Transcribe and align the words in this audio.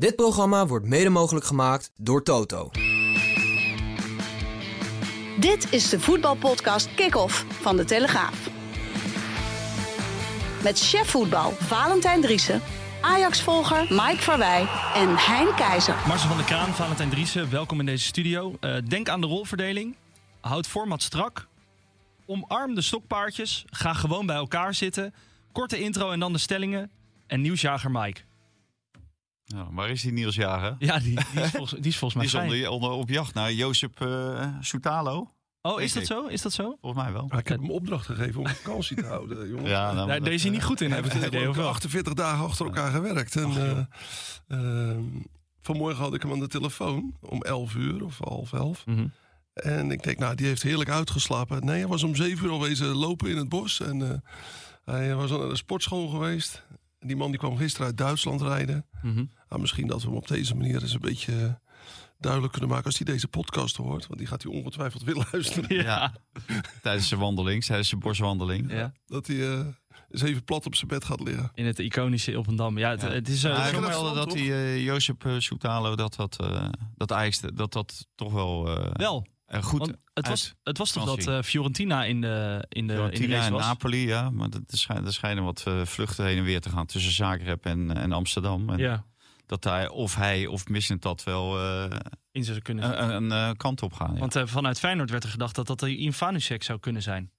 Dit 0.00 0.16
programma 0.16 0.66
wordt 0.66 0.86
mede 0.86 1.08
mogelijk 1.08 1.44
gemaakt 1.46 1.90
door 1.96 2.22
Toto. 2.22 2.70
Dit 5.38 5.72
is 5.72 5.88
de 5.88 6.00
voetbalpodcast 6.00 6.94
Kick-Off 6.94 7.44
van 7.48 7.76
De 7.76 7.84
Telegraaf. 7.84 8.48
Met 10.62 10.78
chef 10.78 11.10
voetbal 11.10 11.50
Valentijn 11.50 12.20
Driessen, 12.20 12.62
Ajax-volger 13.00 13.86
Mike 13.88 14.18
Verwij 14.18 14.60
en 14.94 15.16
Hein 15.16 15.54
Keizer. 15.54 15.96
Marcel 16.06 16.28
van 16.28 16.36
der 16.36 16.46
Kraan, 16.46 16.74
Valentijn 16.74 17.10
Driessen, 17.10 17.50
welkom 17.50 17.80
in 17.80 17.86
deze 17.86 18.04
studio. 18.04 18.56
Uh, 18.60 18.76
denk 18.88 19.08
aan 19.08 19.20
de 19.20 19.26
rolverdeling. 19.26 19.96
Houd 20.40 20.66
format 20.66 21.02
strak. 21.02 21.46
Omarm 22.26 22.74
de 22.74 22.82
stokpaardjes. 22.82 23.64
Ga 23.70 23.92
gewoon 23.92 24.26
bij 24.26 24.36
elkaar 24.36 24.74
zitten. 24.74 25.14
Korte 25.52 25.80
intro 25.80 26.10
en 26.10 26.20
dan 26.20 26.32
de 26.32 26.38
stellingen. 26.38 26.90
En 27.26 27.40
nieuwsjager 27.40 27.90
Mike. 27.90 28.20
Nou, 29.54 29.68
waar 29.70 29.90
is 29.90 30.02
die 30.02 30.12
Niels 30.12 30.34
Jager? 30.34 30.76
Ja, 30.78 30.98
die, 30.98 31.18
die, 31.32 31.42
is, 31.42 31.50
volgens, 31.50 31.80
die 31.80 31.90
is 31.90 31.98
volgens 31.98 32.32
mij 32.32 32.46
die 32.46 32.60
is 32.60 32.68
onder, 32.68 32.70
onder, 32.70 32.90
op 32.90 33.08
jacht 33.08 33.34
naar 33.34 33.52
Jozef 33.52 34.00
uh, 34.02 34.46
Soutalo. 34.60 35.34
Oh, 35.62 35.80
is 35.80 35.92
dat 35.92 36.06
zo? 36.06 36.26
Is 36.26 36.42
dat 36.42 36.52
zo? 36.52 36.76
Volgens 36.80 37.02
mij 37.02 37.12
wel. 37.12 37.24
ik 37.38 37.48
heb 37.48 37.60
hem 37.60 37.70
opdracht 37.70 38.06
gegeven 38.06 38.40
om 38.40 38.48
vakantie 38.48 38.96
te 38.96 39.06
houden, 39.06 39.48
jongen. 39.50 39.68
Ja, 39.68 39.92
nou, 39.92 40.20
Daar 40.20 40.32
hij 40.32 40.50
niet 40.50 40.64
goed 40.64 40.80
in, 40.80 40.92
hebben 40.92 41.20
we 41.20 41.26
idee, 41.26 41.48
48 41.48 42.14
dagen 42.14 42.44
achter 42.44 42.66
elkaar 42.66 42.90
gewerkt. 42.90 43.36
En, 43.36 43.50
uh, 43.50 43.78
uh, 44.48 44.96
vanmorgen 45.62 46.04
had 46.04 46.14
ik 46.14 46.22
hem 46.22 46.32
aan 46.32 46.38
de 46.40 46.48
telefoon 46.48 47.16
om 47.20 47.42
11 47.42 47.74
uur 47.74 48.04
of 48.04 48.18
half 48.18 48.52
11. 48.52 48.86
Mm 48.86 48.96
-hmm. 48.96 49.12
En 49.52 49.90
ik 49.90 50.02
denk, 50.02 50.18
nou, 50.18 50.34
die 50.34 50.46
heeft 50.46 50.62
heerlijk 50.62 50.90
uitgeslapen. 50.90 51.64
Nee, 51.64 51.78
hij 51.78 51.86
was 51.86 52.02
om 52.02 52.16
7 52.16 52.44
uur 52.44 52.52
al 52.52 52.60
wezen 52.60 52.86
lopen 52.86 53.30
in 53.30 53.36
het 53.36 53.48
bos. 53.48 53.80
En 53.80 54.00
uh, 54.00 54.10
hij 54.84 55.14
was 55.14 55.30
al 55.30 55.38
naar 55.38 55.48
de 55.48 55.56
sportschool 55.56 56.08
geweest. 56.08 56.64
Die 57.06 57.16
man 57.16 57.30
die 57.30 57.38
kwam 57.38 57.56
gisteren 57.56 57.86
uit 57.86 57.96
Duitsland 57.96 58.42
rijden. 58.42 58.86
Mm 59.02 59.14
-hmm. 59.14 59.30
nou, 59.48 59.60
misschien 59.60 59.86
dat 59.86 60.02
we 60.02 60.08
hem 60.08 60.16
op 60.16 60.28
deze 60.28 60.54
manier 60.54 60.82
eens 60.82 60.94
een 60.94 61.00
beetje 61.00 61.60
duidelijk 62.18 62.52
kunnen 62.52 62.70
maken 62.70 62.86
als 62.86 62.96
hij 62.96 63.12
deze 63.12 63.28
podcast 63.28 63.76
hoort. 63.76 64.06
Want 64.06 64.18
die 64.18 64.28
gaat 64.28 64.42
hij 64.42 64.52
ongetwijfeld 64.52 65.02
willen 65.02 65.26
luisteren. 65.32 65.74
Ja, 65.84 66.14
tijdens 66.82 67.08
zijn 67.08 67.20
wandeling, 67.20 67.64
tijdens 67.64 67.88
zijn 67.88 68.00
boswandeling. 68.00 68.72
Ja. 68.72 68.92
Dat 69.06 69.26
hij 69.26 69.36
uh, 69.36 69.66
eens 70.10 70.22
even 70.22 70.44
plat 70.44 70.66
op 70.66 70.74
zijn 70.74 70.88
bed 70.88 71.04
gaat 71.04 71.20
liggen. 71.20 71.50
In 71.54 71.64
het 71.64 71.78
iconische 71.78 72.38
op 72.38 72.46
een 72.46 72.56
dam. 72.56 72.78
Ja, 72.78 72.90
het, 72.90 73.00
ja. 73.00 73.10
het 73.10 73.28
is... 73.28 73.44
Uh, 73.44 73.58
hij 73.58 73.72
vertelde 73.72 74.14
dat 74.14 74.32
hij, 74.32 74.42
uh, 74.42 74.84
Jozef 74.84 75.16
Soutalo, 75.38 75.96
dat 75.96 76.14
dat, 76.14 76.36
dat, 76.96 77.12
Ajax, 77.12 77.40
dat 77.40 77.72
dat 77.72 78.06
toch 78.14 78.32
wel... 78.32 78.64
wel. 78.92 79.26
Uh, 79.54 79.62
goed, 79.62 79.78
Want 79.78 79.96
het 80.14 80.28
was, 80.28 80.54
het 80.62 80.78
was 80.78 80.92
toch 80.92 81.04
dat 81.04 81.26
uh, 81.26 81.42
Fiorentina 81.42 82.04
in 82.04 82.20
de, 82.20 82.64
in 82.68 82.86
de, 82.86 82.92
Fiorentina 82.94 83.24
in 83.24 83.30
de 83.30 83.36
race 83.36 83.50
was? 83.50 83.64
Napoli, 83.64 84.06
ja. 84.06 84.30
Maar 84.30 84.48
er 84.48 84.78
schijnen, 84.78 85.12
schijnen 85.12 85.44
wat 85.44 85.64
uh, 85.68 85.84
vluchten 85.84 86.24
heen 86.24 86.38
en 86.38 86.44
weer 86.44 86.60
te 86.60 86.70
gaan 86.70 86.86
tussen 86.86 87.12
Zagreb 87.12 87.64
en, 87.64 87.96
en 87.96 88.12
Amsterdam. 88.12 88.70
En 88.70 88.78
ja. 88.78 89.04
Dat 89.46 89.64
hij, 89.64 89.88
of 89.88 90.14
hij 90.14 90.46
of 90.46 90.64
dat 90.98 91.24
wel 91.24 91.58
in 92.32 92.44
zou 92.44 92.60
kunnen 92.60 93.02
een, 93.02 93.14
een, 93.14 93.30
een, 93.30 93.56
kant 93.56 93.82
op 93.82 93.92
gaan. 93.92 94.14
Ja. 94.14 94.18
Want 94.18 94.38
vanuit 94.44 94.78
Feyenoord 94.78 95.10
werd 95.10 95.24
er 95.24 95.30
gedacht 95.30 95.54
dat 95.54 95.66
dat 95.66 95.82
Ian 95.82 96.12
Vanusek 96.12 96.62
zou 96.62 96.78
kunnen 96.78 97.02
zijn. 97.02 97.30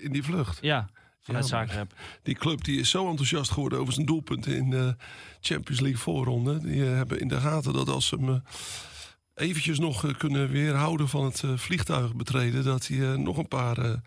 In 0.00 0.12
die 0.12 0.22
vlucht? 0.22 0.58
Ja. 0.60 0.88
Vanuit 1.20 1.48
ja, 1.48 1.50
Zagreb. 1.50 1.94
Die 2.22 2.34
club 2.34 2.64
die 2.64 2.80
is 2.80 2.90
zo 2.90 3.08
enthousiast 3.08 3.50
geworden 3.50 3.78
over 3.78 3.92
zijn 3.92 4.06
doelpunten 4.06 4.56
in 4.56 4.70
de 4.70 4.96
Champions 5.40 5.80
League 5.80 6.00
voorronde. 6.00 6.58
Die 6.58 6.82
hebben 6.82 7.20
in 7.20 7.28
de 7.28 7.40
gaten 7.40 7.72
dat 7.72 7.88
als 7.88 8.06
ze 8.06 8.16
hem 8.16 8.42
eventjes 9.36 9.78
nog 9.78 10.16
kunnen 10.16 10.48
weerhouden 10.48 11.08
van 11.08 11.24
het 11.24 11.42
vliegtuig 11.54 12.14
betreden. 12.14 12.64
Dat 12.64 12.86
hij 12.86 13.16
nog 13.16 13.36
een 13.36 13.48
paar 13.48 14.00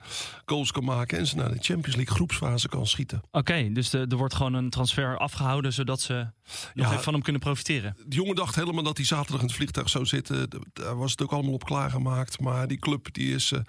goals 0.46 0.72
kan 0.72 0.84
maken 0.84 1.18
en 1.18 1.28
ze 1.28 1.36
naar 1.36 1.50
de 1.50 1.58
Champions 1.60 1.96
League 1.96 2.16
groepsfase 2.16 2.70
kan 2.70 2.88
schieten. 2.88 3.18
Oké, 3.18 3.38
okay, 3.38 3.74
dus 3.74 3.90
de, 3.90 4.06
er 4.10 4.18
wordt 4.18 4.34
gewoon 4.34 4.54
een 4.54 4.70
transfer 4.70 5.18
afgehouden 5.18 5.74
zodat 5.74 6.02
ze 6.02 6.14
nog 6.14 6.86
ja, 6.86 6.92
even 6.92 7.04
van 7.04 7.14
hem 7.14 7.22
kunnen 7.22 7.42
profiteren. 7.42 7.96
De 8.06 8.16
jongen 8.16 8.36
dacht 8.36 8.56
helemaal 8.56 8.84
dat 8.84 8.98
hij 8.98 9.06
zaterdag 9.06 9.42
in 9.42 9.48
het 9.48 9.56
vliegtuig 9.56 9.90
zou 9.90 10.06
zitten. 10.06 10.50
Daar 10.74 10.98
was 10.98 11.12
het 11.12 11.22
ook 11.22 11.32
allemaal 11.32 11.54
op 11.54 11.64
klaargemaakt. 11.64 12.40
Maar 12.40 12.68
die 12.68 12.80
club 12.80 13.14
die 13.14 13.34
is 13.34 13.52
uh, 13.52 13.60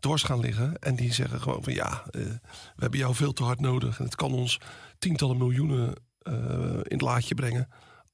dwars 0.00 0.22
gaan 0.22 0.40
liggen. 0.40 0.78
En 0.78 0.96
die 0.96 1.12
zeggen 1.12 1.40
gewoon 1.40 1.62
van 1.62 1.72
ja, 1.72 2.02
uh, 2.10 2.22
we 2.22 2.40
hebben 2.76 2.98
jou 2.98 3.14
veel 3.14 3.32
te 3.32 3.42
hard 3.42 3.60
nodig. 3.60 3.98
En 3.98 4.04
het 4.04 4.14
kan 4.14 4.32
ons 4.32 4.58
tientallen 4.98 5.38
miljoenen 5.38 5.94
uh, 6.22 6.34
in 6.72 6.82
het 6.84 7.00
laadje 7.00 7.34
brengen 7.34 7.68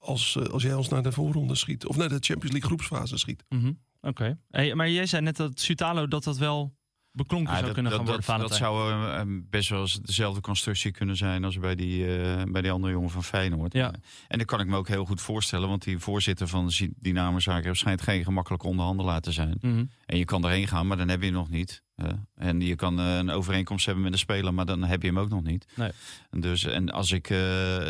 als, 0.06 0.38
als 0.50 0.62
jij 0.62 0.74
ons 0.74 0.88
naar 0.88 1.02
de 1.02 1.12
voorronde 1.12 1.54
schiet. 1.54 1.86
Of 1.86 1.96
naar 1.96 2.08
de 2.08 2.18
Champions 2.20 2.52
League 2.52 2.68
groepsfase 2.68 3.18
schiet. 3.18 3.44
Mm 3.48 3.60
-hmm. 3.60 3.78
Oké. 4.00 4.08
Okay. 4.08 4.36
Hey, 4.50 4.74
maar 4.74 4.90
jij 4.90 5.06
zei 5.06 5.22
net 5.22 5.36
dat 5.36 5.60
Sutalo 5.60 6.08
dat 6.08 6.24
dat 6.24 6.38
wel 6.38 6.74
beklonken 7.16 7.52
ja, 7.52 7.58
zou 7.58 7.64
dat, 7.64 7.74
kunnen 7.74 7.92
dat, 7.92 8.00
gaan 8.00 8.10
worden. 8.10 8.38
Dat, 8.38 8.48
dat 8.48 8.58
zou 8.58 8.92
uh, 8.92 9.40
best 9.50 9.68
wel 9.68 9.80
eens 9.80 10.00
dezelfde 10.00 10.40
constructie 10.40 10.90
kunnen 10.90 11.16
zijn 11.16 11.44
als 11.44 11.58
bij 11.58 11.74
die, 11.74 12.06
uh, 12.06 12.42
bij 12.48 12.62
die 12.62 12.70
andere 12.70 12.92
jongen 12.92 13.10
van 13.10 13.24
Feyenoord. 13.24 13.72
Ja. 13.72 13.94
En 14.28 14.38
dat 14.38 14.46
kan 14.46 14.60
ik 14.60 14.66
me 14.66 14.76
ook 14.76 14.88
heel 14.88 15.04
goed 15.04 15.20
voorstellen, 15.20 15.68
want 15.68 15.84
die 15.84 15.98
voorzitter 15.98 16.48
van 16.48 16.70
Dynamo 16.96 17.38
Zagreb 17.38 17.76
schijnt 17.76 18.02
geen 18.02 18.24
gemakkelijke 18.24 18.66
onderhandelaar 18.66 19.20
te 19.20 19.32
zijn. 19.32 19.58
Mm 19.60 19.74
-hmm. 19.74 19.90
En 20.06 20.18
je 20.18 20.24
kan 20.24 20.44
erheen 20.44 20.68
gaan, 20.68 20.86
maar 20.86 20.96
dan 20.96 21.08
heb 21.08 21.22
je 21.22 21.30
nog 21.30 21.48
niet. 21.48 21.84
Uh, 21.96 22.08
en 22.34 22.60
je 22.60 22.74
kan 22.74 23.00
uh, 23.00 23.16
een 23.16 23.30
overeenkomst 23.30 23.86
hebben 23.86 24.04
met 24.04 24.12
de 24.12 24.18
speler, 24.18 24.54
maar 24.54 24.66
dan 24.66 24.84
heb 24.84 25.02
je 25.02 25.08
hem 25.08 25.18
ook 25.18 25.28
nog 25.28 25.42
niet. 25.42 25.66
Nee. 25.74 25.90
En, 26.30 26.40
dus, 26.40 26.64
en 26.64 26.90
als 26.90 27.12
ik 27.12 27.30
uh, 27.30 27.38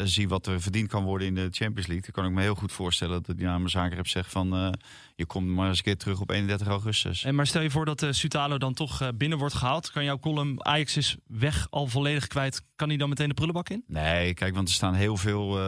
zie 0.05 0.29
wat 0.29 0.47
er 0.47 0.61
verdiend 0.61 0.89
kan 0.89 1.05
worden 1.05 1.27
in 1.27 1.35
de 1.35 1.49
Champions 1.51 1.87
League, 1.87 2.01
dan 2.01 2.11
kan 2.13 2.25
ik 2.25 2.31
me 2.31 2.43
heel 2.43 2.55
goed 2.55 2.73
voorstellen 2.73 3.23
dat 3.23 3.37
Dynamo 3.37 3.69
Zagreb 3.69 4.07
zegt 4.07 4.31
van 4.31 4.75
je 5.17 5.27
komt 5.27 5.47
maar 5.47 5.69
eens 5.69 5.79
een 5.79 5.85
keer 5.85 5.97
terug 5.97 6.21
op 6.21 6.31
31 6.31 6.67
augustus. 6.67 7.25
En 7.25 7.35
maar 7.35 7.47
stel 7.47 7.63
je 7.63 7.71
voor 7.71 7.85
dat 7.85 8.07
Sutalo 8.11 8.59
dan 8.59 8.75
toch 8.75 9.11
binnen 9.15 9.39
wordt 9.39 9.55
gehaald. 9.55 9.91
Kan 9.91 10.05
jouw 10.05 10.19
column 10.19 10.65
Ajax 10.65 10.97
is 10.97 11.17
weg 11.27 11.67
al 11.71 11.87
volledig 11.87 12.27
kwijt. 12.27 12.63
Kan 12.77 12.89
hij 12.89 12.97
dan 12.97 13.09
meteen 13.09 13.29
de 13.29 13.35
prullenbak 13.35 13.69
in? 13.69 13.85
Nee, 13.87 14.35
kijk, 14.35 14.55
want 14.55 14.69
er 14.69 14.75
staan 14.75 14.95
heel 14.95 15.17
veel 15.17 15.61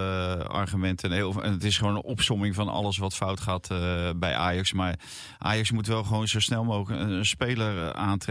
argumenten. 0.43 1.11
En, 1.11 1.17
heel, 1.17 1.43
en 1.43 1.53
het 1.53 1.65
is 1.65 1.79
gewoon 1.79 1.95
een 1.95 2.03
opsomming 2.03 2.55
van 2.55 2.69
alles 2.69 2.99
wat 2.99 3.15
fout 3.15 3.41
gaat 3.41 3.69
bij 4.17 4.35
Ajax. 4.35 4.73
Maar 4.73 4.99
Ajax 5.39 5.71
moet 5.71 5.87
wel 5.87 6.05
gewoon 6.05 6.29
zo 6.29 6.41
snel 6.41 6.65
mogelijk 6.65 7.01
een, 7.01 7.11
een 7.11 7.27
speler 7.27 7.93
aantrekken. 7.93 8.28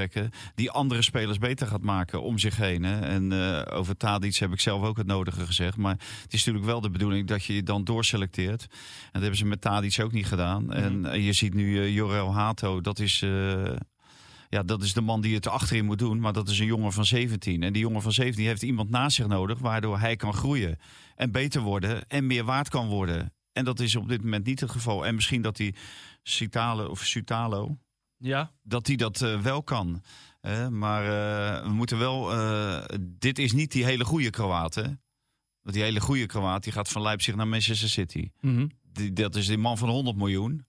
Die 0.56 0.72
andere 0.72 1.02
spelers 1.02 1.38
beter 1.38 1.68
gaat 1.68 1.82
maken 1.82 2.22
om 2.22 2.38
zich 2.38 2.58
heen. 2.58 2.84
Hè. 2.84 3.00
En 3.00 3.34
over 3.70 3.98
Tadic 3.98 4.36
heb 4.36 4.52
ik 4.52 4.60
zelf 4.60 4.84
ook 4.84 4.98
het 4.98 5.08
nodige 5.08 5.46
gezegd. 5.46 5.78
Maar 5.78 5.98
het 6.24 6.34
is 6.34 6.40
natuurlijk 6.40 6.66
wel 6.66 6.82
de 6.82 6.90
bedoeling 6.90 7.28
dat 7.28 7.44
je 7.44 7.56
je 7.56 7.64
dan 7.64 7.84
doorselecteert. 7.84 8.62
En 8.62 9.10
dat 9.12 9.22
hebben 9.22 9.40
ze 9.40 9.46
met 9.46 9.62
Tadic 9.62 10.00
ook 10.00 10.12
niet 10.12 10.26
gedaan. 10.26 10.64
Mm 10.64 10.70
-hmm. 10.70 11.06
En 11.06 11.22
je 11.22 11.34
ziet 11.34 11.54
nu 11.54 11.66
uh, 11.66 11.94
Jorel 11.94 12.34
Hato, 12.34 12.82
dat 12.82 13.00
is, 13.00 13.22
uh, 13.22 13.76
ja, 14.50 14.64
dat 14.64 14.84
is 14.84 14.94
de 14.94 15.02
man 15.02 15.22
die 15.22 15.36
het 15.36 15.48
achterin 15.48 15.86
moet 15.86 16.00
doen. 16.00 16.20
Maar 16.20 16.34
dat 16.34 16.50
is 16.50 16.60
een 16.60 16.66
jongen 16.66 16.94
van 16.94 17.06
17. 17.06 17.64
En 17.64 17.74
die 17.74 17.82
jongen 17.82 18.02
van 18.02 18.12
17 18.12 18.46
heeft 18.46 18.64
iemand 18.64 18.90
naast 18.90 19.16
zich 19.16 19.28
nodig, 19.28 19.60
waardoor 19.60 20.00
hij 20.00 20.16
kan 20.16 20.34
groeien. 20.34 20.78
En 21.16 21.32
beter 21.32 21.62
worden 21.62 22.08
en 22.08 22.28
meer 22.28 22.44
waard 22.44 22.70
kan 22.70 22.88
worden. 22.88 23.34
En 23.54 23.66
dat 23.66 23.80
is 23.80 23.96
op 23.96 24.08
dit 24.08 24.24
moment 24.24 24.46
niet 24.46 24.60
het 24.60 24.72
geval. 24.72 25.06
En 25.06 25.16
misschien 25.16 25.42
dat 25.42 25.56
die 25.56 25.76
Citalo 26.24 26.86
of 26.86 27.06
Sutalo, 27.06 27.78
ja. 28.18 28.52
dat 28.64 28.86
die 28.86 28.98
dat 28.98 29.22
uh, 29.22 29.42
wel 29.42 29.64
kan. 29.64 30.02
maar 30.70 31.04
we 31.64 31.70
moeten 31.74 31.98
wel, 31.98 32.32
dit 33.00 33.40
is 33.40 33.52
niet 33.52 33.72
die 33.72 33.86
hele 33.86 34.06
goede 34.06 34.30
Kroaat. 34.30 34.76
Hè? 34.76 34.84
Want 35.62 35.76
die 35.76 35.84
hele 35.84 36.00
goede 36.00 36.26
Kroaat 36.26 36.64
die 36.64 36.74
gaat 36.74 36.90
van 36.90 37.02
Leipzig 37.02 37.36
naar 37.36 37.48
Manchester 37.48 37.90
City. 37.90 38.32
Mm 38.42 38.56
-hmm. 38.56 38.72
die, 38.84 39.14
dat 39.14 39.36
is 39.36 39.48
die 39.48 39.58
man 39.58 39.78
van 39.78 39.90
100 39.90 40.18
miljoen. 40.18 40.66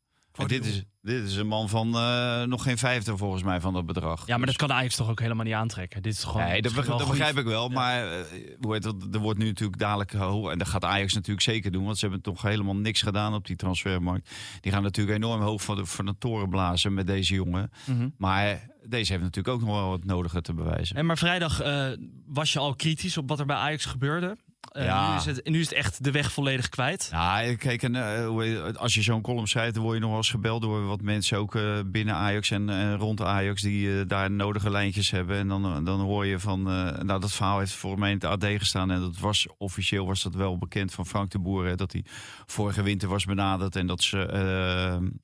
Dit 0.47 0.67
is, 0.67 0.85
dit 1.03 1.25
is 1.25 1.37
een 1.37 1.47
man 1.47 1.69
van 1.69 1.89
uh, 1.95 2.43
nog 2.43 2.63
geen 2.63 2.79
vijfde 2.79 3.17
volgens 3.17 3.43
mij 3.43 3.61
van 3.61 3.73
dat 3.73 3.87
bedrag. 3.87 4.27
Ja, 4.27 4.37
maar 4.37 4.47
dus. 4.47 4.57
dat 4.57 4.67
kan 4.69 4.77
Ajax 4.77 4.97
toch 4.97 5.11
ook 5.11 5.21
helemaal 5.21 5.45
niet 5.45 5.55
aantrekken? 5.55 6.03
Dit 6.03 6.13
is 6.13 6.25
gewoon, 6.25 6.47
nee, 6.47 6.63
dat, 6.63 6.75
begrijp, 6.75 6.99
dat 6.99 7.09
begrijp 7.09 7.39
ik 7.39 7.45
wel. 7.45 7.69
Ja. 7.69 7.75
Maar 7.75 8.19
uh, 8.19 8.25
hoe 8.61 8.73
heet 8.73 8.83
dat, 8.83 8.95
er 9.13 9.21
wordt 9.21 9.39
nu 9.39 9.47
natuurlijk 9.47 9.79
dadelijk... 9.79 10.13
hoog 10.13 10.51
en 10.51 10.59
dat 10.59 10.69
gaat 10.69 10.85
Ajax 10.85 11.15
natuurlijk 11.15 11.43
zeker 11.43 11.71
doen. 11.71 11.85
Want 11.85 11.99
ze 11.99 12.05
hebben 12.05 12.23
toch 12.23 12.43
helemaal 12.43 12.77
niks 12.77 13.03
gedaan 13.03 13.35
op 13.35 13.47
die 13.47 13.57
transfermarkt. 13.57 14.31
Die 14.61 14.73
gaan 14.73 14.83
natuurlijk 14.83 15.17
enorm 15.17 15.41
hoog 15.41 15.63
van 15.63 15.77
de, 15.77 15.87
van 15.87 16.07
de 16.07 16.15
toren 16.19 16.49
blazen 16.49 16.95
met 16.95 17.07
deze 17.07 17.35
jongen. 17.35 17.71
Mm 17.85 17.97
-hmm. 17.97 18.15
Maar 18.17 18.69
deze 18.89 19.13
heeft 19.13 19.25
natuurlijk 19.25 19.55
ook 19.55 19.61
nog 19.61 19.81
wel 19.81 19.89
wat 19.89 20.05
nodige 20.05 20.41
te 20.41 20.55
bewijzen. 20.55 20.97
En 20.97 21.07
maar 21.07 21.19
vrijdag 21.19 21.65
uh, 21.65 21.87
was 22.27 22.53
je 22.53 22.59
al 22.59 22.75
kritisch 22.75 23.17
op 23.17 23.29
wat 23.29 23.41
er 23.41 23.47
bij 23.47 23.57
Ajax 23.57 23.85
gebeurde. 23.85 24.37
Eh, 24.79 24.85
Ja. 24.85 25.11
nu, 25.11 25.17
is 25.17 25.25
het, 25.25 25.49
nu 25.49 25.61
is 25.61 25.69
het 25.69 25.79
echt 25.79 26.05
de 26.05 26.11
weg 26.11 26.33
volledig 26.33 26.69
kwijt. 26.69 27.09
Ja, 27.13 27.55
kijk, 27.57 27.83
en, 27.83 27.95
eh, 27.97 28.75
als 28.75 28.95
je 28.95 29.03
zo'n 29.03 29.21
column 29.21 29.47
schrijft, 29.47 29.75
dan 29.75 29.83
word 29.83 29.95
je 29.95 30.01
nog 30.01 30.11
wel 30.11 30.19
eens 30.19 30.31
gebeld 30.31 30.63
door 30.63 30.87
wat 30.87 31.01
mensen 31.03 31.39
ook 31.39 31.55
eh, 31.55 31.79
binnen 31.87 32.15
Ajax 32.15 32.51
en, 32.51 32.69
en 32.69 32.97
rond 32.97 33.23
Ajax 33.23 33.63
die 33.63 34.07
daar 34.07 34.31
nodige 34.31 34.71
lijntjes 34.71 35.11
hebben. 35.11 35.37
En 35.37 35.49
dan, 35.49 35.85
dan 35.85 36.01
hoor 36.01 36.27
je 36.27 36.39
van, 36.39 36.63
nou 36.63 37.21
dat 37.21 37.33
verhaal 37.33 37.59
heeft 37.59 37.73
voor 37.73 37.99
mij 37.99 38.11
in 38.11 38.15
het 38.15 38.25
AD 38.25 38.45
gestaan 38.45 38.91
en 38.91 39.01
dat 39.01 39.19
was 39.19 39.47
officieel 39.59 40.07
was 40.07 40.23
dat 40.23 40.35
wel 40.35 40.59
bekend 40.59 40.93
van 40.93 41.07
Frank 41.07 41.31
de 41.31 41.39
Boer, 41.39 41.67
hè, 41.67 41.75
dat 41.75 41.93
hij 41.93 42.05
vorige 42.47 42.83
winter 42.83 43.09
was 43.09 43.25
benaderd 43.25 43.77
en 43.77 43.87
dat 43.87 44.03
ze 44.03 44.17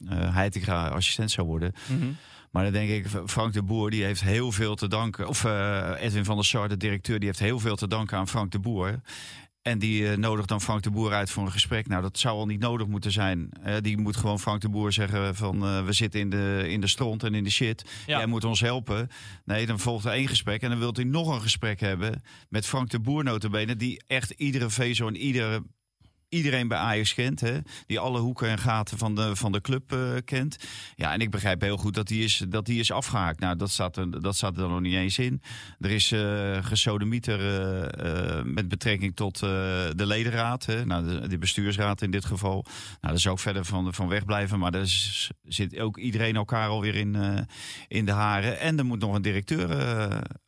Heitinga 0.08 0.88
assistent 0.88 1.30
zou 1.30 1.46
worden. 1.46 1.72
Maar 2.50 2.64
dan 2.64 2.72
denk 2.72 2.90
ik, 2.90 3.06
Frank 3.26 3.52
de 3.52 3.62
Boer 3.62 3.90
die 3.90 4.04
heeft 4.04 4.20
heel 4.20 4.52
veel 4.52 4.74
te 4.74 4.88
danken. 4.88 5.28
Of 5.28 5.44
Edwin 5.98 6.24
van 6.24 6.36
der 6.36 6.44
Sar, 6.44 6.68
de 6.68 6.76
directeur, 6.76 7.18
die 7.18 7.28
heeft 7.28 7.38
heel 7.40 7.58
veel 7.58 7.76
te 7.76 7.88
danken 7.88 8.18
aan 8.18 8.28
Frank 8.28 8.50
de 8.52 8.58
Boer. 8.58 9.00
En 9.64 9.78
die 9.78 10.08
eh, 10.08 10.16
nodigt 10.16 10.49
dan 10.49 10.61
Frank 10.61 10.82
de 10.82 10.90
Boer 10.90 11.12
uit 11.12 11.31
voor 11.31 11.44
een 11.44 11.52
gesprek. 11.52 11.87
Nou, 11.88 12.02
dat 12.02 12.19
zou 12.19 12.37
al 12.37 12.46
niet 12.46 12.61
nodig 12.61 12.87
moeten 12.87 13.12
zijn. 13.12 13.49
Eh, 13.62 13.75
die 13.81 13.99
moet 13.99 14.16
gewoon 14.16 14.40
Frank 14.40 14.61
de 14.61 14.69
Boer 14.69 14.93
zeggen 14.93 15.34
van... 15.34 15.64
eh, 15.64 15.84
we 15.84 15.93
zitten 15.93 16.20
in 16.20 16.31
de, 16.31 16.64
in 16.69 16.81
de 16.81 16.87
stront 16.87 17.22
en 17.22 17.34
in 17.34 17.44
de 17.44 17.50
shit. 17.50 17.84
Ja. 18.06 18.16
Jij 18.16 18.26
moet 18.26 18.44
ons 18.44 18.61
helpen. 18.61 19.08
Nee, 19.44 19.66
dan 19.66 19.78
volgt 19.78 20.05
er 20.05 20.12
één 20.12 20.28
gesprek. 20.28 20.62
En 20.62 20.70
dan 20.70 20.78
wilt 20.78 20.96
hij 20.96 21.05
nog 21.05 21.34
een 21.34 21.40
gesprek 21.40 21.81
hebben 21.81 22.22
met 22.49 22.66
Frank 22.66 22.90
de 22.90 23.00
Boer 23.00 23.25
notabene... 23.25 23.76
die 23.76 24.02
echt 24.06 24.31
iedere 24.31 24.70
vezel 24.70 25.06
en 25.08 25.16
iedere 25.16 25.62
iedereen 26.29 26.69
bij 26.69 26.79
Ajax 26.79 27.15
kent. 27.15 27.41
Hè? 27.41 27.59
Die 27.87 27.99
alle 27.99 28.19
hoeken 28.19 28.49
en 28.49 28.59
gaten 28.59 28.99
van 28.99 29.15
de, 29.15 29.37
van 29.37 29.53
de 29.53 29.61
club 29.61 29.93
eh, 29.93 29.99
kent. 30.25 30.56
Ja, 30.97 31.12
en 31.12 31.21
ik 31.21 31.31
begrijp 31.31 31.61
heel 31.61 31.76
goed 31.76 31.94
dat 31.94 32.06
die 32.06 32.25
is, 32.25 32.44
dat 32.49 32.67
die 32.67 32.81
is 32.81 32.91
afgehaakt. 32.91 33.41
Nou, 33.41 33.56
dat 33.56 33.71
staat, 33.71 33.97
er, 33.97 34.21
dat 34.23 34.37
staat 34.37 34.56
er 34.56 34.69
nog 34.69 34.81
niet 34.81 34.94
eens 34.94 35.19
in. 35.19 35.43
Er 35.79 35.91
is 35.91 36.12
eh 36.12 36.23
gesodemieter 36.61 37.41
eh, 37.94 38.43
met 38.44 38.69
betrekking 38.69 39.17
tot 39.17 39.38
de 39.38 39.93
ledenraad. 39.94 40.67
Hè? 40.67 40.85
Nou, 40.85 41.29
de, 41.29 41.38
bestuursraad 41.38 42.03
in 42.03 42.11
dit 42.11 42.25
geval. 42.25 42.62
Nou, 42.62 42.97
daar 43.00 43.19
zou 43.19 43.35
ook 43.35 43.41
verder 43.41 43.65
van, 43.65 43.94
van 43.94 44.09
wegblijven. 44.09 44.59
Maar 44.59 44.71
daar 44.71 44.87
zit 45.44 45.79
ook 45.79 45.99
iedereen 45.99 46.37
elkaar 46.37 46.69
alweer 46.69 46.94
in, 46.94 47.47
in 47.88 48.05
de 48.05 48.12
haren. 48.12 48.61
En 48.61 48.79
er 48.79 48.85
moet 48.85 49.00
nog 49.00 49.15
een 49.15 49.23
directeur 49.23 49.69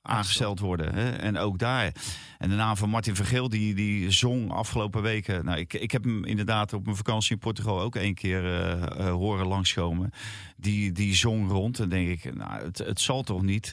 aangesteld 0.06 0.60
worden. 0.60 0.94
Hè? 0.94 1.10
En 1.10 1.38
ook 1.38 1.58
daar. 1.58 1.92
En 2.38 2.48
de 2.48 2.54
naam 2.54 2.76
van 2.76 2.90
Martin 2.90 3.14
Vergeel, 3.14 3.48
die, 3.48 3.74
die 3.74 4.10
zong 4.10 4.52
afgelopen 4.52 5.02
weken. 5.02 5.44
Nou, 5.44 5.58
ik 5.72 5.90
heb 5.90 6.04
hem 6.04 6.24
inderdaad 6.24 6.72
op 6.72 6.84
mijn 6.84 6.96
vakantie 6.96 7.32
in 7.32 7.38
Portugal 7.38 7.80
ook 7.80 7.96
één 7.96 8.14
keer 8.14 8.44
eh, 8.44 8.82
eh, 8.82 9.12
horen 9.12 9.46
langskomen. 9.46 10.10
Die, 10.56 10.92
die 10.92 11.14
zong 11.14 11.50
rond. 11.50 11.80
En 11.80 11.88
denk 11.88 12.08
ik, 12.08 12.34
nou, 12.34 12.64
het, 12.64 12.78
het 12.78 13.00
zal 13.00 13.22
toch 13.22 13.42
niet 13.42 13.72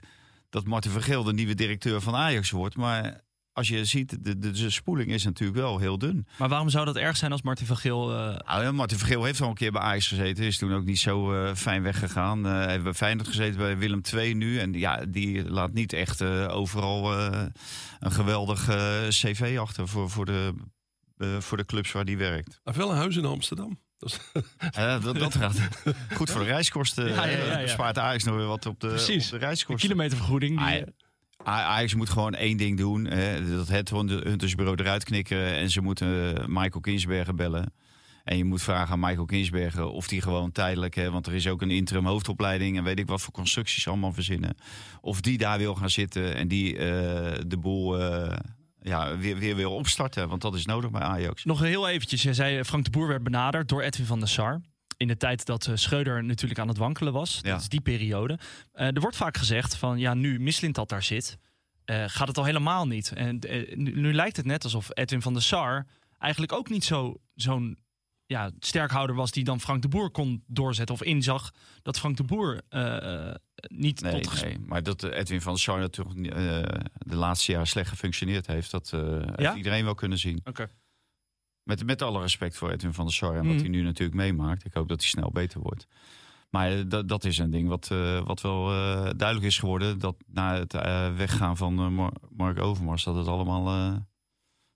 dat 0.49 0.65
Martin 0.65 0.91
Vergeel 0.91 1.23
de 1.23 1.33
nieuwe 1.33 1.53
directeur 1.55 2.01
van 2.01 2.15
Ajax 2.15 2.51
wordt. 2.51 2.75
Maar 2.75 3.21
als 3.53 3.67
je 3.67 3.85
ziet, 3.85 4.23
de, 4.23 4.37
de, 4.37 4.51
de 4.51 4.69
spoeling 4.69 5.11
is 5.11 5.23
natuurlijk 5.23 5.59
wel 5.59 5.77
heel 5.77 5.97
dun. 5.97 6.27
Maar 6.37 6.49
waarom 6.49 6.69
zou 6.69 6.85
dat 6.85 6.95
erg 6.95 7.17
zijn 7.17 7.31
als 7.31 7.41
Martin 7.41 7.65
van 7.65 7.77
Geel... 7.77 8.11
ja, 8.13 8.71
Martin 8.71 8.97
Vergeel 8.97 9.23
heeft 9.23 9.41
al 9.41 9.49
een 9.49 9.53
keer 9.53 9.71
bij 9.71 9.81
Ajax 9.81 10.07
gezeten. 10.07 10.43
Is 10.43 10.57
toen 10.57 10.73
ook 10.73 10.85
niet 10.85 10.99
zo 10.99 11.51
fijn 11.55 11.83
weggegaan. 11.83 12.43
Hij 12.43 12.71
heeft 12.71 12.83
bij 12.83 12.93
Feyenoord 12.93 13.27
gezeten, 13.27 13.57
bij 13.57 13.77
Willem 13.77 14.01
II 14.13 14.33
nu. 14.33 14.59
En 14.59 14.73
ja, 14.73 15.05
die 15.05 15.49
laat 15.49 15.73
niet 15.73 15.93
echt 15.93 16.21
overal 16.47 17.13
een 17.99 18.11
geweldig 18.11 18.65
cv 19.09 19.57
achter 19.59 19.87
voor, 19.87 20.09
voor, 20.09 20.25
de, 20.25 20.53
eh, 21.17 21.39
voor 21.39 21.57
de 21.57 21.65
clubs 21.65 21.91
waar 21.91 22.05
die 22.05 22.17
werkt. 22.17 22.47
Hij 22.47 22.59
heeft 22.63 22.77
wel 22.77 22.91
een 22.91 22.97
huis 22.97 23.15
in 23.15 23.25
Amsterdam. 23.25 23.79
Dat 23.97 24.31
Eh, 24.71 25.03
dat, 25.03 25.15
dat 25.15 25.35
gaat 25.35 25.59
goed 26.13 26.29
voor 26.29 26.41
de 26.41 26.47
reiskosten. 26.47 27.07
Ja, 27.07 27.25
ja, 27.25 27.37
ja, 27.37 27.43
Eh, 27.43 27.51
ja. 27.51 27.61
Bespaart 27.61 27.97
Ajax 27.97 28.23
nog 28.23 28.35
weer 28.35 28.45
wat 28.45 28.65
op 28.65 28.79
de, 28.79 28.87
Precies. 28.87 29.25
op 29.25 29.31
de 29.31 29.37
de 29.39 29.45
reiskosten. 29.45 29.89
kilometervergoeding? 29.89 30.65
Die, 30.67 30.83
Ajax 31.43 31.95
moet 31.95 32.09
gewoon 32.09 32.33
één 32.33 32.57
ding 32.57 32.77
doen. 32.77 33.05
Hè, 33.05 33.55
dat 33.55 33.67
het 33.67 33.89
Huntersbureau 33.89 34.77
eruit 34.79 35.03
knikken. 35.03 35.45
En 35.45 35.69
ze 35.69 35.81
moeten 35.81 36.35
Michael 36.47 36.79
Kinsbergen 36.79 37.35
bellen. 37.35 37.73
En 38.23 38.37
je 38.37 38.45
moet 38.45 38.61
vragen 38.61 38.93
aan 38.93 38.99
Michael 38.99 39.25
Kinsbergen 39.25 39.91
of 39.91 40.07
die 40.07 40.21
gewoon 40.21 40.51
tijdelijk... 40.51 40.95
Hè, 40.95 41.11
want 41.11 41.27
er 41.27 41.33
is 41.33 41.47
ook 41.47 41.61
een 41.61 41.71
interim 41.71 42.05
hoofdopleiding... 42.05 42.77
en 42.77 42.83
weet 42.83 42.99
ik 42.99 43.07
wat 43.07 43.21
voor 43.21 43.33
constructies 43.33 43.87
allemaal 43.87 44.13
verzinnen. 44.13 44.57
Of 45.01 45.21
die 45.21 45.37
daar 45.37 45.57
wil 45.57 45.75
gaan 45.75 45.89
zitten 45.89 46.35
en 46.35 46.47
die 46.47 46.77
eh, 46.77 47.39
de 47.47 47.57
boel 47.57 47.99
eh, 47.99 48.37
ja, 48.83 49.17
weer, 49.17 49.37
weer 49.37 49.55
wil 49.55 49.75
opstarten. 49.75 50.29
Want 50.29 50.41
dat 50.41 50.55
is 50.55 50.65
nodig 50.65 50.91
bij 50.91 51.01
Ajax. 51.01 51.43
Nog 51.43 51.59
heel 51.59 51.89
eventjes. 51.89 52.21
Jij 52.23 52.33
zei 52.33 52.57
eh, 52.57 52.63
Frank 52.63 52.83
de 52.83 52.89
Boer 52.89 53.07
werd 53.07 53.23
benaderd 53.23 53.69
door 53.69 53.81
Edwin 53.81 54.05
van 54.05 54.19
der 54.19 54.27
Sar. 54.27 54.61
In 54.97 55.07
de 55.07 55.17
tijd 55.17 55.45
dat 55.45 55.67
eh, 55.67 55.75
Schreuder 55.75 56.23
natuurlijk 56.23 56.59
aan 56.59 56.67
het 56.67 56.77
wankelen 56.77 57.13
was. 57.13 57.39
Ja. 57.41 57.51
Dat 57.51 57.61
is 57.61 57.69
die 57.69 57.81
periode. 57.81 58.39
Eh, 58.71 58.87
er 58.87 59.01
wordt 59.01 59.15
vaak 59.15 59.37
gezegd 59.37 59.75
van 59.75 59.99
ja, 59.99 60.13
nu 60.13 60.39
Mislintat 60.39 60.89
daar 60.89 61.03
zit, 61.03 61.37
gaat 61.85 62.27
het 62.27 62.37
al 62.37 62.43
helemaal 62.43 62.87
niet. 62.87 63.11
En 63.11 63.39
nu, 63.73 63.95
nu 63.95 64.13
lijkt 64.13 64.37
het 64.37 64.45
net 64.45 64.63
alsof 64.63 64.89
Edwin 64.93 65.21
van 65.21 65.33
der 65.33 65.41
Sar 65.41 65.85
eigenlijk 66.19 66.53
ook 66.53 66.69
niet 66.69 66.83
zo, 66.83 67.17
zo'n 67.35 67.77
ja, 68.33 68.51
sterkhouder 68.59 69.15
was 69.15 69.31
die 69.31 69.43
dan 69.43 69.59
Frank 69.59 69.81
de 69.81 69.87
Boer 69.87 70.11
kon 70.11 70.43
doorzetten. 70.47 70.95
Of 70.95 71.03
inzag 71.03 71.51
dat 71.81 71.99
Frank 71.99 72.17
de 72.17 72.23
Boer 72.23 72.61
eh, 72.69 73.33
niet 73.67 74.01
Nee, 74.01 74.21
tot 74.21 74.41
nee, 74.41 74.59
maar 74.59 74.83
dat 74.83 75.03
eh, 75.03 75.19
Edwin 75.19 75.41
van 75.41 75.53
der 75.53 75.61
Sar 75.61 75.79
natuurlijk 75.79 76.27
eh, 76.27 76.33
de 76.97 77.15
laatste 77.15 77.51
jaren 77.51 77.67
slecht 77.67 77.89
gefunctioneerd 77.89 78.47
heeft... 78.47 78.71
dat 78.71 78.89
Ja? 78.91 79.33
heeft 79.35 79.55
iedereen 79.55 79.83
wel 79.85 79.95
kunnen 79.95 80.17
zien. 80.17 80.41
Oké. 80.43 80.69
Met, 81.63 81.85
met 81.85 82.01
alle 82.01 82.21
respect 82.21 82.57
voor 82.57 82.71
Edwin 82.71 82.93
van 82.93 83.05
der 83.05 83.13
Sar 83.13 83.29
en 83.35 83.45
wat 83.45 83.45
Mhm. 83.53 83.59
hij 83.59 83.69
nu 83.69 83.81
natuurlijk 83.81 84.17
meemaakt. 84.17 84.65
Ik 84.65 84.73
hoop 84.73 84.87
dat 84.87 84.99
hij 84.99 85.09
snel 85.09 85.31
beter 85.31 85.59
wordt. 85.61 85.87
Maar 86.49 86.87
dat, 86.87 87.07
dat 87.07 87.23
is 87.23 87.37
een 87.37 87.49
ding 87.51 87.67
wat, 87.67 87.87
wat 88.25 88.41
wel 88.41 88.65
duidelijk 89.17 89.43
is 89.43 89.57
geworden. 89.59 89.99
Dat 89.99 90.15
na 90.27 90.55
het 90.59 90.73
weggaan 91.17 91.57
van 91.57 91.93
Mar- 91.93 92.13
Mark 92.29 92.59
Overmars... 92.59 93.03
dat 93.03 93.15
het 93.15 93.27
allemaal 93.27 93.97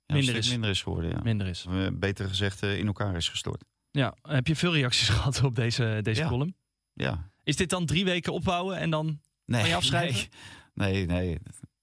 Minder 0.08 0.36
is. 0.36 0.50
minder 0.50 0.70
is 0.70 0.82
geworden. 0.82 1.12
Ja. 1.12 1.20
minder 1.24 1.48
is. 1.48 1.66
Eh, 1.70 1.88
Beter 1.94 2.28
gezegd 2.28 2.64
eh, 2.64 2.78
in 2.78 2.88
elkaar 2.88 3.16
is 3.16 3.30
gestort. 3.30 3.64
Ja, 3.92 4.16
heb 4.22 4.48
je 4.48 4.56
veel 4.56 4.74
reacties 4.74 5.10
gehad 5.20 5.44
op 5.44 5.56
deze, 5.56 6.00
deze 6.04 6.22
Ja. 6.22 6.28
column? 6.28 6.56
Ja. 6.94 7.32
Is 7.44 7.56
dit 7.56 7.70
dan 7.70 7.86
drie 7.86 8.06
weken 8.06 8.34
opbouwen 8.34 8.78
en 8.78 8.90
dan 8.90 9.20
Nee, 9.46 9.60
Kan 9.62 9.70
je 9.70 9.76
afschrijven? 9.82 10.30
Nee, 10.74 10.94
nee, 10.94 11.06
nee. 11.06 11.38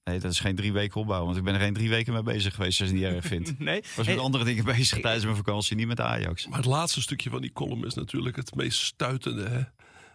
Nee, 0.05 0.19
dat 0.19 0.33
is 0.33 0.41
geen 0.41 0.57
drie 0.57 0.73
weken 0.73 1.01
opbouwen. 1.01 1.27
Want 1.27 1.39
ik 1.39 1.45
ben 1.45 1.55
er 1.55 1.61
geen 1.61 1.75
drie 1.75 1.89
weken 1.89 2.13
mee 2.13 2.23
bezig 2.23 2.55
geweest 2.55 2.81
als 2.81 2.89
je 2.91 2.95
het 2.97 3.05
niet 3.05 3.13
erg 3.15 3.25
vindt. 3.27 3.49
Ik 3.51 3.59
nee? 3.59 3.81
was 3.81 3.97
met 3.97 4.07
Hey, 4.07 4.19
andere 4.19 4.45
dingen 4.45 4.65
bezig 4.65 5.01
tijdens 5.01 5.25
mijn 5.25 5.37
vakantie, 5.37 5.77
niet 5.77 5.87
met 5.87 6.01
Ajax. 6.01 6.47
Maar 6.47 6.57
het 6.57 6.67
laatste 6.67 7.01
stukje 7.03 7.31
van 7.31 7.41
die 7.41 7.53
column 7.53 7.85
is 7.85 7.95
natuurlijk 7.95 8.37
het 8.37 8.55
meest 8.55 8.79
stuitende. 8.81 9.49
Hè? 9.49 9.59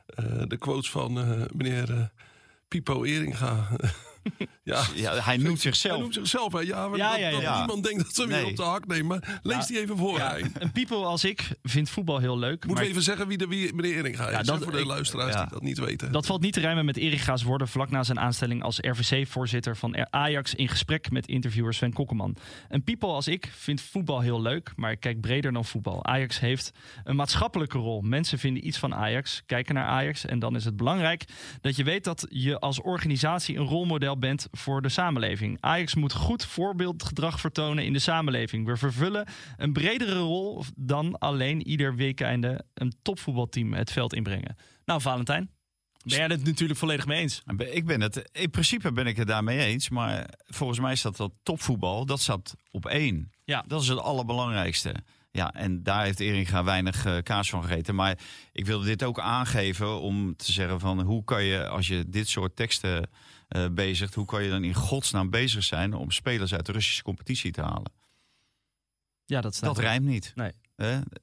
Eh, 0.06 0.44
de 0.47 0.57
quotes 0.57 0.89
van 0.89 1.19
eh, 1.19 1.41
meneer 1.56 1.91
eh, 1.94 2.03
Pipo 2.67 3.03
Eringa. 3.03 3.69
ja, 4.64 4.84
Ja, 4.96 5.14
hij 5.20 5.38
noemt 5.38 5.48
hij 5.50 5.58
zichzelf. 5.58 6.00
noemt 6.00 6.14
zichzelf. 6.14 6.54
Hè? 6.54 6.60
Ja, 6.60 6.88
dat, 6.90 6.98
dat 7.42 7.58
niemand 7.58 7.84
denkt 7.84 8.04
dat 8.04 8.16
ze 8.16 8.22
hem 8.22 8.30
Nee. 8.30 8.40
weer 8.42 8.50
op 8.50 8.56
de 8.58 8.64
hak 8.64 8.88
nemen. 8.88 9.08
Maar 9.08 9.40
lees 9.42 9.66
die 9.66 9.80
even 9.80 9.98
voor. 9.98 10.20
Een 10.60 10.72
people 10.72 10.98
als 10.98 11.24
ik 11.24 11.50
vindt 11.64 11.90
voetbal 11.90 12.18
heel 12.20 12.38
leuk. 12.40 12.50
Moeten 12.52 12.70
maar 12.74 12.84
we 12.84 12.90
even 12.90 13.02
zeggen 13.02 13.28
wie, 13.28 13.38
de, 13.38 13.48
wie 13.48 13.74
meneer 13.74 13.96
Eringa 13.98 14.26
is? 14.28 14.31
Ja, 14.31 14.42
dat- 14.42 14.64
voor 14.64 14.72
de 14.72 14.80
ik- 14.80 14.86
luisteraars 14.86 15.34
ja. 15.34 15.42
die 15.42 15.52
dat 15.52 15.62
niet 15.62 15.78
weten. 15.80 16.12
dat 16.12 16.26
valt 16.26 16.42
niet 16.42 16.54
te 16.54 16.60
rijmen 16.60 16.86
met 16.86 16.98
Eriga's 16.98 17.44
woorden 17.44 17.68
vlak 17.68 17.90
na 17.90 18.04
zijn 18.04 18.20
aanstelling 18.20 18.64
als 18.64 18.78
RVC-voorzitter 18.81 19.78
van 19.78 20.14
Ajax 20.14 20.56
in 20.56 20.68
gesprek 20.68 21.12
met 21.12 21.28
interviewer 21.28 21.74
Sven 21.74 21.94
Kokkeman. 21.94 22.36
Een 22.70 22.84
people 22.84 23.10
als 23.10 23.28
ik 23.28 23.50
vindt 23.56 23.81
voetbal 23.81 24.20
heel 24.20 24.42
leuk, 24.42 24.72
maar 24.76 24.92
ik 24.92 25.00
kijk 25.00 25.22
breder 25.22 25.52
dan 25.54 25.66
voetbal. 25.66 26.06
Ajax 26.06 26.40
heeft 26.40 26.72
een 27.04 27.16
maatschappelijke 27.16 27.78
rol. 27.78 28.02
Mensen 28.02 28.40
vinden 28.40 28.68
iets 28.68 28.78
van 28.78 28.95
Ajax, 28.95 29.44
kijken 29.45 29.76
naar 29.76 29.86
Ajax 29.86 30.26
en 30.26 30.40
dan 30.40 30.56
is 30.56 30.66
het 30.66 30.78
belangrijk 30.78 31.26
dat 31.62 31.76
je 31.76 31.83
weet 31.83 32.04
dat 32.04 32.26
je 32.30 32.59
als 32.59 32.81
organisatie 32.81 33.57
een 33.57 33.66
rolmodel 33.66 34.19
bent 34.19 34.47
voor 34.52 34.81
de 34.81 34.90
samenleving. 34.90 35.57
Ajax 35.59 35.95
moet 35.95 36.14
goed 36.14 36.45
voorbeeldgedrag 36.45 37.40
vertonen 37.40 37.85
in 37.85 37.94
de 37.94 37.99
samenleving. 37.99 38.66
We 38.66 38.78
vervullen 38.78 39.28
een 39.57 39.73
bredere 39.73 40.19
rol 40.19 40.64
dan 40.76 41.18
alleen 41.18 41.68
ieder 41.68 41.95
weekeinde 41.95 42.64
een 42.73 42.94
topvoetbalteam 43.02 43.73
het 43.73 43.92
veld 43.92 44.14
inbrengen. 44.14 44.56
Nou, 44.85 45.02
Valentijn, 45.02 45.49
ben 46.04 46.18
jij 46.18 46.28
het 46.28 46.45
natuurlijk 46.45 46.80
volledig 46.80 47.06
mee 47.06 47.21
eens? 47.21 47.44
Ik 47.57 47.85
ben 47.85 48.02
het, 48.02 48.30
in 48.31 48.49
principe 48.49 48.92
ben 48.92 49.07
ik 49.07 49.18
het 49.18 49.28
daarmee 49.28 49.59
eens. 49.59 49.90
Maar 49.90 50.30
volgens 50.45 50.80
mij 50.80 50.95
staat 50.95 51.18
dat 51.18 51.31
topvoetbal, 51.44 52.06
dat 52.06 52.19
staat 52.19 52.56
op 52.71 52.85
één. 52.85 53.31
Ja. 53.44 53.64
Dat 53.68 53.81
is 53.81 53.88
het 53.88 53.99
allerbelangrijkste. 53.99 54.94
Ja, 55.31 55.54
en 55.54 55.83
daar 55.83 56.04
heeft 56.04 56.19
Eringa 56.19 56.64
weinig 56.64 57.06
eh, 57.06 57.18
kaas 57.24 57.50
van 57.50 57.64
gegeten. 57.64 57.95
Maar 57.95 58.18
ik 58.52 58.66
wilde 58.66 58.86
dit 58.86 59.04
ook 59.04 59.19
aangeven 59.19 60.00
om 60.00 60.36
te 60.36 60.52
zeggen 60.52 60.80
van... 60.80 61.02
hoe 61.02 61.24
kan 61.24 61.44
je, 61.44 61.68
als 61.68 61.88
je 61.88 62.06
dit 62.07 62.28
soort 62.28 62.56
teksten 62.56 63.09
eh 63.48 63.66
bezigt... 63.71 64.16
hoe 64.16 64.26
kan 64.26 64.44
je 64.44 64.50
dan 64.50 64.64
in 64.64 64.74
godsnaam 64.74 65.30
bezig 65.30 65.64
zijn 65.64 65.94
om 65.94 66.12
spelers 66.12 66.54
uit 66.54 66.66
de 66.66 66.71
Russische 66.71 67.04
competitie 67.04 67.52
te 67.52 67.62
halen? 67.62 67.92
Ja, 69.26 69.42
dat 69.42 69.59
Dat 69.62 69.78
rijmt 69.78 70.06
niet. 70.06 70.31
Nee. 70.36 70.52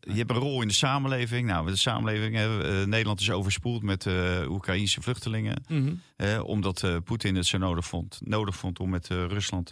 Je 0.01 0.15
hebt 0.15 0.31
een 0.31 0.37
rol 0.37 0.63
in 0.63 0.69
de 0.69 0.75
samenleving. 0.75 1.47
Nou, 1.47 1.67
de 1.67 1.77
samenleving, 1.77 2.37
eh, 2.37 2.85
Nederland 2.85 3.21
is 3.21 3.31
overspoeld 3.31 3.83
met 3.83 4.07
eh 4.07 4.51
Oekraïnse 4.51 5.03
vluchtelingen. 5.03 5.65
Mhm. 5.69 6.41
Omdat 6.41 7.05
Poetin 7.05 7.35
het 7.35 7.47
zo 7.47 7.59
nodig 7.59 7.87
vond, 7.87 8.21
nodig 8.25 8.57
vond 8.57 8.79
om 8.81 8.91
met 8.91 9.09
Rusland 9.09 9.71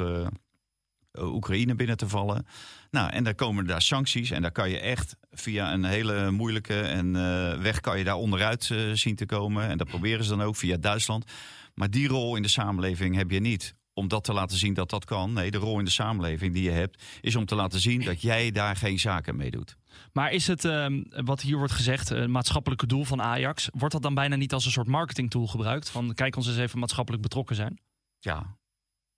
Oekraïne 1.19 1.75
binnen 1.75 1.97
te 1.97 2.09
vallen. 2.09 2.47
Nou, 2.91 3.11
en 3.11 3.25
daar 3.25 3.35
komen 3.35 3.67
daar 3.67 3.83
sancties. 3.83 4.31
En 4.31 4.43
daar 4.43 4.53
kan 4.53 4.71
je 4.71 4.79
echt 4.79 5.17
via 5.31 5.73
een 5.73 5.85
hele 5.85 6.31
moeilijke 6.31 6.81
en, 6.81 7.17
eh, 7.17 7.59
weg 7.61 7.81
kan 7.81 7.99
je 7.99 8.05
daar 8.05 8.17
onderuit 8.17 8.71
eh, 8.71 8.79
zien 8.93 9.17
te 9.17 9.27
komen. 9.27 9.69
En 9.69 9.79
dat 9.79 9.89
proberen 9.89 10.25
ze 10.25 10.31
dan 10.31 10.43
ook 10.43 10.57
via 10.57 10.77
Duitsland. 10.77 11.25
Maar 11.75 11.91
die 11.91 12.09
rol 12.09 12.37
in 12.37 12.43
de 12.43 12.49
samenleving 12.49 13.17
heb 13.17 13.31
je 13.31 13.41
niet. 13.41 13.75
om 13.97 14.09
dat 14.09 14.25
te 14.25 14.33
laten 14.33 14.59
zien 14.59 14.75
dat 14.75 14.91
dat 14.91 15.05
kan. 15.05 15.33
Nee, 15.33 15.51
de 15.51 15.59
rol 15.59 15.79
in 15.79 15.85
de 15.85 15.91
samenleving 15.91 16.53
die 16.53 16.63
je 16.63 16.71
hebt, 16.71 17.03
is 17.21 17.37
om 17.37 17.47
te 17.47 17.55
laten 17.55 17.81
zien 17.81 18.05
dat 18.05 18.23
jij 18.23 18.51
daar 18.51 18.77
geen 18.77 18.99
zaken 18.99 19.37
mee 19.37 19.51
doet. 19.51 19.77
Maar 20.13 20.33
is 20.33 20.47
het, 20.47 20.65
ehm, 20.65 21.03
wat 21.09 21.41
hier 21.41 21.57
wordt 21.57 21.73
gezegd, 21.73 22.09
het 22.09 22.29
maatschappelijke 22.29 22.87
doel 22.87 23.05
van 23.05 23.23
Ajax, 23.23 23.69
wordt 23.73 23.95
dat 23.95 24.03
dan 24.03 24.15
bijna 24.15 24.37
niet 24.37 24.53
als 24.53 24.65
een 24.65 24.71
soort 24.71 24.87
marketingtool 24.87 25.47
gebruikt? 25.47 25.91
Van 25.91 26.15
kijk 26.15 26.37
ons 26.37 26.47
eens 26.47 26.57
even 26.57 26.79
maatschappelijk 26.79 27.23
betrokken 27.23 27.57
zijn? 27.57 27.79
Ja, 28.19 28.57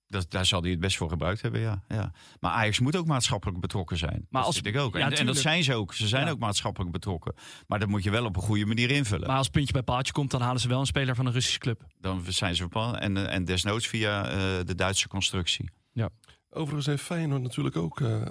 dat, 0.09 0.31
daar 0.31 0.47
zal 0.47 0.63
hij 0.63 0.71
het 0.71 0.81
best 0.81 0.97
voor 0.97 1.09
gebruikt 1.09 1.43
hebben, 1.43 1.61
ja. 1.61 1.83
ja. 1.89 2.13
Maar 2.41 2.51
Ajax 2.51 2.81
moet 2.81 2.97
ook 2.97 3.07
maatschappelijk 3.07 3.61
betrokken 3.61 3.97
zijn. 3.97 4.27
Maar 4.31 4.43
dat 4.43 4.55
als, 4.55 4.61
ik 4.61 4.77
ook. 4.77 4.97
En, 4.97 5.13
en, 5.13 5.27
dat 5.27 5.37
zijn 5.37 5.63
ze 5.63 5.75
ook. 5.75 5.95
Ze 5.95 6.09
zijn 6.09 6.29
ook 6.29 6.39
maatschappelijk 6.39 6.93
betrokken. 6.93 7.35
Maar 7.67 7.79
dat 7.79 7.89
moet 7.89 8.03
je 8.03 8.11
wel 8.11 8.25
op 8.25 8.37
een 8.37 8.43
goede 8.43 8.67
manier 8.67 8.91
invullen. 8.91 9.27
Maar 9.27 9.37
als 9.37 9.49
puntje 9.49 9.73
bij 9.73 9.83
paaltje 9.83 10.13
komt, 10.13 10.31
dan 10.31 10.41
halen 10.41 10.61
ze 10.61 10.69
wel 10.69 10.81
een 10.81 10.87
speler 10.87 11.15
van 11.15 11.27
een 11.27 11.33
Russische 11.33 11.59
club. 11.59 11.85
Dan 12.01 12.25
zijn 12.29 12.55
ze 12.55 12.65
op 12.65 12.75
en, 12.77 13.31
en 13.31 13.45
desnoods 13.45 13.87
via 13.87 14.25
uh, 14.25 14.37
de 14.65 14.75
Duitse 14.75 15.09
constructie. 15.09 15.71
Ja. 15.93 16.09
Overigens 16.51 16.87
heeft 16.87 17.03
Feyenoord 17.03 17.43
natuurlijk 17.43 17.77
ook 17.77 18.01
uh, 18.01 18.23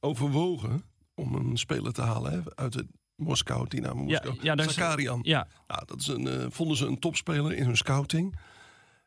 overwogen 0.00 0.82
om 1.14 1.34
een 1.34 1.56
speler 1.56 1.92
te 1.92 2.02
halen 2.02 2.32
hè, 2.32 2.40
uit 2.54 2.74
het 2.74 2.86
Moskou, 3.14 3.68
Dynamo 3.68 4.02
Moskou. 4.02 4.38
Ja, 4.40 4.54
ja, 4.56 4.68
Zakarian. 4.68 5.20
Ja. 5.22 5.48
ja. 5.66 5.82
dat 5.86 6.00
is 6.00 6.06
een, 6.06 6.26
uh, 6.26 6.46
vonden 6.48 6.76
ze 6.76 6.86
een 6.86 6.98
topspeler 6.98 7.52
in 7.52 7.64
hun 7.64 7.76
scouting. 7.76 8.38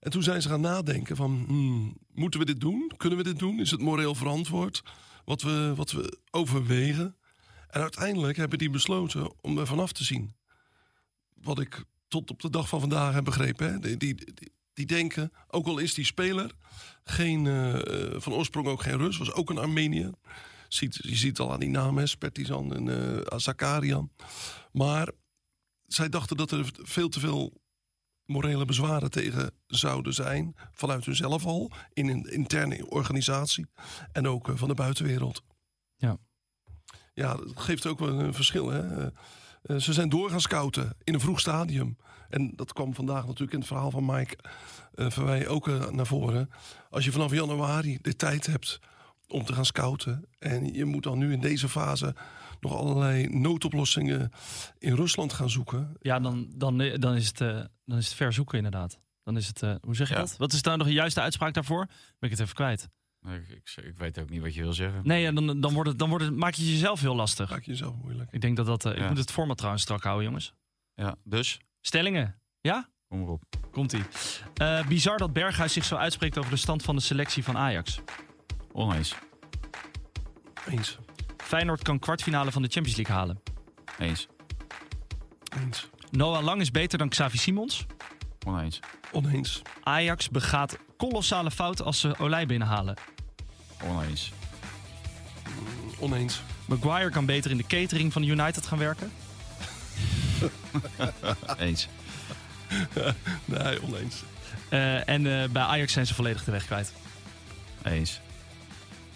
En 0.01 0.11
toen 0.11 0.23
zijn 0.23 0.41
ze 0.41 0.49
gaan 0.49 0.61
nadenken 0.61 1.15
van, 1.15 1.43
hmm, 1.47 1.97
moeten 2.13 2.39
we 2.39 2.45
dit 2.45 2.59
doen? 2.59 2.91
Kunnen 2.97 3.17
we 3.17 3.23
dit 3.23 3.39
doen? 3.39 3.59
Is 3.59 3.71
het 3.71 3.81
moreel 3.81 4.15
verantwoord 4.15 4.83
wat 5.25 5.41
we, 5.41 5.73
wat 5.75 5.91
we 5.91 6.17
overwegen? 6.31 7.15
En 7.67 7.81
uiteindelijk 7.81 8.37
hebben 8.37 8.57
die 8.57 8.69
besloten 8.69 9.33
om 9.41 9.57
er 9.57 9.67
vanaf 9.67 9.91
te 9.91 10.03
zien. 10.03 10.35
Wat 11.33 11.59
ik 11.59 11.83
tot 12.07 12.29
op 12.29 12.41
de 12.41 12.49
dag 12.49 12.67
van 12.67 12.79
vandaag 12.79 13.13
heb 13.13 13.23
begrepen. 13.23 13.71
Hè? 13.71 13.79
Die, 13.79 13.97
die, 13.97 14.33
die, 14.73 14.85
denken, 14.85 15.31
ook 15.47 15.67
al 15.67 15.77
is 15.77 15.93
die 15.93 16.05
speler 16.05 16.51
geen, 17.03 17.45
uh, 17.45 17.79
van 18.17 18.33
oorsprong 18.33 18.67
ook 18.67 18.81
geen 18.81 18.97
Rus, 18.97 19.17
was 19.17 19.31
ook 19.31 19.49
een 19.49 19.57
Armeniër. 19.57 20.13
Ziet, 20.67 20.99
je 21.01 21.15
ziet 21.15 21.39
al 21.39 21.51
aan 21.51 21.59
die 21.59 21.69
namen, 21.69 22.09
Spertizan 22.09 22.73
en 22.75 22.85
uh, 22.85 23.37
Zakarian. 23.37 24.11
Maar 24.71 25.11
zij 25.87 26.09
dachten 26.09 26.37
dat 26.37 26.51
er 26.51 26.69
veel 26.73 27.09
te 27.09 27.19
veel 27.19 27.61
morele 28.31 28.65
bezwaren 28.65 29.11
tegen 29.11 29.51
zouden 29.67 30.13
zijn. 30.13 30.55
Vanuit 30.71 31.05
hunzelf 31.05 31.45
al, 31.45 31.71
in 31.93 32.07
een 32.07 32.31
interne 32.31 32.89
organisatie. 32.89 33.67
En 34.11 34.27
ook 34.27 34.49
eh, 34.49 34.55
van 34.55 34.67
de 34.67 34.73
buitenwereld. 34.73 35.43
Ja. 35.95 36.17
Ja, 37.13 37.35
dat 37.35 37.59
geeft 37.59 37.85
ook 37.85 37.99
wel 37.99 38.19
een 38.19 38.33
verschil. 38.33 38.69
Hè? 38.69 39.03
Uh, 39.03 39.77
ze 39.77 39.93
zijn 39.93 40.09
door 40.09 40.29
gaan 40.29 40.41
scouten 40.41 40.97
in 41.03 41.13
een 41.13 41.19
vroeg 41.19 41.39
stadium. 41.39 41.97
En 42.29 42.51
dat 42.55 42.73
kwam 42.73 42.95
vandaag 42.95 43.25
natuurlijk 43.25 43.51
in 43.51 43.59
het 43.59 43.67
verhaal 43.67 43.91
van 43.91 44.05
Mike 44.05 44.37
uh, 44.95 45.09
Verwij 45.09 45.47
ook 45.47 45.91
naar 45.91 46.07
voren. 46.07 46.49
Als 46.89 47.05
je 47.05 47.11
vanaf 47.11 47.31
januari 47.31 47.97
de 48.01 48.15
tijd 48.15 48.45
hebt 48.45 48.79
om 49.27 49.45
te 49.45 49.53
gaan 49.53 49.65
scouten. 49.65 50.25
En 50.39 50.73
je 50.73 50.85
moet 50.85 51.03
dan 51.03 51.17
nu 51.17 51.31
in 51.31 51.41
deze 51.41 51.69
fase 51.69 52.15
nog 52.61 52.75
allerlei 52.75 53.27
noodoplossingen 53.27 54.31
in 54.77 54.95
Rusland 54.95 55.33
gaan 55.33 55.49
zoeken. 55.49 55.93
Ja, 55.99 56.19
dan, 56.19 56.51
dan, 56.55 56.77
dan, 56.77 57.15
is, 57.15 57.27
het, 57.27 57.41
uh, 57.41 57.61
dan 57.85 57.97
is 57.97 58.05
het 58.05 58.15
ver 58.15 58.33
zoeken 58.33 58.57
inderdaad. 58.57 58.99
Dan 59.23 59.37
is 59.37 59.47
het, 59.47 59.61
uh, 59.61 59.75
hoe 59.81 59.95
zeg 59.95 60.09
je 60.09 60.15
dat? 60.15 60.37
Wat 60.37 60.53
is 60.53 60.61
daar 60.61 60.77
nog 60.77 60.87
een 60.87 60.93
juiste 60.93 61.21
uitspraak 61.21 61.53
daarvoor? 61.53 61.85
Ben 61.85 62.29
ik 62.29 62.29
het 62.29 62.39
even 62.39 62.55
kwijt. 62.55 62.89
Ik, 63.21 63.49
ik, 63.49 63.85
ik, 63.85 63.97
weet 63.97 64.19
ook 64.19 64.29
niet 64.29 64.41
wat 64.41 64.53
je 64.53 64.61
wil 64.61 64.73
zeggen. 64.73 65.01
Nee, 65.03 65.31
dan, 65.33 65.61
dan, 65.61 65.73
wordt 65.73 65.89
het, 65.89 65.99
dan 65.99 66.09
wordt 66.09 66.25
het, 66.25 66.35
maak 66.35 66.53
je 66.53 66.71
jezelf 66.71 67.01
heel 67.01 67.15
lastig. 67.15 67.49
Maak 67.49 67.63
je 67.63 67.71
jezelf 67.71 67.95
moeilijk. 67.95 68.31
Ik 68.31 68.41
denk 68.41 68.57
dat 68.57 68.65
dat. 68.65 68.85
Uh, 68.85 68.95
ja. 68.95 69.01
Ik 69.01 69.09
moet 69.09 69.17
het 69.17 69.31
format 69.31 69.57
trouwens 69.57 69.83
strak 69.83 70.03
houden, 70.03 70.25
jongens. 70.25 70.53
Ja, 70.93 71.15
dus? 71.23 71.59
Stellingen. 71.81 72.41
Ja? 72.61 72.89
Kom 73.07 73.19
maar 73.19 73.29
op. 73.29 73.43
Komt-ie. 73.71 74.03
Uh, 74.61 74.87
bizar 74.87 75.17
dat 75.17 75.33
Berghuis 75.33 75.73
zich 75.73 75.85
zo 75.85 75.95
uitspreekt 75.95 76.37
over 76.37 76.51
de 76.51 76.57
stand 76.57 76.83
van 76.83 76.95
de 76.95 77.01
selectie 77.01 77.43
van 77.43 77.57
Ajax. 77.57 77.99
Oneens. 78.71 79.15
Eens. 80.69 80.97
Feyenoord 81.51 81.81
kan 81.81 81.99
kwartfinale 81.99 82.51
van 82.51 82.61
de 82.61 82.67
Champions 82.67 82.97
League 82.97 83.15
halen. 83.15 83.41
Eens. 83.99 84.27
Eens. 85.63 85.89
Noah 86.11 86.43
Lang 86.43 86.61
is 86.61 86.71
beter 86.71 86.97
dan 86.97 87.09
Xavi 87.09 87.37
Simons. 87.37 87.85
Oneens. 88.45 88.79
Oneens. 89.11 89.61
Ajax 89.83 90.29
begaat 90.29 90.77
kolossale 90.97 91.51
fout 91.51 91.81
als 91.81 91.99
ze 91.99 92.17
Olij 92.17 92.45
binnenhalen. 92.45 92.95
Oneens. 93.83 94.31
Oneens. 95.99 96.41
Maguire 96.65 97.09
kan 97.09 97.25
beter 97.25 97.51
in 97.51 97.57
de 97.57 97.67
catering 97.67 98.13
van 98.13 98.23
United 98.23 98.65
gaan 98.65 98.79
werken. 98.79 99.11
Eens. 101.57 101.87
nee, 103.45 103.83
oneens. 103.83 104.23
Uh, 104.69 105.09
en 105.09 105.25
uh, 105.25 105.49
bij 105.49 105.63
Ajax 105.63 105.93
zijn 105.93 106.07
ze 106.07 106.13
volledig 106.13 106.43
de 106.43 106.51
weg 106.51 106.65
kwijt. 106.65 106.93
Eens. 107.83 108.21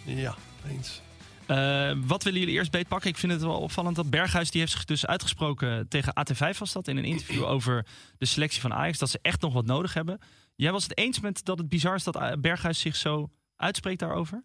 Ja, 0.04 0.36
eens. 0.68 1.02
Uh, 1.48 1.92
wat 2.06 2.24
willen 2.24 2.40
jullie 2.40 2.56
eerst 2.56 2.72
beetpakken? 2.72 3.10
Ik 3.10 3.18
vind 3.18 3.32
het 3.32 3.42
wel 3.42 3.60
opvallend 3.60 3.96
dat 3.96 4.10
Berghuis 4.10 4.52
die 4.52 4.60
heeft 4.60 4.72
zich 4.72 4.86
dus 4.86 5.06
uitgesproken 5.06 5.88
tegen 5.88 6.14
AT5 6.14 6.58
was 6.58 6.74
dat 6.74 6.88
in 6.88 6.98
een 6.98 7.06
interview 7.06 7.44
over 7.56 7.86
de 8.18 8.26
selectie 8.26 8.62
van 8.62 8.74
Ajax 8.74 8.98
dat 8.98 9.10
ze 9.10 9.20
echt 9.22 9.42
nog 9.42 9.54
wat 9.54 9.66
nodig 9.66 9.94
hebben. 9.94 10.20
Jij 10.56 10.72
was 10.72 10.84
het 10.84 10.98
eens 10.98 11.20
met 11.20 11.46
dat 11.46 11.58
het 11.58 11.70
bizar 11.70 11.96
is 11.96 12.04
dat 12.04 12.42
Berghuis 12.42 12.80
zich 12.80 12.96
zo 12.96 13.32
uitspreekt 13.56 14.00
daarover? 14.00 14.44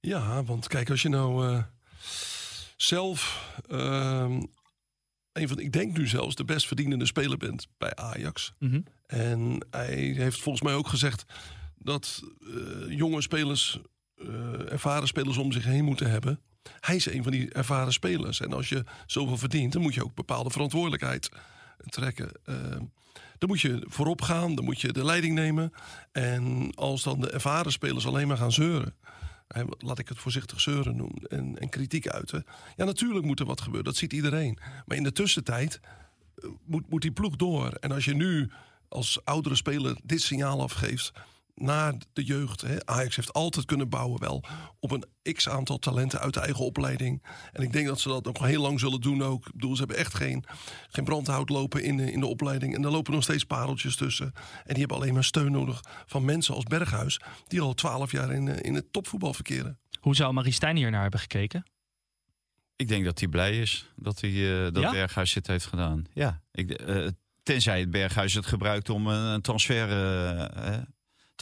Ja, 0.00 0.44
want 0.44 0.68
kijk, 0.68 0.90
als 0.90 1.02
je 1.02 1.08
nou 1.08 1.46
uh, 1.46 1.62
zelf 2.76 3.50
uh, 3.68 4.36
een 5.32 5.48
van, 5.48 5.58
ik 5.58 5.72
denk 5.72 5.96
nu 5.96 6.06
zelfs 6.08 6.34
de 6.34 6.44
best 6.44 6.66
verdienende 6.66 7.06
speler 7.06 7.36
bent 7.36 7.66
bij 7.78 7.94
Ajax. 7.94 8.52
Mm 8.58 8.70
-hmm. 8.70 8.84
En 9.06 9.66
hij 9.70 9.96
heeft 9.96 10.40
volgens 10.40 10.64
mij 10.64 10.74
ook 10.74 10.88
gezegd 10.88 11.24
dat 11.76 12.22
uh, 12.40 12.96
jonge 12.96 13.20
spelers 13.20 13.78
uh, 14.28 14.72
ervaren 14.72 15.08
spelers 15.08 15.36
om 15.36 15.52
zich 15.52 15.64
heen 15.64 15.84
moeten 15.84 16.10
hebben. 16.10 16.40
Hij 16.80 16.96
is 16.96 17.06
een 17.06 17.22
van 17.22 17.32
die 17.32 17.52
ervaren 17.52 17.92
spelers. 17.92 18.40
En 18.40 18.52
als 18.52 18.68
je 18.68 18.84
zoveel 19.06 19.36
verdient, 19.36 19.72
dan 19.72 19.82
moet 19.82 19.94
je 19.94 20.04
ook 20.04 20.14
bepaalde 20.14 20.50
verantwoordelijkheid 20.50 21.28
trekken. 21.86 22.30
Uh, 22.46 22.56
dan 23.38 23.48
moet 23.48 23.60
je 23.60 23.84
voorop 23.88 24.22
gaan, 24.22 24.54
dan 24.54 24.64
moet 24.64 24.80
je 24.80 24.92
de 24.92 25.04
leiding 25.04 25.34
nemen. 25.34 25.72
En 26.12 26.74
als 26.74 27.02
dan 27.02 27.20
de 27.20 27.30
ervaren 27.30 27.72
spelers 27.72 28.06
alleen 28.06 28.28
maar 28.28 28.36
gaan 28.36 28.52
zeuren. 28.52 28.94
Laat 29.78 29.98
ik 29.98 30.08
het 30.08 30.18
voorzichtig 30.18 30.60
zeuren 30.60 30.96
noemen. 30.96 31.22
En, 31.22 31.58
en 31.58 31.68
kritiek 31.68 32.08
uiten. 32.08 32.44
Ja, 32.76 32.84
natuurlijk 32.84 33.24
moet 33.24 33.40
er 33.40 33.46
wat 33.46 33.60
gebeuren. 33.60 33.84
Dat 33.84 33.96
ziet 33.96 34.12
iedereen. 34.12 34.58
Maar 34.86 34.96
in 34.96 35.02
de 35.02 35.12
tussentijd 35.12 35.80
uh, 36.38 36.50
moet, 36.64 36.90
moet 36.90 37.02
die 37.02 37.12
ploeg 37.12 37.36
door. 37.36 37.68
En 37.72 37.92
als 37.92 38.04
je 38.04 38.14
nu 38.14 38.50
als 38.88 39.24
oudere 39.24 39.54
speler 39.54 39.96
dit 40.02 40.20
signaal 40.20 40.60
afgeeft 40.60 41.12
naar 41.54 41.94
de 42.12 42.24
jeugd. 42.24 42.60
Hè. 42.60 42.86
Ajax 42.86 43.16
heeft 43.16 43.32
altijd 43.32 43.64
kunnen 43.64 43.88
bouwen 43.88 44.20
wel 44.20 44.44
op 44.80 44.90
een 44.90 45.34
x 45.34 45.48
aantal 45.48 45.78
talenten 45.78 46.20
uit 46.20 46.34
de 46.34 46.40
eigen 46.40 46.64
opleiding. 46.64 47.22
En 47.52 47.62
ik 47.62 47.72
denk 47.72 47.86
dat 47.86 48.00
ze 48.00 48.08
dat 48.08 48.24
nog 48.24 48.38
heel 48.38 48.62
lang 48.62 48.80
zullen 48.80 49.00
doen 49.00 49.22
ook. 49.22 49.46
Ik 49.46 49.52
bedoel, 49.52 49.72
ze 49.72 49.78
hebben 49.78 49.96
echt 49.96 50.14
geen, 50.14 50.44
geen 50.90 51.04
brandhout 51.04 51.48
lopen 51.48 51.82
in 51.82 51.96
de, 51.96 52.12
in 52.12 52.20
de 52.20 52.26
opleiding. 52.26 52.74
En 52.74 52.82
daar 52.82 52.90
lopen 52.90 53.12
nog 53.12 53.22
steeds 53.22 53.44
pareltjes 53.44 53.96
tussen. 53.96 54.32
En 54.34 54.68
die 54.68 54.78
hebben 54.78 54.96
alleen 54.96 55.14
maar 55.14 55.24
steun 55.24 55.52
nodig 55.52 55.80
van 56.06 56.24
mensen 56.24 56.54
als 56.54 56.64
Berghuis... 56.64 57.20
die 57.46 57.60
al 57.60 57.74
twaalf 57.74 58.12
jaar 58.12 58.32
in, 58.32 58.48
in 58.48 58.74
het 58.74 58.92
topvoetbal 58.92 59.34
verkeren. 59.34 59.78
Hoe 60.00 60.14
zou 60.14 60.32
Marie 60.32 60.52
Stijn 60.52 60.76
hier 60.76 60.90
naar 60.90 61.02
hebben 61.02 61.20
gekeken? 61.20 61.64
Ik 62.76 62.88
denk 62.88 63.04
dat 63.04 63.18
hij 63.18 63.28
blij 63.28 63.58
is 63.58 63.92
dat 63.96 64.20
hij 64.20 64.30
uh, 64.30 64.62
dat 64.62 64.82
ja? 64.82 64.90
Berghuis 64.90 65.32
dit 65.32 65.46
heeft 65.46 65.66
gedaan. 65.66 66.04
Ja, 66.12 66.42
ik, 66.52 66.82
uh, 66.88 67.08
tenzij 67.42 67.80
het 67.80 67.90
Berghuis 67.90 68.34
het 68.34 68.46
gebruikt 68.46 68.90
om 68.90 69.06
een 69.06 69.40
transfer... 69.40 69.88
Uh, 69.88 70.78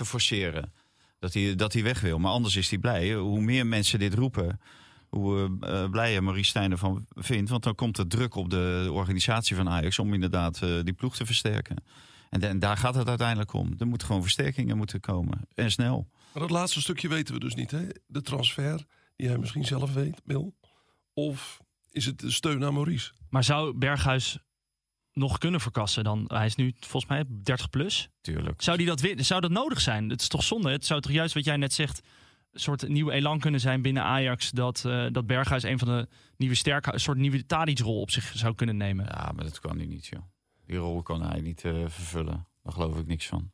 te 0.00 0.06
forceren. 0.06 0.72
Dat 1.18 1.34
hij, 1.34 1.54
dat 1.54 1.72
hij 1.72 1.82
weg 1.82 2.00
wil. 2.00 2.18
Maar 2.18 2.30
anders 2.30 2.56
is 2.56 2.70
hij 2.70 2.78
blij. 2.78 3.14
Hoe 3.14 3.40
meer 3.40 3.66
mensen 3.66 3.98
dit 3.98 4.14
roepen, 4.14 4.60
hoe 5.08 5.58
uh, 5.60 5.90
blijer 5.90 6.22
Marie 6.22 6.44
Stijn 6.44 6.70
ervan 6.70 7.06
vindt. 7.14 7.50
Want 7.50 7.62
dan 7.62 7.74
komt 7.74 7.98
er 7.98 8.06
druk 8.06 8.34
op 8.34 8.50
de 8.50 8.88
organisatie 8.92 9.56
van 9.56 9.68
Ajax 9.68 9.98
om 9.98 10.14
inderdaad 10.14 10.60
uh, 10.62 10.82
die 10.82 10.92
ploeg 10.92 11.16
te 11.16 11.26
versterken. 11.26 11.76
En, 12.30 12.40
en, 12.40 12.58
daar 12.58 12.76
gaat 12.76 12.94
het 12.94 13.08
uiteindelijk 13.08 13.52
om. 13.52 13.74
Er 13.78 13.86
moeten 13.86 14.06
gewoon 14.06 14.22
versterkingen 14.22 14.76
moeten 14.76 15.00
komen. 15.00 15.40
En 15.54 15.70
snel. 15.70 16.08
Maar 16.32 16.42
dat 16.42 16.50
laatste 16.50 16.80
stukje 16.80 17.08
weten 17.08 17.34
we 17.34 17.40
dus 17.40 17.54
niet. 17.54 17.70
Hè? 17.70 17.86
De 18.06 18.22
transfer, 18.22 18.84
die 19.16 19.28
hij 19.28 19.38
misschien 19.38 19.64
zelf 19.64 19.92
weet, 19.92 20.20
wil. 20.24 20.54
Of 21.12 21.60
is 21.90 22.06
het 22.06 22.18
de 22.18 22.30
steun 22.30 22.64
aan 22.64 22.74
Maurice? 22.74 23.12
Maar 23.30 23.44
zou 23.44 23.74
Berghuis 23.74 24.38
nog 25.12 25.38
kunnen 25.38 25.60
verkassen 25.60 26.04
dan? 26.04 26.24
Hij 26.26 26.46
is 26.46 26.54
nu 26.54 26.74
volgens 26.78 27.12
mij 27.12 27.24
30 27.28 27.70
plus. 27.70 28.08
Tuurlijk. 28.20 28.62
Zou, 28.62 28.76
die 28.76 28.86
dat, 28.86 29.02
zou 29.16 29.40
dat 29.40 29.50
nodig 29.50 29.80
zijn? 29.80 30.10
Het 30.10 30.20
is 30.20 30.28
toch 30.28 30.42
zonde? 30.42 30.70
Het 30.70 30.86
zou 30.86 31.00
toch 31.00 31.12
juist 31.12 31.34
wat 31.34 31.44
jij 31.44 31.56
net 31.56 31.72
zegt... 31.72 32.00
een 32.52 32.60
soort 32.60 32.88
nieuwe 32.88 33.12
elan 33.12 33.38
kunnen 33.38 33.60
zijn 33.60 33.82
binnen 33.82 34.02
Ajax... 34.02 34.50
dat, 34.50 34.84
uh, 34.86 35.06
dat 35.12 35.26
Berghuis 35.26 35.62
een 35.62 35.78
van 35.78 35.88
de 35.88 36.08
nieuwe 36.36 36.54
sterke... 36.54 36.92
een 36.92 37.00
soort 37.00 37.18
nieuwe 37.18 37.46
Tadic-rol 37.46 38.00
op 38.00 38.10
zich 38.10 38.32
zou 38.34 38.54
kunnen 38.54 38.76
nemen. 38.76 39.04
Ja, 39.04 39.32
maar 39.34 39.44
dat 39.44 39.60
kan 39.60 39.76
hij 39.76 39.86
niet, 39.86 40.06
joh. 40.06 40.22
Die 40.66 40.76
rol 40.76 41.02
kan 41.02 41.22
hij 41.22 41.40
niet 41.40 41.64
uh, 41.64 41.72
vervullen. 41.86 42.46
Daar 42.62 42.72
geloof 42.72 42.98
ik 42.98 43.06
niks 43.06 43.26
van. 43.26 43.50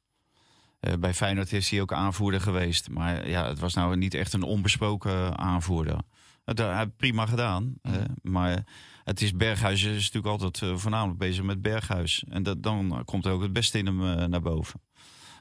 Uh, 0.80 0.94
bij 0.94 1.14
Feyenoord 1.14 1.52
is 1.52 1.70
hij 1.70 1.80
ook 1.80 1.92
aanvoerder 1.92 2.40
geweest. 2.40 2.88
Maar 2.88 3.28
ja, 3.28 3.48
het 3.48 3.58
was 3.58 3.74
nou 3.74 3.96
niet 3.96 4.14
echt 4.14 4.32
een 4.32 4.42
onbesproken 4.42 5.38
aanvoerder. 5.38 5.98
Dat 6.44 6.58
hij 6.58 6.86
prima 6.86 7.26
gedaan. 7.26 7.74
Mm. 7.82 8.06
maar 8.22 8.64
het 9.06 9.22
is 9.22 9.32
Berghuis 9.32 9.82
is 9.82 10.12
natuurlijk 10.12 10.26
altijd 10.26 10.60
uh, 10.60 10.76
voornamelijk 10.76 11.18
bezig 11.18 11.44
met 11.44 11.62
Berghuis. 11.62 12.24
En 12.28 12.42
dat, 12.42 12.62
dan 12.62 13.02
komt 13.04 13.26
er 13.26 13.32
ook 13.32 13.42
het 13.42 13.52
beste 13.52 13.78
in 13.78 13.86
hem 13.86 14.02
uh, 14.02 14.24
naar 14.24 14.42
boven. 14.42 14.80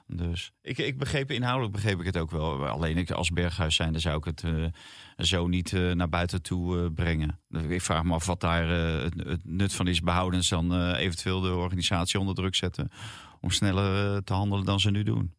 Dus 0.07 0.51
ik, 0.61 0.77
ik 0.77 0.97
begreep, 0.97 1.31
inhoudelijk 1.31 1.73
begreep 1.73 1.99
ik 1.99 2.05
het 2.05 2.17
ook 2.17 2.31
wel. 2.31 2.67
Alleen 2.67 2.97
ik 2.97 3.11
als 3.11 3.29
Berghuis 3.29 3.75
zijnde 3.75 3.99
zou 3.99 4.17
ik 4.17 4.23
het 4.23 4.43
eh, 4.43 4.65
zo 5.17 5.47
niet 5.47 5.73
eh, 5.73 5.91
naar 5.91 6.09
buiten 6.09 6.41
toe 6.41 6.79
eh, 6.79 6.85
brengen. 6.95 7.39
Dus 7.49 7.63
Ik 7.63 7.81
vraag 7.81 8.03
me 8.03 8.13
af 8.13 8.25
wat 8.25 8.41
daar 8.41 8.69
eh, 8.69 9.03
het, 9.03 9.13
het 9.27 9.41
nut 9.43 9.73
van 9.73 9.87
is. 9.87 10.01
Behoudens 10.01 10.49
dan 10.49 10.73
eh, 10.73 10.99
eventueel 10.99 11.41
de 11.41 11.53
organisatie 11.53 12.19
onder 12.19 12.35
druk 12.35 12.55
zetten. 12.55 12.91
Om 13.41 13.51
sneller 13.51 14.15
eh, 14.15 14.21
te 14.21 14.33
handelen 14.33 14.65
dan 14.65 14.79
ze 14.79 14.91
nu 14.91 15.03
doen. 15.03 15.33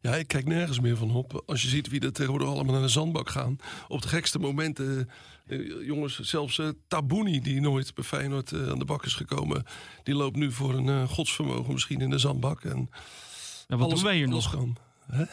Ja, 0.00 0.14
ik 0.16 0.28
kijk 0.28 0.46
nergens 0.46 0.80
meer 0.80 0.96
van 0.96 1.10
op. 1.10 1.42
Als 1.46 1.62
je 1.62 1.68
ziet 1.68 1.88
wie 1.88 2.00
er 2.00 2.12
tegenwoordig 2.12 2.48
allemaal 2.48 2.72
naar 2.72 2.82
de 2.82 2.88
zandbak 2.88 3.30
gaan. 3.30 3.56
Op 3.88 4.02
de 4.02 4.08
gekste 4.08 4.38
momenten. 4.38 5.08
Eh, 5.46 5.86
jongens, 5.86 6.18
zelfs 6.18 6.58
eh 6.58 6.68
Tabouni, 6.88 7.40
die 7.40 7.60
nooit 7.60 7.94
bij 7.94 8.04
Feyenoord 8.04 8.52
eh, 8.52 8.68
aan 8.68 8.78
de 8.78 8.84
bak 8.84 9.04
is 9.04 9.14
gekomen. 9.14 9.64
Die 10.02 10.14
loopt 10.14 10.36
nu 10.36 10.52
voor 10.52 10.74
een 10.74 11.08
godsvermogen 11.08 11.72
misschien 11.72 12.00
in 12.00 12.10
de 12.10 12.18
zandbak. 12.18 12.64
En 12.64 12.90
Ja, 13.68 13.76
wat 13.76 13.90
doen 13.90 14.02
wij 14.02 14.16
hier 14.16 14.28
nog? 14.28 14.56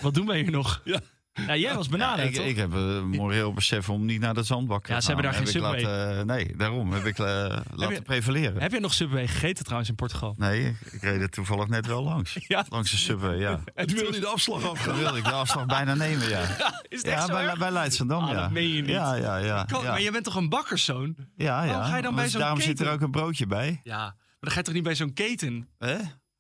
Wat 0.02 0.14
doen 0.14 0.28
wij 0.28 0.40
hier 0.42 0.52
nog? 0.52 0.82
Ja. 0.86 1.02
Ja, 1.48 1.56
jij 1.56 1.76
was 1.76 1.88
benaderd, 1.90 2.28
ik, 2.28 2.36
toch? 2.36 2.46
ik 2.46 2.56
heb 2.56 2.74
uh, 2.74 3.02
moreel 3.02 3.54
besef 3.54 3.90
om 3.90 4.06
niet 4.06 4.20
naar 4.22 4.34
de 4.34 4.44
zandbak 4.44 4.86
te 4.86 4.92
Ja, 4.92 5.02
ze 5.02 5.08
gaan. 5.08 5.16
hebben 5.16 5.32
daar 5.32 5.42
Heb 5.42 5.52
geen 5.54 5.62
Subway. 5.62 5.82
laten, 6.08 6.26
nee, 6.28 6.56
daarom 6.58 6.94
heb 6.94 7.06
ik 7.06 7.20
eh, 7.20 7.26
laten 7.76 7.96
je- 7.96 8.02
prevaleren. 8.02 8.62
Heb 8.62 8.72
je 8.72 8.80
nog 8.80 8.94
Subway 8.94 9.28
gegeten 9.28 9.64
trouwens 9.64 9.90
in 9.90 9.96
Portugal? 9.96 10.34
Nee, 10.38 10.76
ik 10.92 11.02
reed 11.02 11.22
er 11.22 11.30
toevallig 11.30 11.68
net 11.68 11.86
wel 11.86 12.04
langs. 12.04 12.38
Ja. 12.48 12.66
Langs 12.70 12.92
de 12.92 12.98
subway, 12.98 13.38
ja. 13.38 13.60
En 13.76 13.88
toen 13.88 13.98
wil 13.98 14.12
hij 14.12 14.20
de 14.20 14.28
afslag 14.28 14.70
afgaan. 14.70 14.98
wilde 14.98 15.18
ik 15.18 15.24
de 15.24 15.32
afslag 15.32 15.66
bijna 15.66 15.94
nemen, 15.96 16.30
ja. 16.30 16.42
Is 16.42 16.98
het 16.98 17.06
Ja, 17.06 17.12
echt 17.12 17.26
zo 17.26 17.34
bij, 17.34 17.46
erg? 17.48 17.58
bij 17.60 17.72
Leidschendam, 17.72 18.24
Ah, 18.24 18.32
ja. 18.32 18.42
dat 18.42 18.52
meen 18.52 18.68
je 18.70 18.82
niet. 18.82 18.90
Ja, 18.92 19.14
ja, 19.16 19.38
ja. 19.38 19.64
Kan- 19.64 19.84
ja. 19.84 19.90
Maar 19.90 20.02
je 20.02 20.12
bent 20.12 20.24
toch 20.24 20.36
een 20.36 20.50
bakkerszoon? 20.50 21.16
ja, 21.36 21.64
ja. 21.64 21.70
Waarom 21.72 21.90
ga 21.90 21.96
je 21.96 22.02
dan 22.02 22.16
bij 22.16 22.30
zo'n 22.30 22.40
Daarom 22.42 22.62
zit 22.62 22.80
er 22.80 22.92
ook 22.92 23.02
een 23.02 23.12
broodje 23.12 23.46
bij. 23.48 23.80
Ja, 23.84 23.98
maar 23.98 24.16
dan 24.40 24.52
ga 24.52 24.58
je 24.58 24.64
toch 24.64 24.74
niet 24.74 24.84
bij 24.84 24.96
zo'n 24.96 25.14
keten? 25.14 25.68
Hè? 25.78 25.96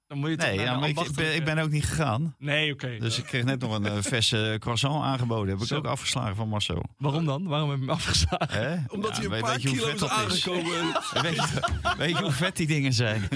Dan 0.09 0.17
moet 0.17 0.29
je 0.29 0.35
toch 0.35 0.47
Nee, 0.47 0.59
ja, 0.59 0.77
maar 0.79 0.89
ik, 0.89 1.11
ben, 1.15 1.35
ik 1.35 1.43
ben 1.45 1.57
ook 1.57 1.69
niet 1.69 1.85
gegaan. 1.85 2.35
Nee, 2.39 2.71
oké. 2.73 2.97
Dus 2.99 3.17
ik 3.17 3.23
kreeg 3.25 3.43
net 3.43 3.59
nog 3.59 3.75
een 3.75 3.85
eh, 3.85 3.97
verse 4.13 4.55
croissant 4.59 5.03
aangeboden. 5.03 5.49
Heb 5.53 5.59
ik 5.61 5.67
Zo. 5.67 5.75
ook 5.75 5.85
afgeslagen 5.85 6.35
van 6.35 6.47
Marcel. 6.49 6.83
Waarom 6.97 7.25
dan? 7.25 7.47
Waarom 7.47 7.69
heb 7.69 7.79
je 7.79 7.85
hem 7.85 7.93
afgeslagen? 7.93 8.85
Omdat 8.89 9.15
Ja, 9.17 9.21
hij 9.29 9.37
een 9.37 9.41
paar 9.41 9.51
weet 9.51 9.61
je 9.61 9.67
hoe 9.67 9.77
kilo 9.77 9.85
vet 9.89 9.93
is 9.95 9.99
dat 9.99 10.09
is? 10.11 10.15
aangekomen. 10.17 10.97
Weet 11.23 11.35
je, 11.35 11.61
weet 11.97 12.17
je 12.17 12.21
hoe 12.23 12.31
vet 12.31 12.55
die 12.57 12.67
dingen 12.67 12.93
zijn? 12.93 13.27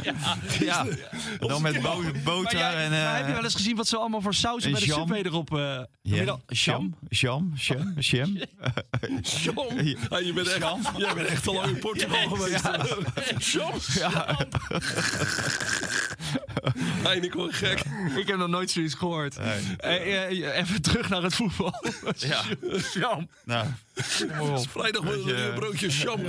Ja. 0.60 0.86
Dan 1.39 1.62
met 1.62 1.82
boter 2.24 2.58
jij- 2.58 2.75
en... 2.84 2.89
maar 2.92 3.10
eh, 3.12 3.15
heb 3.18 3.27
je 3.27 3.34
wel 3.34 3.44
eens 3.44 3.56
gezien 3.56 3.75
wat 3.75 3.88
ze 3.88 3.98
allemaal 3.98 4.22
voor 4.22 4.34
saus 4.34 4.63
en 4.65 4.72
bij 4.72 4.80
de 4.80 4.86
jam? 4.86 5.00
Subway 5.00 5.22
erop... 5.22 5.53
eh? 5.58 5.82
Jam, 6.01 6.39
jam, 6.48 6.96
jam, 7.10 7.53
jam. 7.56 7.94
Sjom. 8.00 8.38
Ja, 10.10 10.18
je 10.20 10.32
bent 10.36 10.48
echt, 10.48 10.65
jij 10.98 11.13
bent 11.13 11.27
echt 11.27 11.48
al 11.48 11.53
lang 11.53 11.68
in 11.68 11.80
Portugal 11.80 12.27
geweest. 12.30 12.70
Sjom. 13.39 13.72
Ja. 16.63 16.72
Eindelijk 17.03 17.33
wel 17.33 17.50
gek. 17.51 17.83
Ik 18.15 18.27
heb 18.27 18.38
nog 18.38 18.48
nooit 18.48 18.72
zoiets 18.72 18.93
gehoord. 18.93 19.38
Eh, 19.38 20.24
eh, 20.24 20.57
even 20.57 20.81
terug 20.81 21.10
naar 21.10 21.22
het 21.24 21.36
voetbal. 21.36 21.74
Ja. 22.17 22.41
Jam. 22.93 23.29
Nou, 23.45 23.67
maar 24.27 24.41
op. 24.41 24.69
Vrijdag 24.69 25.03
een 25.03 25.53
broodje 25.55 25.91
Sjom. 25.91 26.22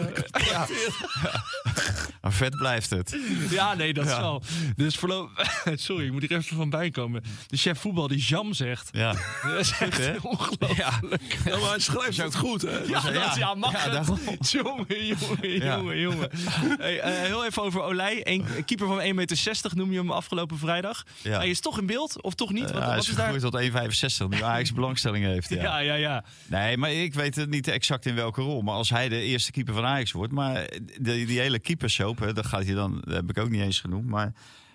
Maar 2.23 2.33
vet 2.33 2.57
blijft 2.57 2.91
het. 2.91 3.17
Ja, 3.51 3.75
nee, 3.75 3.93
dat 3.95 4.05
is 4.05 4.11
Ja. 4.11 4.21
wel. 4.21 4.43
Dus 4.77 4.97
voorlopig... 4.97 5.63
Sorry, 5.75 6.07
ik 6.07 6.13
moet 6.13 6.23
er 6.31 6.37
even 6.37 6.57
van 6.57 6.71
bijkomen. 6.71 7.23
De 7.47 7.57
chef 7.57 7.79
voetbal 7.81 8.09
die 8.09 8.19
Jam 8.19 8.53
zegt. 8.53 8.89
Ja. 8.93 9.13
Dat 9.43 9.59
is 9.61 9.73
echt 9.79 10.21
ongelooflijk. 10.23 10.77
Ja. 10.77 11.01
Ja, 11.45 11.57
maar 11.59 11.69
hij 11.71 11.79
schrijft 11.79 12.17
het 12.17 12.35
goed, 12.37 12.63
hè? 12.63 12.79
Ja, 12.79 13.01
dat, 13.01 13.13
ja, 13.15 13.33
Ja. 13.37 13.55
mag 13.55 13.73
Ja, 13.73 14.05
het. 14.05 14.51
Jongen, 14.51 15.07
jongen, 15.07 15.51
Ja. 15.65 15.77
jongen, 15.77 15.99
jongen. 15.99 16.31
Hey, 16.79 17.01
eh, 17.01 17.13
heel 17.13 17.45
even 17.45 17.63
over 17.63 17.83
Olij. 17.83 18.21
Een 18.25 18.45
keeper 18.65 18.87
van 18.87 19.01
1,60 19.01 19.15
meter 19.15 19.71
noem 19.75 19.93
je 19.93 19.99
hem 19.99 20.13
afgelopen 20.15 20.59
vrijdag. 20.59 21.05
Ja. 21.23 21.37
Hij 21.37 21.49
is 21.49 21.61
toch 21.61 21.79
in 21.79 21.87
beeld, 21.87 22.23
of 22.23 22.35
toch 22.35 22.53
niet? 22.53 22.63
Wat, 22.63 22.71
Ja, 22.71 22.79
hij 22.79 22.95
wat 22.95 23.03
is 23.05 23.09
is 23.09 23.17
daar... 23.17 23.39
tot 23.39 23.61
1,65 23.61 24.29
nu 24.29 24.43
Ajax 24.43 24.73
belangstelling 24.73 25.25
heeft. 25.25 25.49
Ja. 25.49 25.63
Ja, 25.65 25.79
ja, 25.79 25.95
ja. 25.95 26.25
Nee, 26.47 26.77
maar 26.77 26.93
ik 26.93 27.15
weet 27.15 27.35
het 27.35 27.51
niet 27.51 27.69
exact 27.69 28.07
in 28.07 28.15
welke 28.15 28.41
rol. 28.41 28.63
Maar 28.63 28.75
als 28.75 28.91
hij 28.91 29.09
de 29.09 29.21
eerste 29.21 29.51
keeper 29.51 29.75
van 29.75 29.85
Ajax 29.85 30.13
wordt. 30.13 30.33
Maar 30.33 30.69
die, 31.01 31.27
die 31.27 31.41
hele 31.41 31.59
keepersoap, 31.59 32.19
hè, 32.19 32.33
dat 32.33 32.47
gaat 32.47 32.65
hij 32.65 32.75
dan, 32.75 33.01
dat 33.05 33.15
heb 33.15 33.31
ik 33.31 33.39
ook 33.39 33.51
niet 33.51 33.63
eens 33.63 33.81
genoemd. 33.81 34.07
Maar 34.07 34.33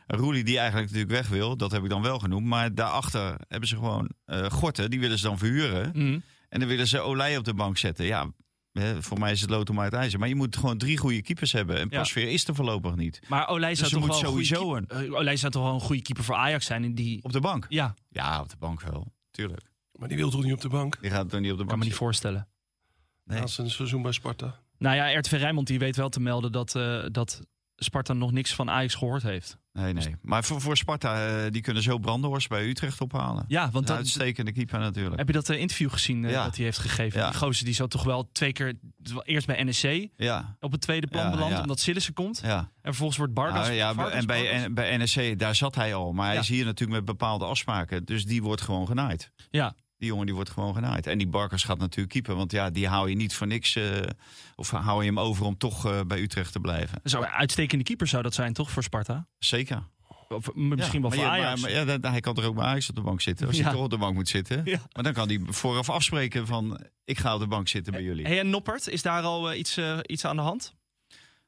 Roelie 0.08 0.43
die 0.43 0.58
eigenlijk 0.58 0.91
natuurlijk 0.91 1.19
weg 1.22 1.29
wil, 1.29 1.58
dat 1.58 1.72
heb 1.72 1.84
ik 1.84 1.89
dan 1.89 2.01
wel 2.01 2.19
genoemd. 2.19 2.46
Maar 2.46 2.75
daarachter 2.75 3.36
hebben 3.48 3.69
ze 3.69 3.75
gewoon 3.75 4.10
eh 4.25 4.46
Gorten, 4.50 4.89
die 4.89 5.00
willen 5.00 5.17
ze 5.17 5.25
dan 5.25 5.38
verhuren. 5.38 5.91
Mhm. 5.93 6.19
En 6.50 6.60
dan 6.60 6.69
willen 6.69 6.88
ze 6.88 7.00
Olij 7.00 7.38
op 7.38 7.43
de 7.43 7.53
bank 7.53 7.77
zetten. 7.77 8.05
Ja, 8.05 8.27
hè, 8.73 9.01
voor 9.03 9.19
mij 9.19 9.31
is 9.31 9.41
het 9.41 9.49
lood 9.49 9.69
om 9.69 9.79
uit 9.79 9.93
ijzer. 9.93 10.19
Maar 10.19 10.27
je 10.27 10.35
moet 10.35 10.57
gewoon 10.57 10.77
drie 10.77 10.97
goede 10.97 11.21
keepers 11.21 11.51
hebben. 11.51 11.77
En 11.77 11.88
Ja. 11.89 11.97
Pasveer 11.97 12.29
is 12.29 12.47
er 12.47 12.55
voorlopig 12.55 12.95
niet. 12.95 13.19
Maar 13.27 13.47
Olij 13.47 13.75
zou 13.75 13.89
Dus 13.89 13.99
toch 13.99 14.08
moet 14.08 14.10
wel 14.10 14.19
een 14.19 14.25
goede 14.32 14.45
sowieso 14.45 14.86
keep- 14.88 15.12
eh, 15.12 15.13
Olij 15.19 15.36
zou 15.38 15.51
toch 15.51 15.63
wel 15.63 15.73
een 15.73 15.79
goede 15.79 16.01
keeper 16.01 16.23
voor 16.23 16.36
Ajax 16.36 16.65
zijn. 16.65 16.84
En 16.84 16.95
die... 16.95 17.23
Op 17.23 17.32
de 17.32 17.39
bank? 17.39 17.65
Ja, 17.69 17.93
Ja, 18.10 18.41
op 18.41 18.49
de 18.49 18.58
bank 18.60 18.82
wel. 18.82 19.13
Tuurlijk. 19.32 19.62
Maar 19.91 20.08
die 20.08 20.17
wil 20.17 20.29
toch 20.29 20.43
niet 20.43 20.53
op 20.53 20.62
de 20.62 20.69
bank? 20.69 20.97
Die 21.01 21.12
gaat 21.12 21.29
toch 21.29 21.39
niet 21.39 21.51
op 21.51 21.58
de 21.58 21.63
kan 21.63 21.67
bank 21.67 21.79
me 21.79 21.86
niet 21.86 21.95
voorstellen. 21.95 22.47
Nee. 23.25 23.39
Na 23.39 23.47
zijn 23.47 23.69
seizoen 23.69 24.01
bij 24.01 24.12
Sparta. 24.12 24.60
Nou 24.77 24.95
ja, 24.95 25.17
RTV 25.19 25.32
Rijnmond 25.32 25.67
die 25.67 25.79
weet 25.79 25.95
wel 25.95 26.10
te 26.10 26.19
melden 26.19 26.51
dat, 26.51 26.75
eh, 26.75 27.03
dat 27.12 27.41
Sparta 27.79 28.13
nog 28.13 28.31
niks 28.31 28.55
van 28.55 28.69
Ajax 28.69 28.95
gehoord 28.95 29.23
heeft. 29.23 29.57
Nee, 29.73 29.93
nee. 29.93 30.15
Maar 30.21 30.43
voor, 30.43 30.61
voor 30.61 30.77
Sparta, 30.77 31.27
eh, 31.27 31.51
die 31.51 31.61
kunnen 31.61 31.83
zo 31.83 31.97
Brandenhorst 31.97 32.49
bij 32.49 32.67
Utrecht 32.67 33.01
ophalen. 33.01 33.45
Ja, 33.47 33.69
want 33.71 33.87
dat, 33.87 33.97
uitstekende 33.97 34.51
keeper 34.51 34.79
natuurlijk. 34.79 35.17
heb 35.17 35.27
je 35.27 35.33
dat 35.33 35.49
eh, 35.49 35.59
interview 35.59 35.91
gezien 35.91 36.25
eh, 36.25 36.31
Ja. 36.31 36.43
dat 36.43 36.55
hij 36.55 36.65
heeft 36.65 36.77
gegeven? 36.77 37.19
Ja. 37.19 37.29
Die 37.29 37.37
gozer 37.37 37.65
die 37.65 37.73
zat 37.73 37.89
toch 37.89 38.03
wel 38.03 38.29
twee 38.31 38.51
keer, 38.51 38.73
eerst 39.23 39.47
bij 39.47 39.63
NEC 39.63 40.09
Ja, 40.15 40.57
op 40.59 40.71
het 40.71 40.81
tweede 40.81 41.07
plan 41.07 41.31
beland, 41.31 41.59
omdat 41.59 41.79
Sillissen 41.79 42.13
komt. 42.13 42.39
ja. 42.43 42.57
En 42.57 42.69
vervolgens 42.81 43.17
wordt 43.17 43.33
Bardas... 43.33 43.65
Nou, 43.65 43.73
ja 43.73 43.93
Vargas 43.93 44.13
en 44.13 44.25
bij, 44.25 44.49
en 44.51 44.73
bij 44.73 44.97
NSC, 44.97 45.39
daar 45.39 45.55
zat 45.55 45.75
hij 45.75 45.93
al. 45.95 46.13
Maar 46.13 46.27
hij 46.27 46.37
is 46.37 46.47
hier 46.47 46.65
natuurlijk 46.65 46.97
met 46.99 47.05
bepaalde 47.17 47.45
afspraken. 47.45 48.05
Dus 48.05 48.25
die 48.25 48.41
wordt 48.43 48.61
gewoon 48.61 48.87
genaaid. 48.87 49.31
Ja, 49.49 49.75
Die 49.99 50.07
jongen 50.07 50.25
die 50.25 50.35
wordt 50.35 50.49
gewoon 50.49 50.73
genaaid. 50.73 51.07
En 51.07 51.17
die 51.17 51.27
Barkers 51.27 51.63
gaat 51.63 51.77
natuurlijk 51.77 52.09
keeper. 52.09 52.35
Want 52.35 52.51
ja, 52.51 52.69
die 52.69 52.88
hou 52.88 53.09
je 53.09 53.15
niet 53.15 53.33
voor 53.35 53.47
niks. 53.47 53.75
eh, 53.75 53.99
of 54.55 54.69
hou 54.69 54.99
je 55.01 55.07
hem 55.07 55.19
over 55.19 55.45
om 55.45 55.57
toch 55.57 55.85
eh, 55.85 55.99
bij 56.07 56.21
Utrecht 56.21 56.51
te 56.51 56.59
blijven. 56.59 56.99
zo 57.03 57.17
een 57.21 57.27
uitstekende 57.27 57.83
keeper 57.83 58.07
zou 58.07 58.23
dat 58.23 58.33
zijn 58.33 58.53
toch 58.53 58.71
voor 58.71 58.83
Sparta? 58.83 59.27
Zeker. 59.39 59.83
Of 60.29 60.53
m- 60.53 60.67
misschien 60.67 61.01
wel 61.01 61.12
Ja, 61.12 61.17
voor 61.17 61.25
maar 61.25 61.33
Ajax. 61.39 61.62
Maar, 61.62 61.71
maar 61.85 61.99
ja, 62.01 62.09
hij 62.12 62.19
kan 62.19 62.35
er 62.38 62.45
ook 62.45 62.55
bij 62.55 62.65
Ajax 62.65 62.89
op 62.89 62.95
de 62.95 63.01
bank 63.01 63.21
zitten. 63.21 63.47
Als 63.47 63.57
Ja. 63.57 63.63
hij 63.63 63.71
toch 63.73 63.83
op 63.83 63.89
de 63.89 63.97
bank 63.97 64.13
moet 64.15 64.27
zitten. 64.29 64.62
Ja. 64.65 64.79
Maar 64.93 65.03
dan 65.03 65.13
kan 65.13 65.27
hij 65.27 65.39
vooraf 65.45 65.89
afspreken 65.89 66.47
van... 66.47 66.79
ik 67.05 67.17
ga 67.19 67.33
op 67.33 67.39
de 67.39 67.47
bank 67.47 67.67
zitten 67.67 67.93
bij 67.93 68.03
jullie. 68.03 68.25
Hey, 68.25 68.39
en 68.39 68.49
Noppert, 68.49 68.88
is 68.88 69.01
daar 69.01 69.23
al 69.23 69.51
eh, 69.51 69.59
iets, 69.59 69.77
eh, 69.77 69.97
iets 70.05 70.25
aan 70.25 70.35
de 70.35 70.41
hand? 70.41 70.73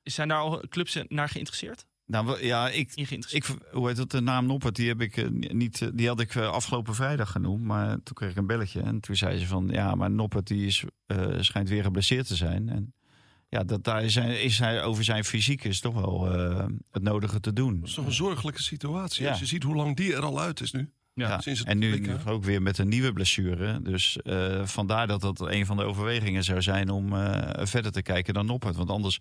Zijn 0.03 0.27
daar 0.27 0.37
al 0.39 0.63
clubs 0.69 0.97
naar 1.07 1.29
geïnteresseerd? 1.29 1.85
Nou, 2.12 2.45
ja, 2.45 2.69
ik? 2.69 2.91
Ik, 3.30 3.45
hoe 3.71 3.88
heet 3.88 3.97
het, 3.97 4.10
de 4.10 4.21
naam 4.21 4.45
Noppert, 4.45 4.76
die, 4.76 4.88
heb 4.88 5.02
ik, 5.02 5.17
eh, 5.17 5.30
niet, 5.30 5.82
eh, 5.82 5.89
die 5.93 6.08
had 6.08 6.19
ik 6.19 6.36
eh, 6.36 6.50
afgelopen 6.50 6.95
vrijdag 6.95 7.32
genoemd. 7.32 7.63
Maar 7.63 8.04
toen 8.04 8.13
kreeg 8.13 8.30
ik 8.30 8.38
een 8.38 8.47
belletje. 8.47 8.82
En 8.82 9.00
toen 9.00 9.15
zei 9.15 9.38
ze 9.38 9.47
van, 9.47 9.67
ja, 9.71 9.95
maar 9.95 10.12
Noppert 10.12 10.47
die 10.47 10.65
is, 10.65 10.84
eh, 11.06 11.28
schijnt 11.39 11.69
weer 11.69 11.84
geblesseerd 11.84 12.28
te 12.28 12.36
zijn. 12.36 12.69
En 12.69 12.93
ja, 13.50 13.63
dat, 13.63 13.84
daar 13.84 14.04
is 14.04 14.15
hij, 14.15 14.41
is 14.41 14.60
hij 14.60 14.84
over 14.84 15.04
zijn 15.04 15.24
fysiek 15.24 15.63
is 15.63 15.80
toch 15.80 15.93
wel 15.93 16.34
eh, 16.34 16.65
het 16.91 17.04
nodige 17.04 17.39
te 17.39 17.54
doen. 17.54 17.80
Dat 17.80 17.89
is 17.89 17.93
toch 17.93 18.06
een 18.06 18.12
zorgelijke 18.12 18.62
situatie. 18.62 19.24
Ja. 19.24 19.30
Als 19.30 19.39
je 19.39 19.45
ziet 19.45 19.63
hoe 19.63 19.76
lang 19.76 19.95
die 19.95 20.15
er 20.15 20.24
al 20.24 20.41
uit 20.41 20.62
is 20.62 20.71
nu. 20.71 20.91
Ja. 21.13 21.28
Ja, 21.30 21.41
sinds 21.41 21.60
het 21.60 21.67
en 21.67 21.78
nu 21.78 22.17
ook 22.26 22.43
weer 22.43 22.62
met 22.62 22.78
een 22.78 22.88
nieuwe 22.88 23.13
blessure. 23.13 23.82
Dus 23.82 24.17
eh, 24.17 24.65
vandaar 24.65 25.08
dat 25.08 25.21
dat 25.21 25.39
een 25.39 25.65
van 25.65 25.78
de 25.78 25.84
overwegingen 25.84 26.43
zou 26.43 26.62
zijn 26.62 26.89
om 26.89 27.13
eh, 27.15 27.65
verder 27.65 27.91
te 27.91 28.02
kijken 28.02 28.34
dan 28.34 28.45
Noppert. 28.45 28.76
Want 28.76 28.89
anders 28.89 29.19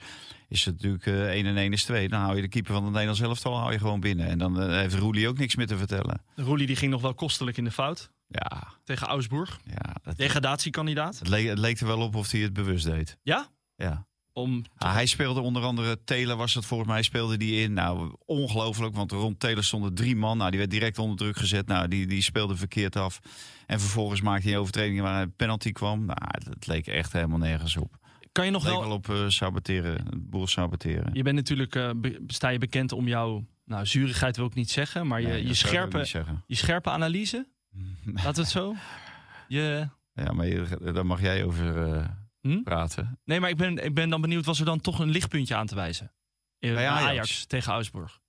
is 0.48 0.64
het 0.64 0.74
natuurlijk 0.74 1.07
eh 1.07 1.29
1 1.29 1.46
en 1.46 1.57
1 1.57 1.72
is 1.72 1.85
2. 1.85 2.09
Dan 2.09 2.20
hou 2.20 2.37
je 2.37 2.42
de 2.42 2.48
keeper 2.48 2.72
van 2.72 2.83
het 2.83 2.92
Nederlands 2.92 3.20
elftal 3.20 3.59
hou 3.59 3.72
je 3.72 3.79
gewoon 3.79 4.00
binnen. 4.00 4.26
En 4.26 4.38
dan 4.38 4.61
eh, 4.61 4.68
heeft 4.68 4.94
Roelie 4.94 5.29
ook 5.29 5.38
niks 5.38 5.57
meer 5.57 5.66
te 5.66 5.76
vertellen. 5.76 6.22
Roelie 6.35 6.66
die 6.66 6.76
ging 6.76 6.90
nog 6.90 7.03
wel 7.03 7.14
kostelijk 7.14 7.57
in 7.57 7.64
de 7.64 7.70
fout 7.70 8.11
Ja, 8.26 8.62
tegen 8.85 9.07
Augsburg. 9.07 9.61
ja 9.64 9.94
dat, 10.03 10.16
Degradatiekandidaat. 10.16 11.18
het, 11.18 11.29
leek, 11.29 11.48
het 11.48 11.59
leek 11.59 11.81
er 11.81 11.87
wel 11.87 12.00
op 12.00 12.14
of 12.14 12.31
hij 12.31 12.40
het 12.40 12.53
bewust 12.53 12.85
deed. 12.85 13.16
Ja? 13.22 13.48
Ja. 13.76 14.07
Om... 14.32 14.64
Ah, 14.76 14.92
hij 14.92 15.06
speelde 15.06 15.40
onder 15.40 15.62
andere, 15.62 16.04
Taylor 16.04 16.36
was 16.36 16.54
het 16.54 16.66
volgens 16.66 16.88
mij, 16.88 17.02
speelde 17.02 17.36
die 17.36 17.62
in. 17.62 17.72
Nou, 17.72 18.14
ongelooflijk, 18.24 18.94
want 18.94 19.12
rond 19.12 19.40
Taylor 19.40 19.64
stonden 19.64 19.94
drie 19.94 20.16
man. 20.16 20.36
Nou, 20.38 20.50
die 20.50 20.58
werd 20.58 20.70
direct 20.70 20.98
onder 20.98 21.16
druk 21.16 21.36
gezet. 21.36 21.66
Nou, 21.66 21.88
die, 21.88 22.06
die 22.06 22.22
speelde 22.22 22.56
verkeerd 22.56 22.96
af. 22.96 23.20
En 23.66 23.80
vervolgens 23.80 24.20
maakte 24.20 24.42
hij 24.44 24.52
een 24.54 24.58
overtreding 24.60 25.00
waar 25.00 25.22
een 25.22 25.32
penalty 25.36 25.72
kwam. 25.72 26.04
Nou, 26.04 26.18
het 26.50 26.66
leek 26.66 26.86
echt 26.86 27.12
helemaal 27.12 27.38
nergens 27.38 27.76
op. 27.76 27.96
Kan 28.32 28.44
je 28.44 28.50
nog 28.50 28.64
wel... 28.64 28.80
wel 28.80 28.90
op 28.92 29.08
eh, 29.08 29.28
saboteren, 29.28 30.06
boel 30.16 30.46
saboteren. 30.46 31.10
Je 31.14 31.22
bent 31.22 31.36
natuurlijk, 31.36 31.74
eh, 31.74 31.90
be- 31.96 32.22
sta 32.26 32.48
je 32.48 32.58
bekend 32.58 32.92
om 32.92 33.08
jouw, 33.08 33.44
nou 33.64 33.86
zurigheid 33.86 34.36
wil 34.36 34.46
ik 34.46 34.54
niet 34.54 34.70
zeggen, 34.70 35.06
maar 35.06 35.20
je, 35.20 35.26
Nee, 35.26 35.40
je, 35.42 35.46
dat 35.46 35.56
scherpe, 35.56 36.06
je 36.46 36.54
scherpe 36.54 36.90
analyse. 36.90 37.46
We 38.04 38.20
het 38.20 38.48
zo. 38.48 38.74
Je, 39.48 39.88
Ja, 40.14 40.32
maar 40.32 40.46
je- 40.46 40.92
daar 40.94 41.06
mag 41.06 41.20
jij 41.20 41.44
over 41.44 41.92
eh, 41.92 42.04
Hm? 42.40 42.62
praten. 42.62 43.18
nee, 43.24 43.40
maar 43.40 43.50
ik 43.50 43.57
ben, 43.57 43.85
ik 43.85 43.94
ben 43.94 44.11
dan 44.11 44.20
benieuwd, 44.20 44.44
was 44.44 44.59
er 44.59 44.64
dan 44.64 44.81
toch 44.81 44.98
een 44.98 45.11
lichtpuntje 45.11 45.55
aan 45.55 45.66
te 45.66 45.74
wijzen? 45.74 46.12
Eh, 46.59 46.74
Bij 46.74 46.88
Ajax. 46.88 47.09
Ajax. 47.09 47.46
tegen 47.46 47.72
Augsburg. 47.72 48.20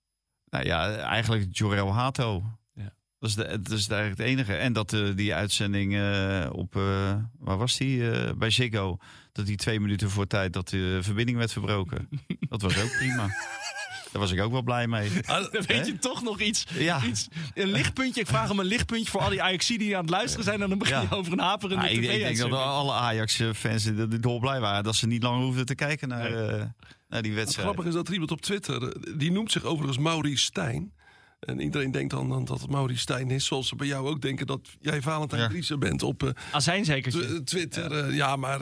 Nou 0.50 0.64
ja, 0.64 0.96
eigenlijk 0.96 1.46
Jorel 1.50 1.92
Hato. 1.92 2.44
Ja. 2.74 2.94
Dat 3.18 3.28
is, 3.28 3.34
de, 3.34 3.44
dat 3.62 3.78
is 3.78 3.88
eigenlijk 3.88 4.18
het 4.18 4.28
enige. 4.28 4.54
En 4.54 4.72
dat 4.72 4.92
eh, 4.92 5.16
die 5.16 5.34
uitzending 5.34 5.94
eh, 5.94 6.48
op, 6.52 6.74
waar 7.38 7.58
was 7.58 7.76
die? 7.76 8.34
Bij 8.34 8.50
Ziggo. 8.50 8.96
Dat 9.32 9.46
die 9.46 9.56
twee 9.56 9.80
minuten 9.80 10.10
voor 10.10 10.26
tijd 10.26 10.52
dat 10.52 10.68
de 10.68 10.98
verbinding 11.02 11.38
werd 11.38 11.52
verbroken. 11.52 12.08
dat 12.48 12.62
was 12.62 12.82
ook 12.82 12.92
prima. 12.98 13.28
Daar 14.12 14.20
was 14.20 14.32
ik 14.32 14.40
ook 14.40 14.52
wel 14.52 14.62
blij 14.62 14.86
mee. 14.86 15.10
Dan 15.26 15.48
weet 15.66 15.86
je 15.86 15.98
toch 15.98 16.22
nog 16.22 16.40
iets, 16.40 16.66
Ja. 16.78 17.04
iets. 17.04 17.28
Een 17.54 17.68
lichtpuntje. 17.70 18.20
Ik 18.20 18.26
vraag 18.26 18.48
hem 18.48 18.58
een 18.58 18.64
lichtpuntje 18.64 19.10
voor 19.10 19.20
al 19.20 19.30
die 19.30 19.42
Ajax 19.42 19.66
die 19.66 19.94
aan 19.96 20.00
het 20.02 20.10
luisteren 20.10 20.44
zijn. 20.44 20.62
En 20.62 20.68
dan 20.68 20.78
begin 20.78 21.00
je 21.00 21.06
Ja. 21.10 21.16
over 21.16 21.32
een 21.32 21.38
haperende 21.38 21.84
Ah, 21.84 21.90
ik, 21.92 22.02
ik 22.02 22.08
denk 22.20 22.38
dat 22.38 22.52
alle 22.52 22.92
Ajax-fans 22.92 23.88
dolblij 24.20 24.60
waren. 24.60 24.84
Dat 24.84 24.96
ze 24.96 25.06
niet 25.06 25.22
lang 25.22 25.42
hoefden 25.42 25.66
te 25.66 25.74
kijken 25.74 26.08
naar, 26.08 26.32
eh, 26.32 26.64
naar 27.08 27.22
die 27.22 27.30
Het 27.30 27.40
wedstrijd. 27.40 27.66
grappige 27.68 27.88
is 27.88 27.94
dat 27.94 28.06
er 28.06 28.12
iemand 28.12 28.30
op 28.30 28.40
Twitter, 28.40 28.82
eh, 28.82 29.12
die 29.16 29.32
noemt 29.32 29.52
zich 29.52 29.64
overigens 29.64 29.98
Maurice 29.98 30.44
Stijn. 30.44 30.92
En 31.42 31.60
iedereen 31.60 31.90
denkt 31.90 32.10
dan, 32.10 32.28
dan 32.28 32.44
dat 32.44 32.60
het 32.60 32.70
Maurice 32.70 33.00
Stijn 33.00 33.30
is. 33.30 33.44
Zoals 33.46 33.68
ze 33.68 33.76
bij 33.76 33.86
jou 33.86 34.08
ook 34.08 34.20
denken 34.22 34.46
dat 34.46 34.60
jij 34.80 35.02
Valentijn 35.02 35.42
Ja. 35.42 35.48
Driessen 35.48 35.78
bent 35.78 36.02
op 36.02 36.22
eh, 36.22 36.30
Azijnzekertje. 36.52 37.26
Tw- 37.40 37.44
Twitter. 37.44 38.06
Ja. 38.06 38.14
ja, 38.14 38.36
maar 38.36 38.58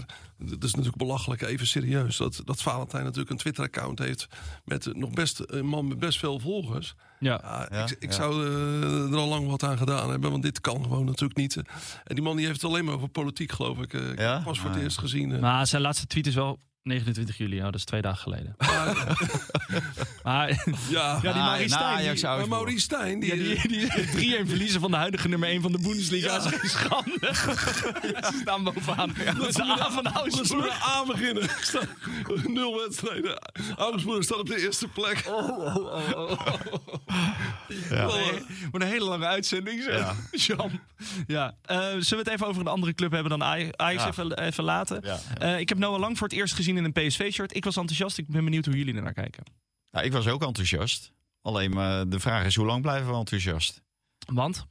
het 0.49 0.64
is 0.64 0.71
natuurlijk 0.71 0.97
belachelijk, 0.97 1.43
even 1.43 1.66
serieus. 1.66 2.16
Dat, 2.16 2.43
dat 2.45 2.62
Valentijn 2.62 3.03
natuurlijk 3.05 3.31
een 3.31 3.37
Twitter-account 3.37 3.99
heeft 3.99 4.27
met 4.64 4.87
eh, 4.87 4.95
nog 4.95 5.11
best 5.11 5.43
een 5.47 5.66
man 5.66 5.88
met 5.88 5.99
best 5.99 6.19
veel 6.19 6.38
volgers. 6.38 6.95
Ja. 7.19 7.40
Ja, 7.43 7.69
Ja, 7.71 7.83
ik, 7.85 7.90
ik 7.90 8.03
ja. 8.11 8.16
zou 8.16 8.47
eh, 8.47 9.11
er 9.12 9.16
al 9.16 9.29
lang 9.29 9.47
wat 9.47 9.62
aan 9.62 9.79
gedaan 9.79 10.11
hebben, 10.11 10.31
want 10.31 10.43
dit 10.43 10.61
kan 10.61 10.83
gewoon 10.83 11.05
natuurlijk 11.05 11.38
niet. 11.38 11.57
En 11.57 12.14
die 12.14 12.23
man 12.25 12.37
die 12.37 12.47
heeft 12.47 12.61
het 12.62 12.71
alleen 12.71 12.85
maar 12.85 12.95
over 12.95 13.09
politiek, 13.09 13.53
geloof 13.53 13.79
ik. 13.79 13.95
Eh, 13.95 14.01
ik 14.01 14.07
heb 14.09 14.19
Ja? 14.19 14.35
het 14.35 14.45
pas 14.45 14.57
voor 14.59 14.66
Ah, 14.66 14.73
het 14.73 14.79
ja. 14.81 14.87
eerst 14.87 14.99
gezien. 14.99 15.33
eh. 15.33 15.40
Maar 15.40 15.66
zijn 15.66 15.83
laatste 15.83 16.07
tweet 16.07 16.27
is 16.27 16.35
wel 16.35 16.59
29 16.83 17.37
juli. 17.38 17.57
Nou, 17.59 17.71
dat 17.71 17.81
is 17.81 17.85
twee 17.87 18.03
dagen 18.03 18.19
geleden. 18.23 18.57
Maar 20.23 20.49
ja, 20.49 20.55
ja, 20.88 21.21
die 21.21 21.31
Ah, 21.31 21.37
Maurice 21.47 21.69
Stijn, 21.69 21.85
Ajax 21.85 22.14
die- 22.21 22.23
maar 22.29 22.31
Augsburg. 22.37 22.49
Maurice 22.49 22.81
Stijn, 22.81 23.21
die, 23.21 23.37
Ja, 23.37 23.62
die, 23.62 23.69
die 24.16 24.38
3-1 24.45 24.49
verliezen 24.49 24.81
van 24.81 24.90
de 24.90 24.97
huidige 24.97 25.29
nummer 25.29 25.49
1 25.49 25.62
van 25.62 25.73
de 25.73 25.79
Bundesliga 25.79 26.33
Ja. 26.33 26.37
is 26.38 26.45
geen 26.47 26.69
schande. 26.71 27.19
Ze 28.23 28.38
staan 28.40 28.64
bovenaan. 28.64 29.12
Met 29.38 29.55
de 29.55 29.62
A 29.62 29.90
van 29.90 30.07
Augsburg. 30.07 30.62
met 30.64 30.73
A 30.83 31.05
beginnen. 31.07 31.49
Nul 32.55 32.77
wedstrijden. 32.81 33.38
Augsburg 33.77 34.25
staat 34.25 34.38
op 34.38 34.47
de 34.47 34.61
eerste 34.62 34.88
plek. 34.88 35.23
Ja. 37.88 38.07
Wel, 38.07 38.14
Nee, 38.16 38.43
wordt 38.71 38.85
een 38.85 38.90
hele 38.90 39.05
lange 39.05 39.27
uitzending. 39.27 39.83
Zo. 39.83 39.90
Ja. 39.90 40.14
Jan. 40.31 40.81
Ja. 41.27 41.55
Eh, 41.62 41.77
zullen 41.79 42.09
we 42.09 42.16
het 42.16 42.29
even 42.29 42.47
over 42.47 42.61
een 42.61 42.66
andere 42.66 42.95
club 42.95 43.11
hebben 43.12 43.31
dan 43.38 43.43
Aj- 43.43 43.73
Ajax 43.77 44.03
Ja. 44.03 44.09
even, 44.09 44.38
even 44.38 44.64
laten? 44.64 45.01
Ja. 45.05 45.19
Eh, 45.38 45.59
ik 45.59 45.69
heb 45.69 45.79
Noah 45.79 46.01
Lang 46.01 46.19
voor 46.19 46.29
het 46.29 46.37
eerst 46.37 46.55
gezien 46.55 46.69
in 46.76 46.85
een 46.85 46.92
PSV-shirt. 46.92 47.56
Ik 47.56 47.64
was 47.64 47.76
enthousiast. 47.76 48.18
Ik 48.18 48.28
ben 48.28 48.44
benieuwd 48.44 48.64
hoe 48.64 48.76
jullie 48.76 48.94
er 48.94 49.02
naar 49.02 49.12
kijken. 49.12 49.44
Nou, 49.90 50.04
ik 50.06 50.12
was 50.12 50.28
ook 50.28 50.42
enthousiast. 50.42 51.12
Alleen 51.42 51.70
maar 51.70 52.09
de 52.09 52.20
vraag 52.20 52.44
is, 52.44 52.54
hoe 52.54 52.66
lang 52.66 52.83
blijven 52.83 53.11
we 53.11 53.16
enthousiast? 53.16 53.83
Want? 54.33 54.66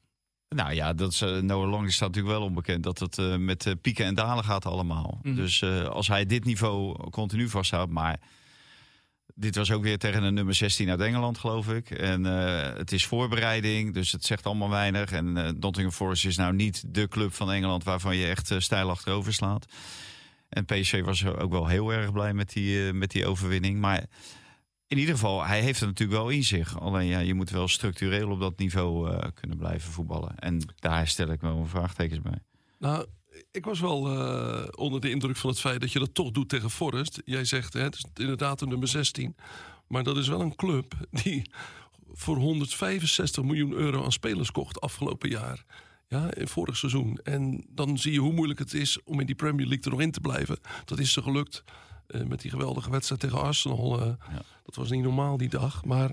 Nou 0.49 0.73
ja, 0.73 0.93
dat 0.93 1.12
is, 1.12 1.21
eh, 1.21 1.38
Noah 1.38 1.69
Long 1.69 1.93
staat 1.93 2.07
natuurlijk 2.07 2.38
wel 2.38 2.45
onbekend 2.47 2.83
dat 2.83 2.99
het 2.99 3.17
eh, 3.17 3.35
met 3.35 3.65
eh, 3.65 3.73
pieken 3.81 4.05
en 4.05 4.15
dalen 4.15 4.43
gaat 4.43 4.65
allemaal. 4.65 5.19
Mhm. 5.21 5.35
Dus 5.35 5.62
eh, 5.62 5.85
als 5.85 6.07
hij 6.07 6.25
dit 6.25 6.45
niveau 6.45 7.09
continu 7.09 7.49
vasthoudt, 7.49 7.91
maar 7.91 8.19
dit 9.39 9.55
was 9.55 9.71
ook 9.71 9.83
weer 9.83 9.97
tegen 9.97 10.23
een 10.23 10.33
nummer 10.33 10.55
16 10.55 10.89
uit 10.89 10.99
Engeland, 10.99 11.38
geloof 11.38 11.69
ik. 11.69 11.91
En 11.91 12.25
eh, 12.25 12.77
het 12.77 12.91
is 12.91 13.05
voorbereiding, 13.05 13.93
dus 13.93 14.12
het 14.12 14.25
zegt 14.25 14.45
allemaal 14.45 14.69
weinig. 14.69 15.12
En 15.12 15.38
eh, 15.38 15.51
Nottingham 15.59 15.91
Forest 15.91 16.25
is 16.25 16.38
nou 16.38 16.53
niet 16.53 16.83
de 16.88 17.07
club 17.07 17.33
van 17.33 17.51
Engeland 17.51 17.83
waarvan 17.83 18.15
je 18.15 18.27
echt 18.27 18.51
eh, 18.51 18.59
stijl 18.59 18.89
achterover 18.89 19.33
slaat. 19.33 19.65
En 20.49 20.65
PSV 20.65 21.03
was 21.03 21.25
ook 21.25 21.51
wel 21.51 21.67
heel 21.67 21.93
erg 21.93 22.12
blij 22.12 22.33
met 22.33 22.53
die, 22.53 22.88
eh, 22.88 22.93
met 22.93 23.12
die 23.12 23.25
overwinning. 23.25 23.79
Maar 23.79 24.05
in 24.88 24.97
ieder 24.97 25.13
geval, 25.13 25.45
hij 25.45 25.62
heeft 25.62 25.79
het 25.79 25.89
natuurlijk 25.89 26.19
wel 26.19 26.29
in 26.29 26.43
zich. 26.43 26.79
Alleen 26.79 27.07
ja, 27.07 27.19
je 27.19 27.33
moet 27.33 27.49
wel 27.49 27.67
structureel 27.67 28.29
op 28.29 28.39
dat 28.39 28.57
niveau 28.57 29.12
eh, 29.12 29.29
kunnen 29.33 29.57
blijven 29.57 29.91
voetballen. 29.91 30.38
En 30.38 30.62
daar 30.75 31.07
stel 31.07 31.31
ik 31.31 31.41
wel 31.41 31.57
een 31.57 31.67
vraagtekens 31.67 32.21
bij. 32.21 32.39
Nou, 32.79 33.05
ik 33.51 33.65
was 33.65 33.79
wel 33.79 34.09
eh, 34.09 34.67
onder 34.75 35.01
de 35.01 35.09
indruk 35.09 35.38
van 35.38 35.49
het 35.49 35.59
feit 35.59 35.81
dat 35.81 35.91
je 35.91 35.99
dat 35.99 36.13
toch 36.13 36.31
doet 36.31 36.49
tegen 36.49 36.69
Forest. 36.69 37.21
Jij 37.25 37.45
zegt, 37.45 37.73
hè, 37.73 37.81
het 37.81 37.95
is 37.95 38.05
inderdaad 38.13 38.62
een 38.62 38.69
nummer 38.69 38.88
16. 38.88 39.35
Maar 39.88 40.03
dat 40.03 40.17
is 40.17 40.27
wel 40.27 40.41
een 40.41 40.55
club 40.55 40.93
die 41.23 41.51
voor 42.12 42.38
165 42.38 43.43
miljoen 43.43 43.71
euro 43.71 44.03
aan 44.03 44.12
spelers 44.12 44.51
kocht 44.51 44.81
afgelopen 44.81 45.29
jaar. 45.29 45.65
Ja, 46.10 46.34
in 46.34 46.48
vorig 46.48 46.78
seizoen. 46.78 47.19
En 47.24 47.65
dan 47.69 47.98
zie 47.98 48.12
je 48.13 48.19
hoe 48.19 48.34
moeilijk 48.34 48.60
het 48.60 48.74
is 48.74 49.04
om 49.04 49.19
in 49.19 49.26
die 49.26 49.36
Premier 49.36 49.65
League 49.65 49.84
er 49.84 49.91
nog 49.91 50.02
in 50.02 50.12
te 50.12 50.22
blijven. 50.22 50.60
Dat 50.86 51.00
is 51.00 51.13
ze 51.13 51.22
gelukt 51.22 51.63
eh, 52.08 52.22
met 52.22 52.41
die 52.41 52.52
geweldige 52.52 52.89
wedstrijd 52.89 53.22
tegen 53.22 53.41
Arsenal. 53.41 54.02
eh, 54.02 54.13
Dat 54.63 54.76
was 54.76 54.89
niet 54.89 55.04
normaal 55.04 55.38
die 55.38 55.50
dag. 55.50 55.86
Maar 55.86 56.12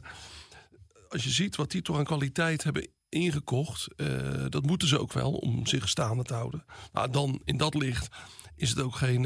als 1.09 1.25
je 1.25 1.31
ziet 1.31 1.57
wat 1.57 1.71
die 1.71 1.83
toch 1.83 1.99
aan 1.99 2.05
kwaliteit 2.05 2.65
hebben 2.65 2.89
ingekocht, 3.09 3.95
eh, 3.97 4.45
dat 4.49 4.67
moeten 4.67 4.89
ze 4.89 5.01
ook 5.01 5.13
wel 5.13 5.33
om 5.33 5.67
zich 5.67 5.89
staande 5.89 6.23
te 6.23 6.35
houden. 6.35 6.65
Nou, 6.93 7.11
dan 7.11 7.41
in 7.45 7.57
dat 7.57 7.75
licht 7.75 8.09
is 8.57 8.71
het 8.71 8.81
ook 8.81 8.95
geen, 8.95 9.25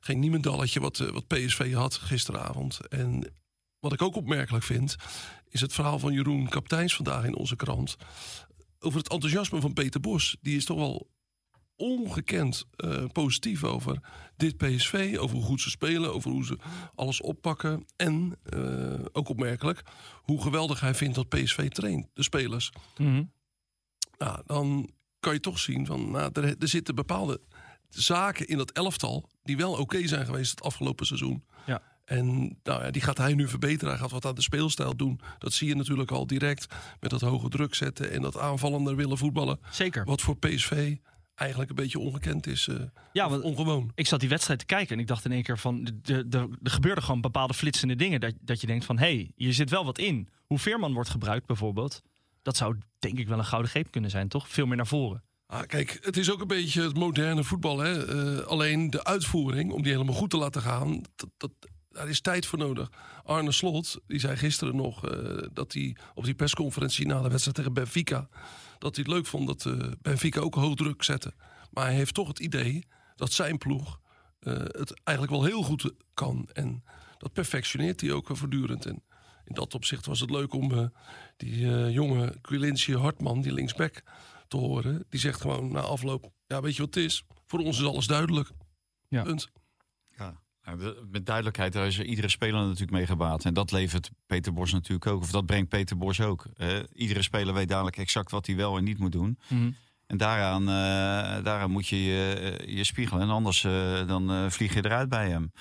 geen 0.00 0.18
niemendalletje 0.18 0.80
wat, 0.80 0.98
wat 0.98 1.26
PSV 1.26 1.72
had 1.74 1.94
gisteravond. 1.94 2.86
En 2.88 3.32
wat 3.80 3.92
ik 3.92 4.02
ook 4.02 4.16
opmerkelijk 4.16 4.64
vind, 4.64 4.96
is 5.48 5.60
het 5.60 5.72
verhaal 5.72 5.98
van 5.98 6.12
Jeroen 6.12 6.48
Kapteins 6.48 6.94
vandaag 6.94 7.24
in 7.24 7.36
onze 7.36 7.56
krant. 7.56 7.96
Over 8.82 8.98
het 8.98 9.08
enthousiasme 9.08 9.60
van 9.60 9.72
Peter 9.72 10.00
Bos. 10.00 10.36
Die 10.40 10.56
is 10.56 10.64
toch 10.64 10.78
wel 10.78 11.10
ongekend 11.76 12.66
eh, 12.76 13.04
positief 13.12 13.64
over 13.64 14.00
dit 14.36 14.56
PSV. 14.56 15.16
Over 15.18 15.36
hoe 15.36 15.44
goed 15.44 15.60
ze 15.60 15.70
spelen, 15.70 16.14
over 16.14 16.30
hoe 16.30 16.44
ze 16.44 16.58
alles 16.94 17.20
oppakken. 17.20 17.86
En 17.96 18.38
eh, 18.42 19.04
ook 19.12 19.28
opmerkelijk 19.28 19.82
hoe 20.22 20.42
geweldig 20.42 20.80
hij 20.80 20.94
vindt 20.94 21.14
dat 21.14 21.28
PSV 21.28 21.68
traint, 21.68 22.06
de 22.14 22.22
spelers. 22.22 22.72
Nou, 24.18 24.42
dan 24.46 24.90
kan 25.20 25.32
je 25.32 25.40
toch 25.40 25.58
zien 25.58 25.86
van, 25.86 26.10
nou, 26.10 26.30
er, 26.32 26.58
er 26.58 26.68
zitten 26.68 26.94
bepaalde 26.94 27.40
zaken 27.88 28.46
in 28.46 28.56
dat 28.56 28.70
elftal 28.70 29.28
die 29.42 29.56
wel 29.56 29.72
oké 29.72 30.06
zijn 30.06 30.26
geweest 30.26 30.50
het 30.50 30.62
afgelopen 30.62 31.06
seizoen. 31.06 31.44
Ja. 31.66 31.82
En 32.04 32.58
nou 32.62 32.82
ja, 32.84 32.90
die 32.90 33.02
gaat 33.02 33.18
hij 33.18 33.34
nu 33.34 33.48
verbeteren. 33.48 33.88
Hij 33.92 33.98
gaat 34.02 34.10
wat 34.10 34.24
aan 34.26 34.34
de 34.34 34.42
speelstijl 34.42 34.96
doen. 34.96 35.20
Dat 35.38 35.52
zie 35.52 35.68
je 35.68 35.74
natuurlijk 35.76 36.10
al 36.10 36.26
direct 36.26 36.66
met 37.00 37.10
dat 37.10 37.20
hoge 37.20 37.48
druk 37.48 37.74
zetten 37.74 38.10
en 38.12 38.22
dat 38.22 38.38
aanvallender 38.38 38.96
willen 38.96 39.18
voetballen. 39.18 39.60
Zeker. 39.70 40.04
Wat 40.04 40.20
voor 40.20 40.36
PSV 40.36 40.96
eigenlijk 41.34 41.70
een 41.70 41.76
beetje 41.76 41.98
ongekend 41.98 42.46
is. 42.46 42.68
eh, 42.68 42.76
Ja, 43.12 43.28
want 43.28 43.42
ongewoon. 43.42 43.90
ik 43.94 44.06
zat 44.06 44.20
die 44.20 44.28
wedstrijd 44.28 44.58
te 44.58 44.64
kijken 44.66 44.94
en 44.94 45.00
ik 45.00 45.06
dacht 45.06 45.24
in 45.24 45.32
één 45.32 45.42
keer 45.42 45.58
van... 45.58 46.00
er 46.30 46.48
gebeurden 46.62 47.04
gewoon 47.04 47.20
bepaalde 47.20 47.54
flitsende 47.54 47.96
dingen. 47.96 48.20
Dat, 48.20 48.34
dat 48.40 48.60
je 48.60 48.66
denkt 48.66 48.84
van, 48.84 48.98
hé, 48.98 49.14
hey, 49.14 49.30
hier 49.36 49.52
zit 49.54 49.70
wel 49.70 49.84
wat 49.84 49.98
in. 49.98 50.28
Hoe 50.46 50.58
Veerman 50.58 50.92
wordt 50.92 51.08
gebruikt 51.10 51.46
bijvoorbeeld. 51.46 52.02
Dat 52.42 52.56
zou 52.56 52.76
denk 52.98 53.18
ik 53.18 53.28
wel 53.28 53.38
een 53.38 53.44
gouden 53.44 53.70
greep 53.70 53.90
kunnen 53.90 54.10
zijn, 54.10 54.28
toch? 54.28 54.48
Veel 54.48 54.66
meer 54.66 54.76
naar 54.76 54.86
voren. 54.86 55.22
Ah, 55.46 55.62
kijk, 55.66 55.98
het 56.00 56.16
is 56.16 56.30
ook 56.30 56.40
een 56.40 56.46
beetje 56.46 56.82
het 56.82 56.96
moderne 56.96 57.44
voetbal. 57.44 57.78
Hè? 57.78 58.06
Eh, 58.40 58.46
alleen 58.46 58.90
de 58.90 59.04
uitvoering, 59.04 59.72
om 59.72 59.82
die 59.82 59.92
helemaal 59.92 60.14
goed 60.14 60.30
te 60.30 60.36
laten 60.36 60.62
gaan, 60.62 61.02
dat, 61.16 61.28
dat, 61.36 61.50
daar 61.92 62.08
is 62.08 62.20
tijd 62.20 62.46
voor 62.46 62.58
nodig. 62.58 62.90
Arne 63.24 63.52
Slot, 63.52 64.00
die 64.06 64.18
zei 64.18 64.36
gisteren 64.36 64.76
nog 64.76 65.08
eh, 65.08 65.46
dat 65.52 65.72
hij 65.72 65.96
op 66.14 66.24
die 66.24 66.34
persconferentie 66.34 67.06
na 67.06 67.22
de 67.22 67.28
wedstrijd 67.28 67.56
tegen 67.56 67.72
Benfica, 67.72 68.28
dat 68.78 68.96
hij 68.96 69.04
het 69.04 69.14
leuk 69.14 69.26
vond 69.26 69.46
dat 69.46 69.66
eh, 69.66 69.88
Benfica 70.02 70.40
ook 70.40 70.54
hoog 70.54 70.74
druk 70.74 71.02
zette. 71.02 71.34
Maar 71.70 71.84
hij 71.84 71.94
heeft 71.94 72.14
toch 72.14 72.28
het 72.28 72.38
idee 72.38 72.86
dat 73.16 73.32
zijn 73.32 73.58
ploeg 73.58 74.00
eh, 74.38 74.52
het 74.54 75.00
eigenlijk 75.04 75.36
wel 75.36 75.44
heel 75.44 75.62
goed 75.62 75.92
kan. 76.14 76.48
En 76.52 76.84
dat 77.18 77.32
perfectioneert 77.32 78.00
hij 78.00 78.12
ook 78.12 78.28
voortdurend. 78.32 78.86
En 78.86 79.02
in 79.44 79.54
dat 79.54 79.74
opzicht 79.74 80.06
was 80.06 80.20
het 80.20 80.30
leuk 80.30 80.52
om 80.52 80.92
die 81.36 81.90
jonge 81.90 82.34
Quilinci 82.40 82.96
Hartman, 82.96 83.40
die 83.40 83.52
linksback, 83.52 84.02
te 84.48 84.56
horen. 84.56 85.04
Die 85.08 85.20
zegt 85.20 85.40
gewoon 85.40 85.72
na 85.72 85.80
afloop: 85.80 86.32
Ja, 86.46 86.60
weet 86.60 86.76
je 86.76 86.82
wat 86.82 86.94
het 86.94 87.04
is? 87.04 87.24
Voor 87.46 87.60
ons 87.60 87.78
is 87.78 87.86
alles 87.86 88.06
duidelijk. 88.06 88.50
Ja. 89.08 89.22
Punt. 89.22 89.50
Nou, 90.64 90.94
met 91.10 91.26
duidelijkheid, 91.26 91.72
daar 91.72 91.86
is 91.86 91.98
er 91.98 92.04
iedere 92.04 92.28
speler 92.28 92.60
natuurlijk 92.60 92.90
mee 92.90 93.06
gebaat. 93.06 93.44
En 93.44 93.54
dat 93.54 93.72
levert 93.72 94.10
Peter 94.26 94.52
Bos 94.52 94.72
natuurlijk 94.72 95.06
ook. 95.06 95.22
Of 95.22 95.30
dat 95.30 95.46
brengt 95.46 95.68
Peter 95.68 95.98
Bos 95.98 96.20
ook. 96.20 96.46
iedere 96.94 97.22
speler 97.22 97.54
weet 97.54 97.68
dadelijk 97.68 97.96
exact 97.96 98.30
wat 98.30 98.46
hij 98.46 98.56
wel 98.56 98.76
en 98.76 98.84
niet 98.84 98.98
moet 98.98 99.12
doen. 99.12 99.38
En 100.06 100.16
daaraan, 100.18 100.62
eh, 100.62 101.44
daaraan 101.44 101.70
moet 101.70 101.88
je 101.88 102.02
je, 102.04 102.62
je 102.66 102.84
spiegelen. 102.84 103.22
En 103.22 103.28
anders 103.30 103.64
eh, 103.64 104.06
dan 104.06 104.30
eh, 104.30 104.50
vlieg 104.50 104.74
je 104.74 104.84
eruit 104.84 105.08
bij 105.08 105.28
hem. 105.28 105.52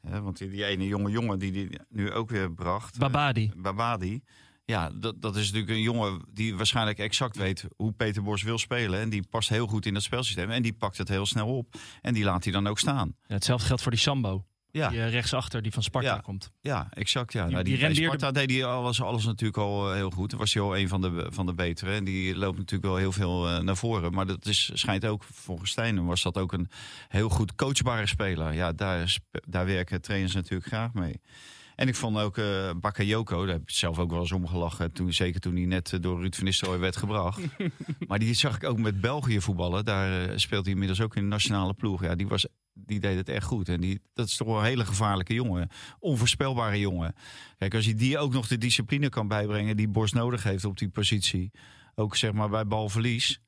Want 0.00 0.38
die, 0.38 0.48
die 0.50 0.64
ene 0.64 0.86
jonge 0.86 1.10
jongen 1.10 1.38
die 1.38 1.52
die 1.52 1.68
nu 1.88 2.12
ook 2.12 2.30
weer 2.30 2.52
bracht. 2.52 2.94
eh, 2.94 3.00
Babadi. 3.00 3.52
Babadi. 3.56 4.22
Ja, 4.70 4.90
dat, 4.94 5.22
dat 5.22 5.36
is 5.36 5.44
natuurlijk 5.44 5.70
een 5.72 5.82
jongen 5.82 6.22
die 6.32 6.54
waarschijnlijk 6.56 6.98
exact 6.98 7.36
weet 7.36 7.64
hoe 7.76 7.92
Peter 7.92 8.22
Bos 8.22 8.42
wil 8.42 8.58
spelen. 8.58 9.00
En 9.00 9.08
die 9.10 9.24
past 9.30 9.48
heel 9.48 9.66
goed 9.66 9.86
in 9.86 9.94
dat 9.94 10.02
spelsysteem. 10.02 10.50
En 10.50 10.62
die 10.62 10.72
pakt 10.72 10.98
het 10.98 11.08
heel 11.08 11.26
snel 11.26 11.56
op. 11.56 11.74
En 12.02 12.14
die 12.14 12.24
laat 12.24 12.44
hij 12.44 12.52
dan 12.52 12.66
ook 12.66 12.78
staan. 12.78 13.14
Ja, 13.26 13.34
hetzelfde 13.34 13.66
geldt 13.66 13.82
voor 13.82 13.90
die 13.90 14.00
Sambo. 14.00 14.44
Ja, 14.72 14.88
Die 14.88 15.00
eh, 15.00 15.10
rechtsachter 15.10 15.62
die 15.62 15.72
van 15.72 15.82
Sparta 15.82 16.08
Ja. 16.14 16.20
komt. 16.20 16.50
ja 16.60 16.88
exact. 16.90 17.32
Ja. 17.32 17.42
Die- 17.44 17.52
nou, 17.52 17.64
die 17.64 17.72
die, 17.74 17.82
rendeerde- 17.82 18.16
Sparta 18.18 18.32
deed 18.40 18.50
hij 18.50 18.64
alles, 18.64 19.02
alles 19.02 19.24
natuurlijk 19.24 19.58
al 19.58 19.88
eh, 19.88 19.94
heel 19.94 20.10
goed. 20.10 20.30
Dan 20.30 20.38
was 20.38 20.54
hij 20.54 20.62
al 20.62 20.76
een 20.76 20.88
van 20.88 21.00
de, 21.00 21.26
van 21.30 21.46
de 21.46 21.54
betere. 21.54 21.92
En 21.94 22.04
die 22.04 22.36
loopt 22.36 22.56
natuurlijk 22.58 22.88
wel 22.90 22.96
heel 22.96 23.12
veel 23.12 23.48
eh, 23.48 23.58
naar 23.58 23.76
voren. 23.76 24.12
Maar 24.12 24.26
dat 24.26 24.46
is, 24.46 24.70
schijnt 24.74 25.06
ook, 25.06 25.24
volgens 25.24 25.70
Stijn 25.70 26.04
was 26.06 26.22
dat 26.22 26.38
ook 26.38 26.52
een 26.52 26.68
heel 27.08 27.28
goed 27.28 27.54
coachbare 27.54 28.06
speler. 28.06 28.52
Ja, 28.52 28.72
daar, 28.72 29.18
daar 29.30 29.66
werken 29.66 30.00
trainers 30.02 30.34
natuurlijk 30.34 30.66
graag 30.66 30.92
mee. 30.92 31.20
En 31.80 31.88
ik 31.88 31.94
vond 31.94 32.18
ook 32.18 32.36
uh, 32.36 32.70
Bakayoko, 32.76 33.44
daar 33.44 33.54
heb 33.54 33.62
ik 33.62 33.70
zelf 33.70 33.98
ook 33.98 34.10
wel 34.10 34.20
eens 34.20 34.32
om 34.32 34.46
gelachen. 34.46 34.92
Toen, 34.92 35.12
zeker 35.12 35.40
toen 35.40 35.56
hij 35.56 35.64
net 35.64 35.92
uh, 35.92 36.00
door 36.00 36.20
Ruud 36.20 36.34
van 36.34 36.44
Nistelrooy 36.44 36.78
werd 36.78 36.96
gebracht. 36.96 37.40
maar 38.08 38.18
die 38.18 38.34
zag 38.34 38.56
ik 38.56 38.64
ook 38.64 38.78
met 38.78 39.00
België 39.00 39.40
voetballen. 39.40 39.84
Daar 39.84 40.28
uh, 40.28 40.36
speelt 40.36 40.64
hij 40.64 40.72
inmiddels 40.72 41.00
ook 41.00 41.16
in 41.16 41.22
de 41.22 41.28
nationale 41.28 41.74
ploeg. 41.74 42.02
Ja, 42.02 42.14
die, 42.14 42.28
was, 42.28 42.46
die 42.72 43.00
deed 43.00 43.16
het 43.16 43.28
echt 43.28 43.44
goed. 43.44 43.68
En 43.68 43.80
die, 43.80 44.00
dat 44.14 44.26
is 44.26 44.36
toch 44.36 44.46
wel 44.46 44.58
een 44.58 44.64
hele 44.64 44.84
gevaarlijke 44.84 45.34
jongen. 45.34 45.68
Onvoorspelbare 45.98 46.78
jongen. 46.78 47.14
Kijk, 47.58 47.74
als 47.74 47.84
hij 47.84 47.94
die 47.94 48.18
ook 48.18 48.32
nog 48.32 48.46
de 48.46 48.58
discipline 48.58 49.08
kan 49.08 49.28
bijbrengen 49.28 49.76
die 49.76 49.88
Bos 49.88 50.12
nodig 50.12 50.42
heeft 50.42 50.64
op 50.64 50.78
die 50.78 50.88
positie. 50.88 51.50
Ook 51.94 52.16
zeg 52.16 52.32
maar 52.32 52.48
bij 52.48 52.66
balverlies. 52.66 53.40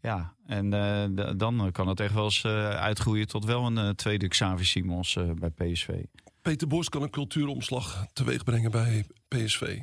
Ja, 0.00 0.34
en 0.46 0.74
uh, 0.74 1.32
dan 1.36 1.68
kan 1.72 1.88
het 1.88 2.00
echt 2.00 2.14
wel 2.14 2.24
eens 2.24 2.44
uh, 2.44 2.68
uitgroeien 2.68 3.26
tot 3.26 3.44
wel 3.44 3.66
een 3.66 3.76
uh, 3.76 3.88
tweede 3.88 4.28
Xavi 4.28 4.64
Simons 4.64 5.18
bij 5.34 5.50
PSV. 5.50 5.88
Peter 6.42 6.68
Bos 6.68 6.88
kan 6.88 7.02
een 7.02 7.10
cultuuromslag 7.10 8.06
teweeg 8.12 8.44
brengen 8.44 8.70
bij 8.70 9.06
PSV. 9.28 9.80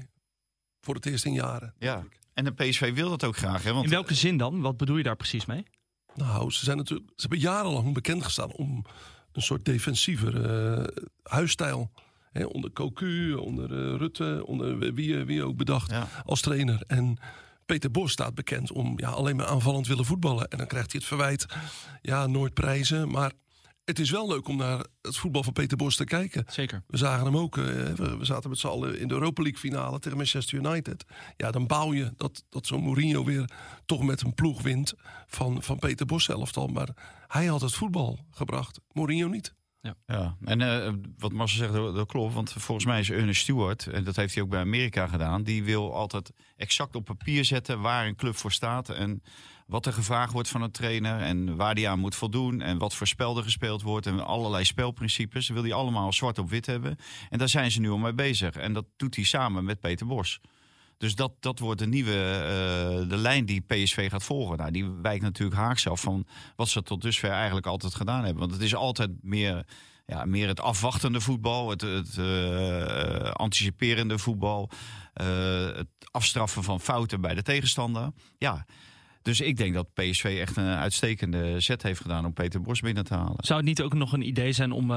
Voor 0.82 0.96
het 0.96 1.06
eerst 1.06 1.26
in 1.26 1.34
jaren. 1.34 1.74
Ja, 1.80 2.04
en 2.34 2.44
de 2.44 2.52
PSV 2.52 2.94
wil 2.94 3.10
dat 3.10 3.24
ook 3.24 3.38
graag. 3.38 3.64
Hè? 3.64 3.74
Want, 3.74 3.86
in 3.86 3.92
welke 3.92 4.14
zin 4.14 4.38
dan? 4.38 4.62
Wat 4.62 4.78
bedoel 4.78 4.98
je 4.98 5.04
daar 5.04 5.16
precies 5.16 5.46
mee? 5.46 5.64
Nou, 6.16 6.52
ze, 6.52 6.66
zijn 6.66 6.78
natuurlijk, 6.78 7.10
ze 7.10 7.22
hebben 7.22 7.40
jarenlang 7.40 7.94
bekend 7.94 8.24
gestaan 8.24 8.52
om 8.52 8.86
een 9.32 9.42
soort 9.42 9.66
defensiever 9.66 10.34
huisstijl. 11.24 11.92
Hè, 12.32 12.46
onder 12.46 12.72
Cocu, 12.72 13.34
onder 13.34 13.98
Rutte, 13.98 14.44
onder 14.46 14.94
wie, 14.94 15.24
wie 15.24 15.44
ook 15.44 15.58
bedacht 15.58 15.92
ja. 15.92 16.08
als 16.24 16.42
trainer. 16.42 16.84
En 16.88 17.18
Peter 17.66 17.92
Bos 17.92 18.12
staat 18.12 18.36
bekend 18.36 18.72
om 18.72 18.94
ja, 19.00 19.10
alleen 19.10 19.36
maar 19.36 19.46
aanvallend 19.46 19.88
willen 19.88 20.06
voetballen. 20.06 20.48
En 20.48 20.58
dan 20.58 20.68
krijgt 20.68 20.92
hij 20.92 21.00
het 21.00 21.10
verwijt, 21.10 21.46
ja, 22.02 22.28
nooit 22.28 22.54
prijzen. 22.54 23.10
Maar 23.12 23.32
het 23.86 24.00
is 24.00 24.10
wel 24.12 24.28
leuk 24.28 24.48
om 24.48 24.58
naar 24.58 24.86
het 25.02 25.18
voetbal 25.18 25.44
van 25.44 25.54
Peter 25.54 25.78
Bos 25.78 25.96
te 25.96 26.04
kijken. 26.04 26.44
Zeker. 26.48 26.84
We 26.88 26.98
zagen 26.98 27.26
hem 27.26 27.38
ook. 27.38 27.56
we, 27.56 28.18
zaten 28.22 28.50
met 28.50 28.60
z'n 28.60 28.68
allen 28.68 29.00
in 29.00 29.08
de 29.08 29.14
Europa 29.14 29.42
League 29.42 29.60
finale 29.60 30.00
tegen 30.00 30.18
Manchester 30.18 30.58
United. 30.58 31.06
Ja, 31.38 31.52
dan 31.52 31.68
bouw 31.68 31.94
je 31.94 32.14
dat, 32.18 32.44
dat 32.50 32.68
zo'n 32.68 32.84
Mourinho 32.84 33.24
weer 33.24 33.50
toch 33.86 34.04
met 34.04 34.22
een 34.22 34.34
ploeg 34.34 34.62
wint 34.62 34.94
van, 35.28 35.64
van 35.64 35.80
Peter 35.80 36.06
Bos 36.06 36.24
zelf 36.24 36.58
al. 36.58 36.68
Maar 36.68 36.90
hij 37.28 37.46
had 37.46 37.62
het 37.62 37.74
voetbal 37.74 38.20
gebracht, 38.32 38.80
Mourinho 38.92 39.28
niet. 39.28 39.54
Ja. 39.82 39.96
ja, 40.06 40.38
en 40.42 40.60
uh, 40.60 40.94
wat 41.18 41.32
Marcel 41.32 41.58
zegt, 41.58 41.74
dat, 41.74 41.96
dat, 41.96 42.08
klopt. 42.08 42.34
Want 42.34 42.52
volgens 42.52 42.86
mij 42.86 43.00
is 43.00 43.10
Ernest 43.10 43.42
Stewart, 43.42 43.88
en 43.88 44.04
dat 44.04 44.16
heeft 44.16 44.34
hij 44.34 44.44
ook 44.44 44.50
bij 44.50 44.60
Amerika 44.60 45.08
gedaan... 45.08 45.44
die 45.44 45.64
wil 45.64 45.94
altijd 45.94 46.32
exact 46.56 46.96
op 46.96 47.06
papier 47.06 47.46
zetten 47.46 47.82
waar 47.82 48.08
een 48.08 48.16
club 48.16 48.36
voor 48.36 48.52
staat... 48.52 48.90
en 48.90 49.24
wat 49.66 49.86
er 49.86 49.94
gevraagd 49.94 50.34
wordt 50.34 50.50
van 50.50 50.62
een 50.62 50.72
trainer 50.72 51.22
en 51.22 51.56
waar 51.56 51.76
die 51.76 51.90
aan 51.90 52.00
moet 52.00 52.16
voldoen... 52.16 52.62
en 52.62 52.78
wat 52.78 52.96
voor 52.96 53.08
spel 53.08 53.38
er 53.38 53.44
gespeeld 53.44 53.82
wordt 53.82 54.06
en 54.06 54.26
allerlei 54.26 54.66
spelprincipes. 54.66 55.50
wil 55.50 55.64
hij 55.64 55.74
allemaal 55.74 56.14
zwart 56.14 56.38
op 56.38 56.50
wit 56.50 56.66
hebben. 56.66 56.98
En 57.30 57.38
daar 57.38 57.50
zijn 57.50 57.72
ze 57.72 57.80
nu 57.80 57.90
al 57.90 57.98
mee 57.98 58.14
bezig. 58.14 58.56
En 58.56 58.74
dat 58.74 58.86
doet 58.96 59.16
hij 59.16 59.24
samen 59.24 59.66
met 59.66 59.80
Peter 59.80 60.08
Bos. 60.08 60.40
Dus 60.98 61.16
dat, 61.16 61.32
dat 61.40 61.60
wordt 61.60 61.80
de 61.80 61.88
nieuwe 61.88 62.12
uh, 62.12 63.10
de 63.10 63.18
lijn 63.18 63.46
die 63.46 63.62
PSV 63.62 64.10
gaat 64.10 64.24
volgen. 64.24 64.58
Nou, 64.58 64.72
die 64.72 64.90
wijkt 64.90 65.24
natuurlijk 65.24 65.60
haaks 65.60 65.88
af 65.88 66.02
van 66.02 66.28
wat 66.56 66.70
ze 66.70 66.84
tot 66.84 67.02
dusver 67.02 67.30
eigenlijk 67.30 67.66
altijd 67.66 67.96
gedaan 67.96 68.24
hebben. 68.24 68.40
Want 68.40 68.52
het 68.52 68.62
is 68.62 68.76
altijd 68.76 69.12
meer, 69.22 69.66
ja, 70.06 70.26
meer 70.26 70.48
het 70.48 70.60
afwachtende 70.60 71.22
voetbal, 71.22 71.70
het, 71.70 71.82
het 71.82 72.18
uh, 72.18 73.32
anticiperende 73.32 74.18
voetbal, 74.18 74.70
het 75.14 75.88
afstraffen 76.12 76.64
van 76.64 76.82
fouten 76.82 77.22
bij 77.22 77.34
de 77.34 77.42
tegenstander. 77.42 78.12
Ja. 78.38 78.66
Dus 79.26 79.42
ik 79.42 79.58
denk 79.58 79.74
dat 79.74 79.94
PSV 79.94 80.38
echt 80.42 80.58
een 80.58 80.64
uitstekende 80.64 81.60
zet 81.60 81.84
heeft 81.84 82.02
gedaan 82.02 82.26
om 82.26 82.34
Peter 82.34 82.62
Bos 82.62 82.80
binnen 82.80 83.04
te 83.04 83.14
halen. 83.14 83.36
Zou 83.38 83.60
het 83.60 83.68
niet 83.68 83.82
ook 83.82 83.94
nog 83.94 84.14
een 84.14 84.28
idee 84.28 84.52
zijn 84.52 84.72
om 84.72 84.92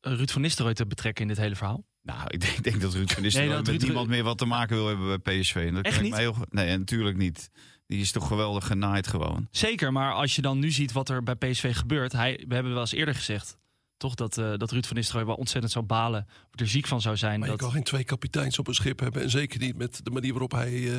Ruud 0.00 0.30
van 0.30 0.40
Nistelrooy 0.40 0.74
te 0.74 0.86
betrekken 0.86 1.22
in 1.22 1.28
dit 1.28 1.38
hele 1.38 1.56
verhaal? 1.56 1.84
Nou, 2.02 2.20
ik 2.26 2.40
denk, 2.40 2.56
ik 2.56 2.62
denk 2.62 2.80
dat 2.80 2.94
Ruud 2.94 3.10
van 3.10 3.22
Nistelrooy 3.22 3.52
nee, 3.52 3.62
met 3.62 3.68
Ruud... 3.68 3.82
niemand 3.82 4.08
meer 4.08 4.22
wat 4.22 4.38
te 4.38 4.44
maken 4.44 4.76
wil 4.76 4.86
hebben 4.86 5.20
bij 5.22 5.40
PSV. 5.40 5.54
En 5.54 5.74
dat 5.74 5.84
Echt 5.84 6.02
niet? 6.02 6.16
Heel... 6.16 6.36
Nee, 6.50 6.78
natuurlijk 6.78 7.16
niet. 7.16 7.50
Die 7.86 8.00
is 8.00 8.12
toch 8.12 8.26
geweldig 8.26 8.66
genaaid 8.66 9.06
gewoon. 9.06 9.48
Zeker, 9.50 9.92
maar 9.92 10.12
als 10.12 10.36
je 10.36 10.42
dan 10.42 10.58
nu 10.58 10.70
ziet 10.70 10.92
wat 10.92 11.08
er 11.08 11.22
bij 11.22 11.34
PSV 11.34 11.76
gebeurt. 11.76 12.12
Hij, 12.12 12.44
we 12.48 12.54
hebben 12.54 12.72
wel 12.72 12.80
eens 12.80 12.92
eerder 12.92 13.14
gezegd, 13.14 13.58
toch, 14.00 14.14
dat, 14.14 14.38
uh, 14.38 14.52
dat 14.56 14.70
Ruud 14.70 14.86
van 14.86 14.96
Nistelrooy 14.96 15.26
wel 15.26 15.34
ontzettend 15.34 15.72
zou 15.72 15.84
balen. 15.84 16.26
Of 16.52 16.60
er 16.60 16.68
ziek 16.68 16.86
van 16.86 17.00
zou 17.00 17.16
zijn. 17.16 17.38
Maar 17.38 17.48
dat... 17.48 17.58
je 17.58 17.64
kan 17.64 17.74
geen 17.74 17.82
twee 17.82 18.04
kapiteins 18.04 18.58
op 18.58 18.68
een 18.68 18.74
schip 18.74 19.00
hebben. 19.00 19.22
En 19.22 19.30
zeker 19.30 19.60
niet 19.60 19.76
met 19.76 20.00
de 20.04 20.10
manier 20.10 20.30
waarop 20.30 20.52
hij 20.52 20.72
uh, 20.72 20.98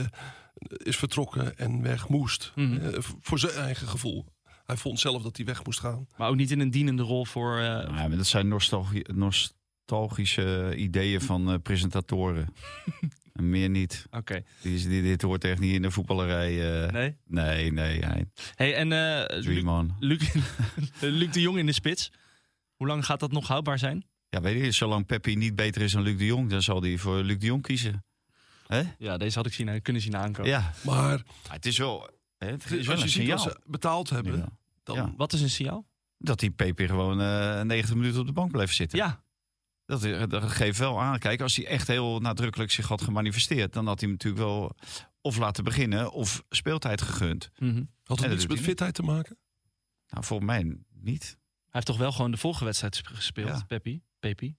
is 0.78 0.98
vertrokken 0.98 1.58
en 1.58 1.82
weg 1.82 2.08
moest. 2.08 2.52
Mm 2.56 2.78
-hmm. 2.78 2.88
uh, 2.88 2.98
voor 3.00 3.40
zijn 3.40 3.54
eigen 3.54 3.88
gevoel. 3.88 4.26
Hij 4.66 4.78
vond 4.78 5.00
zelf 5.00 5.24
dat 5.24 5.38
hij 5.38 5.46
weg 5.46 5.66
moest 5.66 5.80
gaan. 5.80 6.08
Maar 6.18 6.30
ook 6.30 6.36
niet 6.36 6.52
in 6.52 6.60
een 6.60 6.72
dienende 6.72 7.04
rol 7.04 7.26
voor... 7.26 7.60
Ja, 7.60 7.90
maar 7.90 8.18
dat 8.18 8.28
zijn 8.28 8.48
nostalgie... 8.48 9.14
Nostalgische 9.14 10.74
ideeën 10.76 11.22
van 11.22 11.52
uh, 11.52 11.56
presentatoren. 11.64 12.54
en 13.34 13.50
meer 13.50 13.70
niet. 13.70 14.06
Oké. 14.08 14.18
Okay. 14.18 14.44
Die, 14.62 15.02
dit 15.02 15.22
hoort 15.22 15.44
echt 15.44 15.60
niet 15.60 15.74
in 15.74 15.82
de 15.82 15.92
voetballerij. 15.92 16.84
Uh, 16.84 16.92
nee? 16.92 17.16
Nee, 17.26 17.72
nee. 17.72 18.06
Hij... 18.06 18.26
Hey, 18.56 18.76
en 18.76 18.92
uh, 18.92 19.44
Luc, 19.44 19.64
Luc, 20.00 20.34
Luc 21.20 21.32
de 21.32 21.42
Jong 21.42 21.58
in 21.58 21.66
de 21.66 21.72
spits. 21.72 22.12
Hoe 22.82 22.90
lang 22.90 23.06
gaat 23.06 23.20
dat 23.20 23.32
nog 23.32 23.48
houdbaar 23.48 23.80
zijn? 23.80 24.06
Ja, 24.30 24.42
weet 24.42 24.66
je, 24.66 24.72
zolang 24.72 25.06
Peppi 25.06 25.36
niet 25.36 25.56
beter 25.56 25.82
is 25.82 25.92
dan 25.92 26.02
Luc 26.02 26.18
de 26.18 26.26
Jong, 26.26 26.50
dan 26.50 26.62
zal 26.62 26.82
hij 26.82 26.98
voor 26.98 27.18
Luc 27.24 27.38
de 27.38 27.46
Jong 27.46 27.62
kiezen. 27.62 28.06
Hè? 28.68 28.84
Ja, 28.98 29.18
deze 29.18 29.38
had 29.38 29.46
ik 29.46 29.54
zien, 29.54 29.82
kunnen 29.82 30.02
zien 30.02 30.16
aankomen. 30.16 30.52
Ja, 30.52 30.74
maar 30.84 31.18
ja, 31.44 31.52
het 31.52 31.66
is 31.66 31.78
wel, 31.78 32.10
hè, 32.38 32.48
het 32.48 32.72
is 32.72 32.86
wel 32.86 32.96
als 32.96 33.04
je 33.04 33.10
ziet 33.10 33.30
wat 33.30 33.42
ze 33.42 33.60
betaald 33.66 34.10
hebben, 34.10 34.38
ja. 34.38 34.50
dan... 34.84 34.96
Ja. 34.96 35.14
Wat 35.18 35.34
is 35.34 35.42
een 35.42 35.50
signaal? 35.50 35.86
Dat 36.18 36.40
die 36.40 36.52
Peppi 36.52 36.88
gewoon 36.88 37.18
90 37.68 37.96
minuten 37.96 38.20
op 38.20 38.28
de 38.28 38.34
bank 38.34 38.52
blijft 38.52 38.76
zitten. 38.76 38.98
Ja, 38.98 39.24
dat, 39.86 40.30
dat, 40.30 40.44
geeft 40.44 40.80
wel 40.80 41.02
aan. 41.02 41.20
Kijk, 41.20 41.42
als 41.42 41.56
hij 41.56 41.66
echt 41.66 41.88
heel 41.88 42.20
nadrukkelijk 42.20 42.72
zich 42.72 42.88
had 42.88 43.02
gemanifesteerd, 43.02 43.74
dan 43.74 43.88
had 43.88 44.00
hij 44.00 44.10
hem 44.10 44.18
natuurlijk 44.18 44.44
wel 44.44 44.76
of 45.22 45.38
laten 45.38 45.64
beginnen 45.64 46.12
of 46.12 46.44
speeltijd 46.50 47.02
gegund. 47.02 47.52
Mm 47.58 47.70
-hmm. 47.70 47.90
Had 48.04 48.20
het 48.20 48.32
iets 48.32 48.48
met 48.48 48.60
fitheid 48.60 48.94
te 48.94 49.04
maken? 49.04 49.38
Nou, 50.08 50.24
volgens 50.24 50.50
mij 50.50 50.78
niet. 50.94 51.40
Hij 51.72 51.80
heeft 51.80 51.86
toch 51.86 51.98
wel 51.98 52.12
gewoon 52.12 52.32
de 52.32 52.38
volgende 52.38 52.66
wedstrijd 52.66 53.02
gespeeld, 53.08 53.48
ja. 53.48 53.64
Peppi? 53.68 54.02
Peppi? 54.20 54.48
Ik 54.48 54.56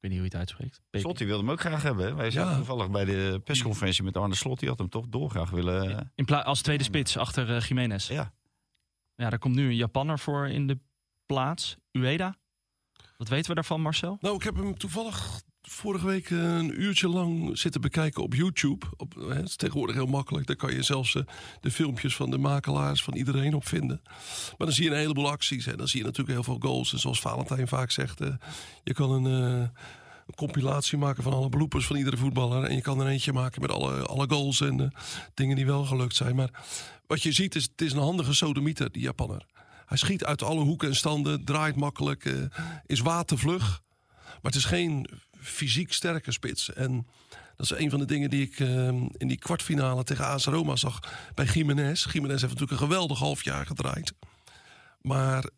weet 0.00 0.10
niet 0.10 0.20
hoe 0.20 0.20
je 0.20 0.24
het 0.24 0.34
uitspreekt. 0.34 0.80
Slot, 0.90 1.18
die 1.18 1.26
wilde 1.26 1.42
hem 1.42 1.52
ook 1.52 1.60
graag 1.60 1.82
hebben. 1.82 2.16
Wij 2.16 2.30
zaten 2.30 2.50
ja. 2.50 2.56
toevallig 2.56 2.90
bij 2.90 3.04
de 3.04 3.40
persconferentie 3.44 4.02
met 4.02 4.16
Arne 4.16 4.34
Slot. 4.34 4.58
Die 4.58 4.68
had 4.68 4.78
hem 4.78 4.88
toch 4.88 5.06
doorgraag 5.08 5.50
willen... 5.50 6.12
In 6.14 6.26
als 6.26 6.62
tweede 6.62 6.84
spits 6.84 7.16
achter 7.16 7.50
uh, 7.50 7.60
Jiménez. 7.60 8.08
Ja. 8.08 8.32
Ja, 9.14 9.30
daar 9.30 9.38
komt 9.38 9.54
nu 9.54 9.68
een 9.68 9.76
Japanner 9.76 10.18
voor 10.18 10.48
in 10.48 10.66
de 10.66 10.78
plaats. 11.26 11.76
Ueda. 11.92 12.36
Wat 13.16 13.28
weten 13.28 13.48
we 13.48 13.54
daarvan, 13.54 13.80
Marcel? 13.80 14.16
Nou, 14.20 14.36
ik 14.36 14.42
heb 14.42 14.56
hem 14.56 14.78
toevallig 14.78 15.42
vorige 15.68 16.06
week 16.06 16.30
een 16.30 16.82
uurtje 16.82 17.08
lang 17.08 17.58
zitten 17.58 17.80
bekijken 17.80 18.22
op 18.22 18.34
YouTube. 18.34 18.86
Op, 18.96 19.14
hè, 19.14 19.34
het 19.34 19.48
is 19.48 19.56
tegenwoordig 19.56 19.96
heel 19.96 20.06
makkelijk. 20.06 20.46
Daar 20.46 20.56
kan 20.56 20.74
je 20.74 20.82
zelfs 20.82 21.14
uh, 21.14 21.22
de 21.60 21.70
filmpjes 21.70 22.16
van 22.16 22.30
de 22.30 22.38
makelaars, 22.38 23.02
van 23.02 23.14
iedereen 23.14 23.54
op 23.54 23.66
vinden. 23.66 24.00
Maar 24.58 24.66
dan 24.66 24.72
zie 24.72 24.84
je 24.84 24.90
een 24.90 24.96
heleboel 24.96 25.30
acties. 25.30 25.66
En 25.66 25.76
dan 25.76 25.88
zie 25.88 25.98
je 25.98 26.04
natuurlijk 26.04 26.34
heel 26.34 26.44
veel 26.44 26.70
goals. 26.70 26.92
En 26.92 26.98
zoals 26.98 27.20
Valentijn 27.20 27.68
vaak 27.68 27.90
zegt, 27.90 28.18
je 28.84 28.94
kan 28.94 29.10
een, 29.10 29.70
compilatie 30.34 30.98
maken 30.98 31.22
van 31.22 31.32
alle 31.32 31.48
bloepers 31.48 31.86
van 31.86 31.96
iedere 31.96 32.16
voetballer. 32.16 32.64
En 32.64 32.74
je 32.74 32.80
kan 32.80 33.00
er 33.00 33.06
eentje 33.06 33.32
maken 33.32 33.60
met 33.60 33.70
alle, 33.70 34.02
alle 34.02 34.28
goals 34.28 34.60
en 34.60 34.92
dingen 35.34 35.56
die 35.56 35.66
wel 35.66 35.84
gelukt 35.84 36.16
zijn. 36.16 36.36
Maar 36.36 36.50
wat 37.06 37.22
je 37.22 37.32
ziet 37.32 37.54
is, 37.54 37.62
het 37.62 37.80
is 37.80 37.92
een 37.92 37.98
handige 37.98 38.34
sodemieter, 38.34 38.92
die 38.92 39.02
Japanner. 39.02 39.46
Hij 39.86 39.96
schiet 39.96 40.24
uit 40.24 40.42
alle 40.42 40.62
hoeken 40.62 40.88
en 40.88 40.96
standen, 40.96 41.44
draait 41.44 41.76
makkelijk, 41.76 42.48
is 42.86 43.00
watervlug. 43.00 43.84
Maar 44.26 44.52
het 44.52 44.54
is 44.54 44.64
geen 44.64 45.08
fysiek 45.40 45.92
sterke 45.92 46.32
spits. 46.32 46.72
En 46.72 47.06
dat 47.56 47.70
is 47.70 47.78
een 47.78 47.90
van 47.90 47.98
de 47.98 48.04
dingen 48.04 48.30
die 48.30 48.42
ik 48.42 48.58
uh, 48.58 48.68
in 49.16 49.28
die 49.28 49.38
kwartfinale 49.38 50.04
tegen 50.04 50.26
AS 50.26 50.44
Roma 50.44 50.76
zag 50.76 51.12
bij 51.34 51.44
Jiménez. 51.44 52.04
Jiménez 52.12 52.40
heeft 52.40 52.52
natuurlijk 52.52 52.80
een 52.80 52.88
geweldig 52.88 53.18
half 53.18 53.44
jaar 53.44 53.66
gedraaid. 53.66 54.12
Maar 55.00 55.50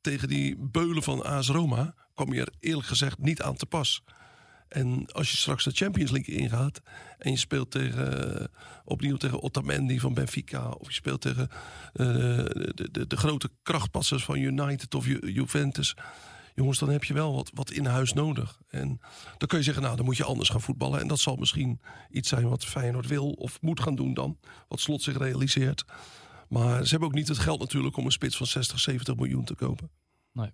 tegen 0.00 0.28
die 0.28 0.56
beulen 0.58 1.02
van 1.02 1.24
AS 1.24 1.48
Roma 1.48 1.94
kwam 2.14 2.32
je 2.32 2.40
er 2.40 2.52
eerlijk 2.60 2.86
gezegd 2.86 3.18
niet 3.18 3.42
aan 3.42 3.56
te 3.56 3.66
pas. 3.66 4.02
En 4.68 5.06
als 5.12 5.30
je 5.30 5.36
straks 5.36 5.64
de 5.64 5.70
Champions 5.70 6.10
League 6.10 6.34
ingaat 6.34 6.80
en 7.18 7.30
je 7.30 7.36
speelt 7.38 7.70
tegen, 7.70 8.50
opnieuw 8.84 9.16
tegen 9.16 9.42
Otamendi 9.42 10.00
van 10.00 10.14
Benfica, 10.14 10.68
of 10.68 10.86
je 10.86 10.94
speelt 10.94 11.20
tegen 11.20 11.48
uh, 11.50 11.56
de, 11.94 12.88
de, 12.92 13.06
de, 13.06 13.16
grote 13.16 13.50
krachtpassers 13.62 14.24
van 14.24 14.38
United 14.38 14.94
of 14.94 15.06
Ju 15.06 15.32
Juventus, 15.32 15.96
jongens, 16.56 16.78
dan 16.78 16.88
heb 16.88 17.04
je 17.04 17.14
wel 17.14 17.34
wat, 17.34 17.50
wat 17.54 17.70
in 17.70 17.86
huis 17.86 18.12
nodig. 18.12 18.60
En 18.68 19.00
dan 19.38 19.48
kun 19.48 19.58
je 19.58 19.64
zeggen, 19.64 19.82
nou, 19.82 19.96
dan 19.96 20.04
moet 20.04 20.16
je 20.16 20.24
anders 20.24 20.48
gaan 20.48 20.60
voetballen. 20.60 21.00
En 21.00 21.08
dat 21.08 21.18
zal 21.18 21.36
misschien 21.36 21.80
iets 22.10 22.28
zijn 22.28 22.48
wat 22.48 22.64
Feyenoord 22.64 23.06
wil 23.06 23.30
of 23.30 23.60
moet 23.62 23.80
gaan 23.80 23.94
doen 23.94 24.14
dan, 24.14 24.38
wat 24.68 24.80
Slot 24.80 25.02
zich 25.02 25.18
realiseert. 25.18 25.84
Maar 26.48 26.84
ze 26.84 26.90
hebben 26.90 27.08
ook 27.08 27.14
niet 27.14 27.28
het 27.28 27.38
geld 27.38 27.60
natuurlijk 27.60 27.96
om 27.96 28.04
een 28.04 28.12
spits 28.12 28.36
van 28.36 28.46
60, 28.46 28.80
70 28.80 29.16
miljoen 29.16 29.44
te 29.44 29.54
kopen. 29.54 29.90
Nee. 30.32 30.50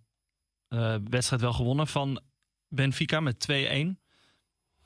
Uh, 0.69 0.97
wedstrijd 1.09 1.43
wel 1.43 1.53
gewonnen 1.53 1.87
van 1.87 2.21
Benfica 2.69 3.21
met 3.21 3.47
2-1 3.97 4.03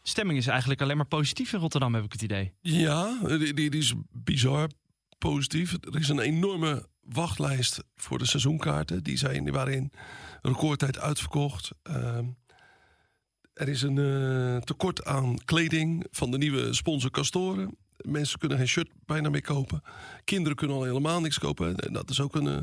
stemming 0.09 0.39
is 0.39 0.47
eigenlijk 0.47 0.81
alleen 0.81 0.97
maar 0.97 1.07
positief 1.07 1.53
in 1.53 1.59
Rotterdam, 1.59 1.95
heb 1.95 2.05
ik 2.05 2.13
het 2.13 2.23
idee. 2.23 2.53
Ja, 2.61 3.19
die, 3.27 3.39
die, 3.39 3.71
die 3.71 3.81
is 3.81 3.95
bizar 4.13 4.71
positief. 5.19 5.73
Er 5.73 6.01
is 6.01 6.09
een 6.09 6.19
enorme 6.19 6.89
wachtlijst 7.09 7.85
voor 7.97 8.19
de 8.19 8.27
seizoenkaarten. 8.27 9.03
Die, 9.03 9.17
zijn, 9.17 9.45
die 9.45 9.91
recordtijd 10.43 10.99
uitverkocht. 10.99 11.71
Uh, 11.91 12.19
er 13.57 13.69
is 13.69 13.83
een 13.83 13.99
eh, 13.99 14.57
tekort 14.63 15.05
aan 15.05 15.45
kleding 15.45 16.07
van 16.11 16.31
de 16.31 16.39
nieuwe 16.39 16.75
sponsor 16.75 17.11
Castoren. 17.11 17.77
Mensen 17.97 18.39
kunnen 18.39 18.59
geen 18.59 18.69
shirt 18.69 18.91
bijna 19.07 19.29
meer 19.29 19.43
kopen. 19.43 19.83
Kinderen 20.25 20.57
kunnen 20.57 20.77
al 20.77 20.85
helemaal 20.85 21.21
niks 21.21 21.39
kopen. 21.39 21.77
En 21.77 21.93
dat 21.93 22.11
is 22.11 22.21
ook 22.21 22.35
een, 22.35 22.47
eh, 22.47 22.63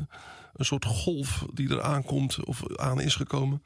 een 0.52 0.64
soort 0.64 0.84
golf 0.84 1.46
die 1.52 1.68
er 1.68 1.82
aankomt 1.82 2.44
of 2.44 2.78
aan 2.78 3.00
is 3.00 3.14
gekomen. 3.14 3.62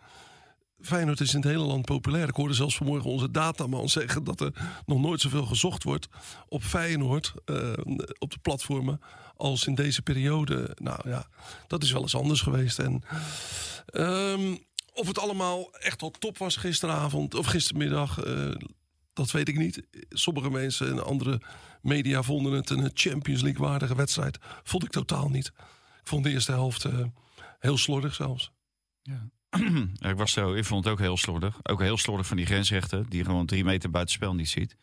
Feyenoord 0.81 1.21
is 1.21 1.35
in 1.35 1.41
het 1.41 1.51
hele 1.51 1.65
land 1.65 1.85
populair. 1.85 2.29
Ik 2.29 2.35
hoorde 2.35 2.55
zelfs 2.55 2.77
vanmorgen 2.77 3.11
onze 3.11 3.31
dataman 3.31 3.89
zeggen 3.89 4.25
dat 4.25 4.41
er 4.41 4.81
nog 4.87 5.01
nooit 5.01 5.21
zoveel 5.21 5.47
gezocht 5.47 5.83
wordt 5.83 6.09
op 6.49 6.63
Feyenoord 6.63 7.33
eh, 7.45 7.73
op 8.19 8.31
de 8.31 8.39
platformen 8.43 9.01
als 9.37 9.67
in 9.67 9.75
deze 9.75 10.03
periode. 10.03 10.77
Nou 10.83 11.09
ja, 11.09 11.27
dat 11.67 11.83
is 11.83 11.93
wel 11.93 12.03
eens 12.03 12.15
anders 12.15 12.41
geweest. 12.41 12.79
En 12.79 13.03
ehm, 13.87 14.57
of 14.93 15.07
het 15.07 15.19
allemaal 15.19 15.73
echt 15.73 16.03
al 16.03 16.11
top 16.11 16.39
was 16.39 16.57
gisteravond 16.57 17.35
of 17.35 17.47
gistermiddag, 17.47 18.21
eh, 18.21 18.51
dat 19.13 19.31
weet 19.31 19.49
ik 19.49 19.59
niet. 19.59 19.83
Sommige 20.09 20.51
mensen 20.51 20.89
en 20.89 21.05
andere 21.05 21.41
media 21.83 22.23
vonden 22.23 22.53
het 22.53 22.71
een 22.71 22.91
Champions 22.95 23.43
League 23.43 23.67
waardige 23.67 23.95
wedstrijd. 23.95 24.39
Vond 24.63 24.85
ik 24.85 24.91
totaal 24.91 25.29
niet. 25.29 25.47
Ik 26.01 26.09
vond 26.09 26.25
de 26.25 26.31
eerste 26.31 26.53
helft 26.53 26.85
eh, 26.85 26.99
heel 27.59 27.79
slordig 27.79 28.15
zelfs. 28.15 28.53
Ja. 29.03 29.29
Ja, 29.95 30.09
ik, 30.09 30.17
was 30.17 30.33
zo, 30.33 30.55
ik 30.55 30.65
vond 30.65 30.85
het 30.85 30.93
ook 30.93 30.99
heel 30.99 31.17
slordig. 31.17 31.59
Ook 31.63 31.81
heel 31.81 31.97
slordig 31.99 32.27
van 32.27 32.37
die 32.37 32.47
grensrechten, 32.47 33.07
die 33.09 33.25
gewoon 33.25 33.47
drie 33.47 33.65
meter 33.65 33.91
buitenspel 33.91 34.35
niet 34.35 34.49
ziet. 34.49 34.77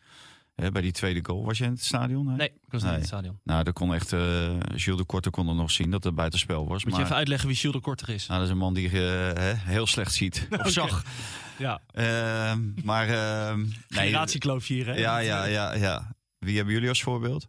Hè, 0.54 0.70
bij 0.72 0.82
die 0.82 0.92
tweede 0.92 1.20
goal. 1.22 1.44
Was 1.44 1.58
je 1.58 1.64
in 1.64 1.70
het 1.70 1.84
stadion? 1.84 2.26
hè? 2.28 2.36
Nee, 2.36 2.48
ik 2.48 2.70
was 2.72 2.82
niet 2.82 2.82
Nee. 2.82 2.92
in 2.92 2.98
het 2.98 3.06
stadion. 3.08 3.40
Nou, 3.44 3.64
daar 3.64 3.72
kon 3.72 3.94
echt, 3.94 4.12
eh 4.12 4.20
Jules 4.74 4.98
de 5.00 5.04
Korte 5.04 5.30
kon 5.30 5.48
er 5.48 5.54
nog 5.54 5.70
zien 5.70 5.90
dat 5.90 6.04
het 6.04 6.14
buitenspel 6.14 6.68
was. 6.68 6.84
Moet 6.84 6.96
je 6.96 7.02
even 7.02 7.16
uitleggen 7.16 7.48
wie 7.48 7.56
Jules 7.56 7.76
de 7.76 7.82
Korter 7.82 8.08
is? 8.08 8.26
nou, 8.26 8.38
dat 8.40 8.48
is 8.48 8.54
een 8.54 8.60
man 8.60 8.74
die 8.74 8.86
eh, 8.88 8.92
hè, 9.42 9.52
heel 9.54 9.86
slecht 9.86 10.14
ziet. 10.14 10.48
Of 10.64 10.70
zag. 10.70 11.04
Ja, 11.58 11.80
Ehm, 11.92 12.60
maar, 12.84 13.08
ehm 13.08 13.58
nee, 13.60 13.72
generatiekloof 13.88 14.66
hier, 14.66 14.86
hè? 14.86 14.92
ja, 14.94 15.18
ja, 15.18 15.44
ja, 15.44 15.74
ja. 15.74 16.14
Wie 16.38 16.56
hebben 16.56 16.74
jullie 16.74 16.88
als 16.88 17.02
voorbeeld? 17.02 17.48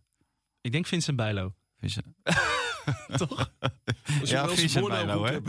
Ik 0.61 0.71
denk 0.71 0.87
Vincent 0.87 1.17
Bijlo. 1.17 1.53
Vincent. 1.79 2.05
Toch? 3.17 3.51
Als 4.21 4.29
je 4.29 4.35
Ja, 4.35 4.47
Vincent 4.47 4.87
Bijlo? 4.87 5.25
Hè? 5.25 5.39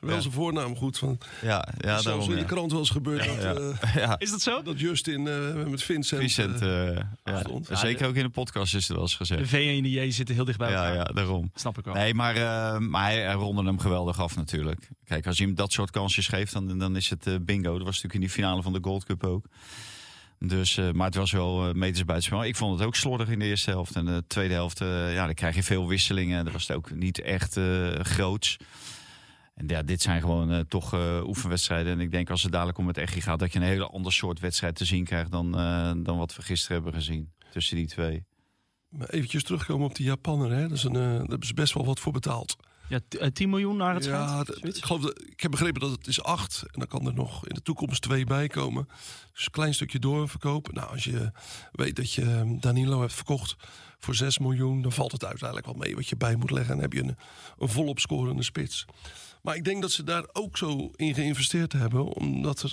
Wel 0.00 0.14
Ja. 0.14 0.20
zijn 0.20 0.32
voornaam 0.32 0.76
goed. 0.76 0.98
Van, 0.98 1.18
Ja, 1.42 1.68
ja 1.78 1.88
zelfs 1.88 2.04
daarom. 2.04 2.30
in 2.30 2.36
de 2.36 2.44
krant 2.44 2.70
wel 2.70 2.80
eens 2.80 2.90
gebeurd 2.90 3.24
dat, 3.24 3.42
Ja. 3.42 3.54
eh, 3.54 3.94
Ja. 4.02 4.18
Is 4.18 4.30
dat 4.30 4.40
zo? 4.40 4.62
dat 4.62 4.80
Justin 4.80 5.26
eh, 5.28 5.64
met 5.66 5.82
Vincent... 5.82 6.20
Vincent, 6.20 6.60
eh, 6.62 7.38
stond. 7.40 7.68
zeker 7.72 8.06
ook 8.08 8.14
in 8.14 8.22
de 8.22 8.28
podcast 8.30 8.74
is 8.74 8.88
er 8.88 8.92
wel 8.94 9.02
eens 9.02 9.10
De 9.10 9.16
gezegd. 9.16 9.48
V 9.48 9.52
en 9.76 9.82
de 9.82 9.90
J 9.90 10.10
zitten 10.10 10.34
heel 10.34 10.44
dicht 10.44 10.58
bij 10.58 10.70
Ja, 10.70 10.76
elkaar. 10.76 10.94
ja, 10.94 11.04
daarom. 11.04 11.50
Snap 11.54 11.78
ik 11.78 11.84
wel. 11.84 11.94
Nee, 11.94 12.14
maar, 12.14 12.36
eh, 12.36 12.78
maar 12.78 13.04
hij, 13.04 13.20
hij 13.22 13.34
ronde 13.34 13.64
hem 13.64 13.78
geweldig 13.78 14.20
af 14.20 14.36
natuurlijk. 14.36 14.88
Kijk, 15.04 15.26
als 15.26 15.38
je 15.38 15.44
hem 15.44 15.54
dat 15.54 15.72
soort 15.72 15.90
kansjes 15.90 16.28
geeft, 16.28 16.52
dan, 16.52 16.78
dan 16.78 16.96
is 16.96 17.10
het 17.10 17.26
eh, 17.26 17.34
bingo. 17.40 17.68
Dat 17.76 17.76
was 17.86 17.86
natuurlijk 17.86 18.14
in 18.14 18.20
die 18.20 18.30
finale 18.30 18.62
van 18.62 18.72
de 18.72 18.78
Gold 18.82 19.04
Cup 19.04 19.24
ook. 19.24 19.44
Dus, 20.38 20.76
eh, 20.76 20.90
maar 20.90 21.06
het 21.06 21.14
was 21.14 21.30
wel 21.32 21.68
eh, 21.68 21.74
meters 21.74 22.04
buitenspel. 22.04 22.44
Ik 22.44 22.56
vond 22.56 22.78
het 22.78 22.86
ook 22.86 22.94
slordig 22.96 23.28
in 23.28 23.38
de 23.38 23.44
eerste 23.44 23.70
helft. 23.70 23.96
En 23.96 24.04
de 24.04 24.24
tweede 24.26 24.54
helft, 24.54 24.80
eh, 24.80 25.14
ja, 25.14 25.24
dan 25.24 25.34
krijg 25.34 25.54
je 25.54 25.62
veel 25.62 25.88
wisselingen. 25.88 26.44
Dat 26.44 26.52
was 26.52 26.66
het 26.66 26.76
ook 26.76 26.90
niet 26.90 27.20
echt 27.20 27.56
eh, 27.56 27.88
groots. 28.02 28.56
En 29.60 29.66
ja, 29.66 29.82
dit 29.82 30.02
zijn 30.02 30.20
gewoon 30.20 30.50
eh, 30.50 30.60
toch 30.60 30.94
eh, 30.94 31.20
oefenwedstrijden. 31.26 31.92
En 31.92 32.00
ik 32.00 32.10
denk 32.10 32.30
als 32.30 32.42
het 32.42 32.52
dadelijk 32.52 32.78
om 32.78 32.86
het 32.86 32.96
echt 32.98 33.22
gaat... 33.22 33.38
dat 33.38 33.52
je 33.52 33.58
een 33.58 33.64
hele 33.64 33.86
ander 33.86 34.12
soort 34.12 34.40
wedstrijd 34.40 34.74
te 34.74 34.84
zien 34.84 35.04
krijgt... 35.04 35.30
dan, 35.30 35.58
eh, 35.58 35.92
dan 35.96 36.18
wat 36.18 36.36
we 36.36 36.42
gisteren 36.42 36.76
hebben 36.82 37.00
gezien. 37.00 37.32
Tussen 37.50 37.76
die 37.76 37.86
twee. 37.86 38.24
Maar 38.88 39.08
eventjes 39.08 39.42
terugkomen 39.42 39.86
op 39.86 39.94
die 39.94 40.06
Japanner. 40.06 40.50
Hè? 40.50 40.62
Dat 40.68 40.76
is 40.76 40.84
een, 40.84 41.26
daar 41.26 41.38
ze 41.40 41.54
best 41.54 41.74
wel 41.74 41.84
wat 41.84 42.00
voor 42.00 42.12
betaald. 42.12 42.56
Ja, 42.88 43.00
t- 43.08 43.16
eh, 43.16 43.28
10 43.28 43.50
miljoen 43.50 43.76
naar 43.76 43.94
het 43.94 44.04
ja, 44.04 44.44
ik, 44.60 44.84
geloof 44.84 45.02
dat, 45.02 45.22
ik 45.22 45.40
heb 45.40 45.50
begrepen 45.50 45.80
dat 45.80 45.90
het 45.90 46.06
is 46.06 46.22
acht. 46.22 46.62
En 46.62 46.78
dan 46.78 46.86
kan 46.86 47.06
er 47.06 47.14
nog 47.14 47.46
in 47.46 47.54
de 47.54 47.62
toekomst 47.62 48.02
twee 48.02 48.24
bij 48.24 48.46
komen. 48.46 48.88
Dus 49.32 49.44
een 49.44 49.50
klein 49.52 49.74
stukje 49.74 49.98
doorverkopen. 49.98 50.74
Nou, 50.74 50.90
als 50.90 51.04
je 51.04 51.32
weet 51.72 51.96
dat 51.96 52.12
je 52.12 52.22
eh, 52.22 52.50
Danilo 52.60 53.00
hebt 53.00 53.12
verkocht 53.12 53.56
voor 53.98 54.14
6 54.14 54.38
miljoen... 54.38 54.82
dan 54.82 54.92
valt 54.92 55.12
het 55.12 55.24
uiteindelijk 55.24 55.66
wel 55.66 55.76
mee 55.78 55.94
wat 55.94 56.08
je 56.08 56.16
bij 56.16 56.36
moet 56.36 56.50
leggen. 56.50 56.70
En 56.74 56.80
dan 56.80 56.90
heb 56.90 56.92
je 56.92 57.08
een, 57.08 57.16
een 57.58 57.68
volop 57.68 57.98
scorende 57.98 58.42
spits. 58.42 58.86
Maar 59.42 59.56
ik 59.56 59.64
denk 59.64 59.82
dat 59.82 59.90
ze 59.90 60.02
daar 60.02 60.24
ook 60.32 60.56
zo 60.56 60.90
in 60.96 61.14
geïnvesteerd 61.14 61.72
hebben... 61.72 62.04
omdat 62.04 62.62
er 62.62 62.72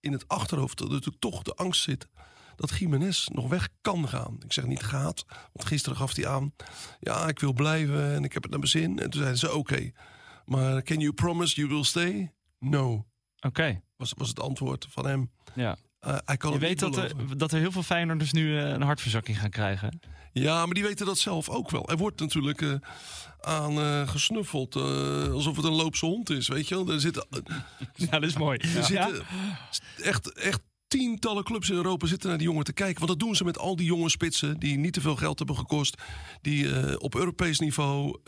in 0.00 0.12
het 0.12 0.28
achterhoofd 0.28 0.80
natuurlijk 0.80 1.18
toch 1.18 1.42
de 1.42 1.54
angst 1.54 1.82
zit... 1.82 2.08
dat 2.56 2.78
Jiménez 2.78 3.26
nog 3.26 3.48
weg 3.48 3.68
kan 3.80 4.08
gaan. 4.08 4.36
Ik 4.44 4.52
zeg 4.52 4.66
niet 4.66 4.82
gaat, 4.82 5.24
want 5.52 5.68
gisteren 5.68 5.98
gaf 5.98 6.16
hij 6.16 6.26
aan... 6.28 6.54
ja, 7.00 7.28
ik 7.28 7.40
wil 7.40 7.52
blijven 7.52 8.14
en 8.14 8.24
ik 8.24 8.32
heb 8.32 8.42
het 8.42 8.50
naar 8.50 8.60
mijn 8.60 8.70
zin. 8.70 8.98
En 8.98 9.10
toen 9.10 9.20
zeiden 9.20 9.38
ze, 9.38 9.54
oké, 9.54 9.90
maar 10.44 10.82
can 10.82 10.98
you 10.98 11.12
promise 11.12 11.54
you 11.54 11.68
will 11.68 11.84
stay? 11.84 12.32
No, 12.58 13.06
Oké, 13.40 13.82
was, 13.96 14.12
was 14.16 14.28
het 14.28 14.40
antwoord 14.40 14.86
van 14.90 15.06
hem. 15.06 15.30
ja. 15.54 15.76
Eh, 15.98 16.16
hij 16.24 16.36
kan 16.36 16.52
Je 16.52 16.58
weet 16.58 16.78
dat 16.78 16.96
er, 16.96 17.38
dat 17.38 17.52
er 17.52 17.58
heel 17.58 17.72
veel 17.72 17.82
Feyenoorders 17.82 18.32
nu 18.32 18.58
eh, 18.58 18.68
een 18.68 18.82
hartverzakking 18.82 19.38
gaan 19.38 19.50
krijgen. 19.50 20.00
Ja, 20.32 20.64
maar 20.64 20.74
die 20.74 20.82
weten 20.82 21.06
dat 21.06 21.18
zelf 21.18 21.48
ook 21.48 21.70
wel. 21.70 21.88
Er 21.88 21.96
wordt 21.96 22.20
natuurlijk 22.20 22.62
eh, 22.62 22.72
aan 23.40 23.78
eh, 23.78 24.08
gesnuffeld, 24.08 24.76
eh, 24.76 25.32
alsof 25.32 25.56
het 25.56 25.64
een 25.64 25.72
loopse 25.72 26.06
hond 26.06 26.30
is, 26.30 26.48
weet 26.48 26.68
je 26.68 26.74
wel. 26.74 26.88
Er 26.94 27.00
zitten, 27.00 27.26
Ja, 27.94 28.06
dat 28.10 28.22
is 28.22 28.36
mooi. 28.36 28.58
er 28.58 28.84
zitten 28.84 29.24
echt, 30.02 30.32
echt 30.32 30.60
tientallen 30.88 31.44
clubs 31.44 31.70
in 31.70 31.76
Europa 31.76 32.06
zitten 32.06 32.28
naar 32.28 32.38
die 32.38 32.46
jongen 32.46 32.64
te 32.64 32.72
kijken. 32.72 32.96
Want 32.98 33.10
dat 33.10 33.18
doen 33.20 33.36
ze 33.36 33.44
met 33.44 33.58
al 33.58 33.76
die 33.76 33.86
jonge 33.86 34.10
spitsen 34.10 34.58
die 34.58 34.78
niet 34.78 34.92
te 34.92 35.00
veel 35.00 35.16
geld 35.16 35.38
hebben 35.38 35.56
gekost. 35.56 36.02
Die 36.40 37.00
op 37.00 37.14
Europees 37.14 37.58
niveau 37.58 38.18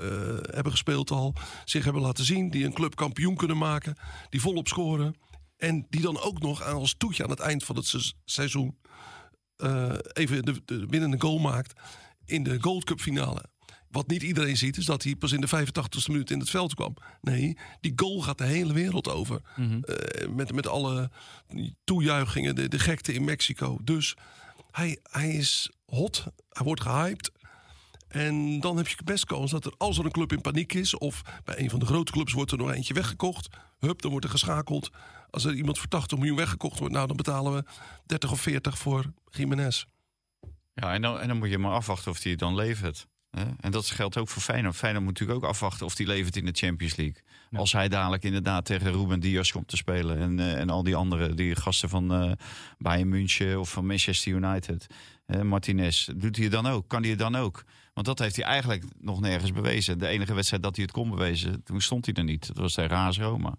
hebben 0.50 0.72
gespeeld 0.72 1.10
al. 1.10 1.34
Zich 1.64 1.84
hebben 1.84 2.02
laten 2.02 2.24
zien. 2.24 2.50
Die 2.50 2.64
een 2.64 2.72
club 2.72 2.94
kampioen 2.96 3.36
kunnen 3.36 3.58
maken. 3.58 3.96
Die 4.30 4.40
volop 4.40 4.68
scoren. 4.68 5.14
En 5.56 5.86
die 5.90 6.00
dan 6.00 6.20
ook 6.20 6.40
nog 6.40 6.62
aan 6.62 6.74
als 6.74 6.94
toetje 6.98 7.24
aan 7.24 7.30
het 7.30 7.40
eind 7.40 7.64
van 7.64 7.76
het 7.76 7.86
se- 7.86 8.12
seizoen... 8.24 8.76
eh, 9.64 9.92
even 10.12 10.44
de, 10.44 10.62
de 10.64 10.86
winnende 10.86 11.20
goal 11.20 11.38
maakt 11.38 11.80
in 12.24 12.42
de 12.42 12.58
Gold 12.60 12.84
Cup 12.84 13.00
finale. 13.00 13.44
Wat 13.90 14.06
niet 14.06 14.22
iedereen 14.22 14.56
ziet, 14.56 14.76
is 14.76 14.84
dat 14.84 15.02
hij 15.02 15.16
pas 15.16 15.32
in 15.32 15.40
de 15.40 15.48
85ste 15.48 16.06
minuut 16.06 16.30
in 16.30 16.38
het 16.38 16.50
veld 16.50 16.74
kwam. 16.74 16.94
Nee, 17.20 17.56
die 17.80 17.92
goal 17.96 18.22
gaat 18.22 18.38
de 18.38 18.44
hele 18.44 18.72
wereld 18.72 19.08
over. 19.08 19.40
Eh, 19.56 20.28
met, 20.28 20.52
met 20.52 20.66
alle 20.66 21.10
toejuichingen, 21.84 22.54
de, 22.54 22.68
de 22.68 22.78
gekte 22.78 23.12
in 23.14 23.24
Mexico. 23.24 23.78
Dus 23.82 24.16
hij, 24.70 24.98
hij 25.02 25.30
is 25.30 25.70
hot, 25.86 26.24
hij 26.48 26.64
wordt 26.64 26.82
gehyped. 26.82 27.30
En 28.14 28.60
dan 28.60 28.76
heb 28.76 28.88
je 28.88 28.96
best 29.04 29.24
kans 29.24 29.50
dat 29.50 29.64
er, 29.64 29.72
als 29.76 29.98
er 29.98 30.04
een 30.04 30.10
club 30.10 30.32
in 30.32 30.40
paniek 30.40 30.72
is... 30.72 30.98
of 30.98 31.22
bij 31.44 31.58
een 31.58 31.70
van 31.70 31.78
de 31.78 31.86
grote 31.86 32.12
clubs 32.12 32.32
wordt 32.32 32.50
er 32.50 32.58
nog 32.58 32.72
eentje 32.72 32.94
weggekocht... 32.94 33.48
hup, 33.78 34.02
dan 34.02 34.10
wordt 34.10 34.26
er 34.26 34.32
geschakeld. 34.32 34.90
Als 35.30 35.44
er 35.44 35.54
iemand 35.54 35.78
voor 35.78 35.88
80 35.88 36.18
miljoen 36.18 36.36
weggekocht 36.36 36.78
wordt... 36.78 36.94
nou, 36.94 37.06
dan 37.06 37.16
betalen 37.16 37.54
we 37.54 37.64
30 38.06 38.32
of 38.32 38.40
40 38.40 38.78
voor 38.78 39.12
Jiménez. 39.30 39.84
Ja, 40.74 40.92
en 40.92 41.02
dan, 41.02 41.20
en 41.20 41.28
dan 41.28 41.38
moet 41.38 41.50
je 41.50 41.58
maar 41.58 41.72
afwachten 41.72 42.10
of 42.10 42.22
hij 42.22 42.30
het 42.30 42.40
dan 42.40 42.54
levert. 42.54 43.06
Hè? 43.30 43.44
En 43.60 43.70
dat 43.70 43.86
geldt 43.90 44.16
ook 44.16 44.28
voor 44.28 44.42
Feyenoord. 44.42 44.76
Feyenoord 44.76 45.04
moet 45.04 45.12
natuurlijk 45.12 45.44
ook 45.44 45.50
afwachten 45.50 45.86
of 45.86 45.96
hij 45.96 46.06
levert 46.06 46.36
in 46.36 46.44
de 46.44 46.52
Champions 46.52 46.96
League. 46.96 47.22
Als 47.52 47.72
hij 47.72 47.88
dadelijk 47.88 48.22
inderdaad 48.22 48.64
tegen 48.64 48.92
Ruben 48.92 49.20
Diaz 49.20 49.52
komt 49.52 49.68
te 49.68 49.76
spelen. 49.76 50.18
En, 50.18 50.38
eh, 50.38 50.60
en 50.60 50.70
al 50.70 50.82
die 50.82 50.96
andere, 50.96 51.34
die 51.34 51.56
gasten 51.56 51.88
van 51.88 52.14
eh 52.14 52.32
Bayern 52.78 53.08
München 53.08 53.60
of 53.60 53.70
van 53.70 53.86
Manchester 53.86 54.32
United. 54.32 54.86
Eh, 55.26 55.40
Martinez, 55.40 56.08
doet 56.16 56.36
hij 56.36 56.44
het 56.44 56.54
dan 56.54 56.66
ook? 56.66 56.88
Kan 56.88 57.00
hij 57.00 57.10
het 57.10 57.18
dan 57.18 57.36
ook? 57.36 57.64
Want 57.94 58.06
dat 58.06 58.18
heeft 58.18 58.36
hij 58.36 58.44
eigenlijk 58.44 58.84
nog 58.98 59.20
nergens 59.20 59.52
bewezen. 59.52 59.98
De 59.98 60.06
enige 60.06 60.34
wedstrijd 60.34 60.62
dat 60.62 60.74
hij 60.76 60.84
het 60.84 60.94
kon 60.94 61.10
bewezen, 61.10 61.62
toen 61.62 61.80
stond 61.80 62.06
hij 62.06 62.14
er 62.14 62.24
niet. 62.24 62.46
Dat 62.46 62.56
was 62.56 62.74
tegen 62.74 62.96
AS 62.96 63.18
Roma. 63.18 63.54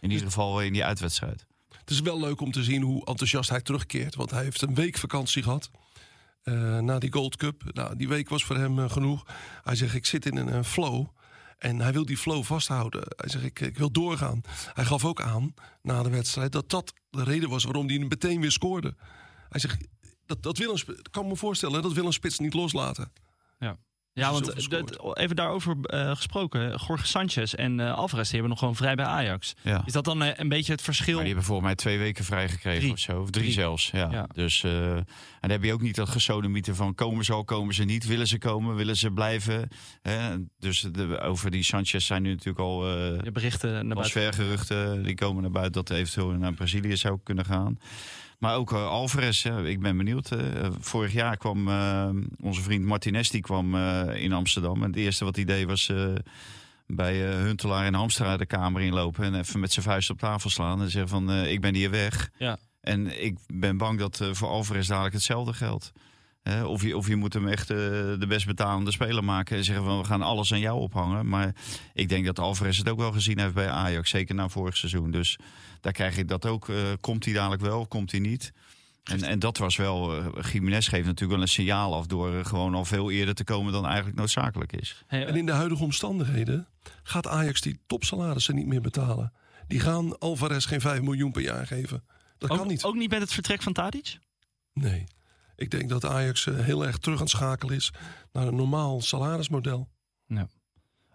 In 0.00 0.10
ieder 0.10 0.26
geval 0.26 0.62
in 0.62 0.72
die 0.72 0.84
uitwedstrijd. 0.84 1.46
Het 1.78 1.90
is 1.90 2.00
wel 2.00 2.20
leuk 2.20 2.40
om 2.40 2.52
te 2.52 2.62
zien 2.64 2.82
hoe 2.82 3.06
enthousiast 3.06 3.50
hij 3.50 3.60
terugkeert. 3.60 4.14
Want 4.14 4.30
hij 4.30 4.42
heeft 4.42 4.62
een 4.62 4.74
week 4.74 4.98
vakantie 4.98 5.42
gehad. 5.42 5.70
eh, 6.42 6.78
na 6.78 6.98
die 6.98 7.12
Gold 7.12 7.36
Cup. 7.36 7.62
Nou, 7.72 7.96
die 7.96 8.08
week 8.08 8.28
was 8.28 8.44
voor 8.44 8.56
hem 8.56 8.78
eh, 8.78 8.90
genoeg. 8.90 9.26
Hij 9.62 9.74
zegt, 9.74 9.94
ik 9.94 10.06
zit 10.06 10.26
in 10.26 10.36
een, 10.36 10.64
flow. 10.64 11.06
En 11.58 11.80
hij 11.80 11.92
wil 11.92 12.06
die 12.06 12.16
flow 12.16 12.44
vasthouden. 12.44 13.02
Hij 13.16 13.28
zegt, 13.28 13.44
ik, 13.44 13.60
ik 13.60 13.78
wil 13.78 13.90
doorgaan. 13.90 14.40
Hij 14.74 14.84
gaf 14.84 15.04
ook 15.04 15.20
aan, 15.20 15.54
na 15.82 16.02
de 16.02 16.10
wedstrijd... 16.10 16.52
dat 16.52 16.70
dat 16.70 16.92
de 17.10 17.24
reden 17.24 17.48
was 17.48 17.64
waarom 17.64 17.88
hij 17.88 17.98
meteen 17.98 18.40
weer 18.40 18.50
scoorde. 18.50 18.94
Hij 19.48 19.60
zegt, 19.60 19.86
dat, 20.26 20.42
dat 20.42 20.58
wil 20.58 20.72
een, 20.72 21.02
kan 21.10 21.26
me 21.26 21.36
voorstellen, 21.36 21.82
dat 21.82 21.92
wil 21.92 22.06
een 22.06 22.12
spits 22.12 22.38
niet 22.38 22.54
loslaten. 22.54 23.12
Ja, 24.12 24.28
Als 24.28 24.38
je 24.38 24.44
want 24.68 24.90
dat- 24.92 25.18
even 25.18 25.36
daarover 25.36 25.76
eh, 25.80 26.16
gesproken. 26.16 26.78
Jorge 26.86 27.06
Sanchez 27.06 27.54
en 27.54 27.80
eh 27.80 27.94
Alvarez 27.94 28.22
die 28.24 28.32
hebben 28.32 28.48
nog 28.50 28.58
gewoon 28.58 28.76
vrij 28.76 28.94
bij 28.94 29.04
Ajax. 29.04 29.54
Ja. 29.62 29.82
Is 29.86 29.92
dat 29.92 30.04
dan 30.04 30.22
eh, 30.22 30.30
een 30.36 30.48
beetje 30.48 30.72
het 30.72 30.82
verschil? 30.82 31.14
Maar 31.14 31.24
die 31.24 31.26
hebben 31.32 31.44
volgens 31.48 31.66
mij 31.66 31.76
twee 31.76 31.98
weken 31.98 32.24
vrijgekregen 32.24 32.80
Drie. 32.80 32.92
of 32.92 32.98
zo. 32.98 33.20
Of 33.20 33.30
drie, 33.30 33.42
Drie. 33.44 33.54
zelfs. 33.54 33.90
Ja. 33.90 34.08
Ja. 34.10 34.26
Dus, 34.34 34.62
eh, 34.64 34.96
en 34.96 35.04
dan 35.40 35.50
heb 35.50 35.62
je 35.64 35.72
ook 35.72 35.80
niet 35.82 35.94
dat 35.94 36.08
gesodemieten 36.08 36.76
van 36.76 36.94
komen 36.94 37.24
ze 37.24 37.32
al, 37.32 37.44
komen 37.44 37.74
ze 37.74 37.84
niet. 37.84 38.06
Willen 38.06 38.26
ze 38.26 38.38
komen, 38.38 38.74
willen 38.74 38.96
ze 38.96 39.10
blijven. 39.10 39.68
Hè? 40.02 40.36
Dus 40.58 40.80
de, 40.80 41.20
over 41.20 41.50
die 41.50 41.62
Sanchez 41.62 42.06
zijn 42.06 42.22
nu 42.22 42.30
natuurlijk 42.30 42.58
al 42.58 42.78
De 42.80 43.30
berichten 43.32 43.70
naar 43.86 43.94
buiten. 43.94 43.94
transfergeruchten. 43.94 45.02
Die 45.02 45.14
komen 45.14 45.42
naar 45.42 45.50
buiten 45.50 45.72
dat 45.74 45.88
hij 45.88 45.98
eventueel 45.98 46.30
naar 46.30 46.52
Brazilië 46.54 46.96
zou 46.96 47.18
kunnen 47.22 47.44
gaan. 47.44 47.78
Maar 48.40 48.56
ook 48.56 48.72
eh, 48.72 48.88
Alvarez, 48.88 49.42
hè, 49.42 49.66
ik 49.68 49.80
ben 49.80 49.96
benieuwd. 49.96 50.30
eh, 50.30 50.68
vorig 50.80 51.12
jaar 51.12 51.36
kwam 51.36 51.68
eh, 51.68 52.08
onze 52.40 52.62
vriend 52.62 52.84
Martinez 52.84 53.28
die 53.30 53.40
kwam, 53.40 53.76
in 54.14 54.32
Amsterdam. 54.32 54.82
En 54.82 54.88
het 54.88 54.96
eerste 54.96 55.24
wat 55.24 55.36
hij 55.36 55.44
deed 55.44 55.66
was 55.66 55.92
bij 56.86 57.16
Huntelaar 57.16 57.84
en 57.84 57.94
Hamstra 57.94 58.36
de 58.36 58.46
kamer 58.46 58.82
inlopen 58.82 59.24
en 59.24 59.34
even 59.34 59.60
met 59.60 59.72
zijn 59.72 59.84
vuist 59.84 60.10
op 60.10 60.18
tafel 60.18 60.50
slaan 60.50 60.80
en 60.80 60.90
zeggen 60.90 61.10
van 61.10 61.30
ik 61.30 61.60
ben 61.60 61.74
hier 61.74 61.90
weg. 61.90 62.30
Ja. 62.38 62.58
En 62.80 63.24
ik 63.24 63.38
ben 63.46 63.76
bang 63.76 63.98
dat 63.98 64.20
voor 64.32 64.48
Alvarez 64.48 64.88
dadelijk 64.88 65.14
hetzelfde 65.14 65.52
geldt. 65.52 65.92
Of, 66.66 66.82
je, 66.82 66.96
of 66.96 67.08
je 67.08 67.16
moet 67.16 67.32
hem 67.32 67.48
echt 67.48 67.68
de 67.68 68.24
best 68.28 68.46
betalende 68.46 68.90
speler 68.90 69.24
maken 69.24 69.56
en 69.56 69.64
zeggen 69.64 69.84
van 69.84 69.98
we 69.98 70.04
gaan 70.04 70.22
alles 70.22 70.52
aan 70.52 70.60
jou 70.60 70.80
ophangen. 70.80 71.28
Maar 71.28 71.54
ik 71.94 72.08
denk 72.08 72.26
dat 72.26 72.38
Alvarez 72.38 72.78
het 72.78 72.88
ook 72.88 72.98
wel 72.98 73.12
gezien 73.12 73.38
heeft 73.38 73.54
bij 73.54 73.68
Ajax, 73.68 74.10
zeker 74.10 74.34
na 74.34 74.48
vorig 74.48 74.76
seizoen. 74.76 75.10
Dus 75.10 75.38
daar 75.80 75.92
krijg 75.92 76.18
ik 76.18 76.28
dat 76.28 76.46
ook. 76.46 76.66
komt 77.00 77.24
hij 77.24 77.34
dadelijk 77.34 77.62
wel, 77.62 77.86
komt 77.86 78.10
hij 78.10 78.20
niet? 78.20 78.52
En, 79.04 79.22
en 79.22 79.38
dat 79.38 79.58
was 79.58 79.76
wel, 79.76 80.16
uh, 80.16 80.26
Jiménez 80.52 80.88
geeft 80.88 81.06
natuurlijk 81.06 81.32
wel 81.32 81.40
een 81.40 81.48
signaal 81.48 81.94
af 81.94 82.06
door 82.06 82.34
uh, 82.34 82.44
gewoon 82.44 82.74
al 82.74 82.84
veel 82.84 83.10
eerder 83.10 83.34
te 83.34 83.44
komen 83.44 83.72
dan 83.72 83.86
eigenlijk 83.86 84.16
noodzakelijk 84.16 84.72
is. 84.72 85.04
En 85.06 85.36
in 85.36 85.46
de 85.46 85.52
huidige 85.52 85.82
omstandigheden 85.82 86.66
gaat 87.02 87.26
Ajax 87.26 87.60
die 87.60 87.80
topsalarissen 87.86 88.54
niet 88.54 88.66
meer 88.66 88.80
betalen. 88.80 89.32
Die 89.66 89.80
gaan 89.80 90.18
Alvarez 90.18 90.66
geen 90.66 90.80
5 90.80 91.00
miljoen 91.00 91.32
per 91.32 91.42
jaar 91.42 91.66
geven. 91.66 92.04
Dat 92.38 92.50
ook, 92.50 92.58
kan 92.58 92.66
niet. 92.66 92.84
Ook 92.84 92.94
niet 92.94 93.10
met 93.10 93.20
het 93.20 93.32
vertrek 93.32 93.62
van 93.62 93.72
Tadic? 93.72 94.18
Nee. 94.72 95.04
Ik 95.60 95.70
denk 95.70 95.88
dat 95.88 96.04
Ajax 96.04 96.46
uh, 96.46 96.58
heel 96.58 96.86
erg 96.86 96.98
terug 96.98 97.18
aan 97.18 97.24
het 97.24 97.30
schakelen 97.30 97.76
is 97.76 97.92
naar 98.32 98.46
een 98.46 98.56
normaal 98.56 99.00
salarismodel. 99.00 99.88
Ja. 100.26 100.48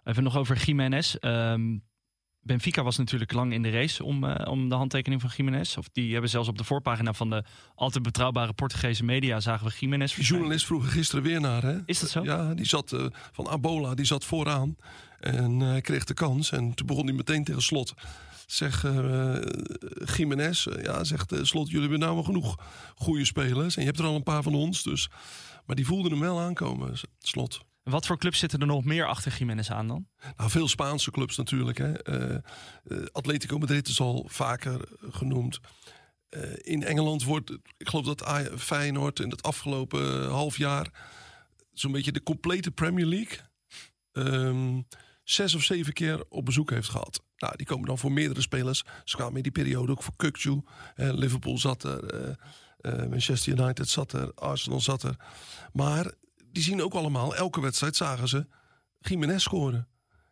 Even 0.04 0.22
nog 0.22 0.36
over 0.36 0.56
Jiménez. 0.64 1.14
Um, 1.20 1.84
Benfica 2.40 2.82
was 2.82 2.96
natuurlijk 2.96 3.32
lang 3.32 3.52
in 3.52 3.62
de 3.62 3.70
race 3.70 4.04
om, 4.04 4.24
uh, 4.24 4.34
om 4.44 4.68
de 4.68 4.74
handtekening 4.74 5.20
van 5.20 5.30
Jiménez. 5.36 5.76
Of 5.76 5.88
die 5.92 6.12
hebben 6.12 6.30
zelfs 6.30 6.48
op 6.48 6.58
de 6.58 6.64
voorpagina 6.64 7.12
van 7.12 7.30
de 7.30 7.44
altijd 7.74 8.04
betrouwbare 8.04 8.52
Portugese 8.52 9.04
media 9.04 9.40
zagen 9.40 9.66
we 9.66 9.72
Jiménez. 9.78 10.14
De 10.14 10.22
journalist 10.22 10.66
vroeg 10.66 10.92
gisteren 10.92 11.24
weer 11.24 11.40
naar, 11.40 11.62
hè? 11.62 11.78
Is 11.86 12.00
dat 12.00 12.10
zo? 12.10 12.22
Ja, 12.22 12.54
die 12.54 12.66
zat 12.66 12.92
uh, 12.92 13.06
van 13.32 13.48
Abola, 13.48 13.94
die 13.94 14.04
zat 14.04 14.24
vooraan. 14.24 14.76
En 15.20 15.60
hij 15.60 15.76
uh, 15.76 15.82
kreeg 15.82 16.04
de 16.04 16.14
kans. 16.14 16.52
En 16.52 16.74
toen 16.74 16.86
begon 16.86 17.06
hij 17.06 17.14
meteen 17.14 17.44
tegen 17.44 17.62
slot. 17.62 17.94
Zeg, 18.46 18.84
uh, 18.84 19.36
Jiménez, 20.16 20.66
ja, 20.82 21.04
zegt 21.04 21.34
slot, 21.42 21.66
jullie 21.66 21.80
hebben 21.80 21.98
nou 21.98 22.14
wel 22.14 22.24
genoeg 22.24 22.56
goede 22.94 23.24
spelers. 23.24 23.74
En 23.74 23.80
je 23.80 23.86
hebt 23.86 23.98
er 23.98 24.04
al 24.04 24.14
een 24.14 24.22
paar 24.22 24.42
van 24.42 24.54
ons, 24.54 24.82
dus... 24.82 25.10
Maar 25.66 25.76
die 25.76 25.86
voelden 25.86 26.10
hem 26.10 26.20
wel 26.20 26.40
aankomen, 26.40 26.94
slot. 27.18 27.60
Wat 27.82 28.06
voor 28.06 28.18
clubs 28.18 28.38
zitten 28.38 28.60
er 28.60 28.66
nog 28.66 28.84
meer 28.84 29.06
achter 29.06 29.36
Jiménez 29.38 29.70
aan 29.70 29.88
dan? 29.88 30.06
Nou, 30.36 30.50
veel 30.50 30.68
Spaanse 30.68 31.10
clubs 31.10 31.36
natuurlijk. 31.36 31.78
Hè. 31.78 32.18
Uh, 32.32 32.38
Atletico 33.12 33.58
Madrid 33.58 33.88
is 33.88 34.00
al 34.00 34.26
vaker 34.28 34.88
genoemd. 35.10 35.60
Uh, 36.30 36.42
in 36.56 36.84
Engeland 36.84 37.24
wordt, 37.24 37.50
ik 37.76 37.88
geloof 37.88 38.04
dat 38.04 38.50
Feyenoord 38.56 39.20
in 39.20 39.30
het 39.30 39.42
afgelopen 39.42 40.28
half 40.28 40.56
jaar... 40.56 40.90
zo'n 41.72 41.92
beetje 41.92 42.12
de 42.12 42.22
complete 42.22 42.70
Premier 42.70 43.06
League... 43.06 43.38
Um, 44.12 44.86
zes 45.26 45.54
of 45.54 45.62
zeven 45.62 45.92
keer 45.92 46.24
op 46.28 46.44
bezoek 46.44 46.70
heeft 46.70 46.88
gehad. 46.88 47.22
Nou, 47.36 47.56
die 47.56 47.66
komen 47.66 47.86
dan 47.86 47.98
voor 47.98 48.12
meerdere 48.12 48.40
spelers. 48.40 48.84
Ze 49.04 49.16
kwamen 49.16 49.36
in 49.36 49.42
die 49.42 49.52
periode 49.52 49.92
ook 49.92 50.02
voor 50.02 50.16
Kukju. 50.16 50.62
Liverpool 50.94 51.58
zat 51.58 51.82
er, 51.82 52.36
Manchester 53.08 53.58
United 53.58 53.88
zat 53.88 54.12
er, 54.12 54.34
Arsenal 54.34 54.80
zat 54.80 55.02
er. 55.02 55.16
Maar 55.72 56.12
die 56.52 56.62
zien 56.62 56.82
ook 56.82 56.94
allemaal, 56.94 57.34
elke 57.36 57.60
wedstrijd 57.60 57.96
zagen 57.96 58.28
ze 58.28 58.46
Jiménez 58.98 59.42
scoren. 59.42 59.88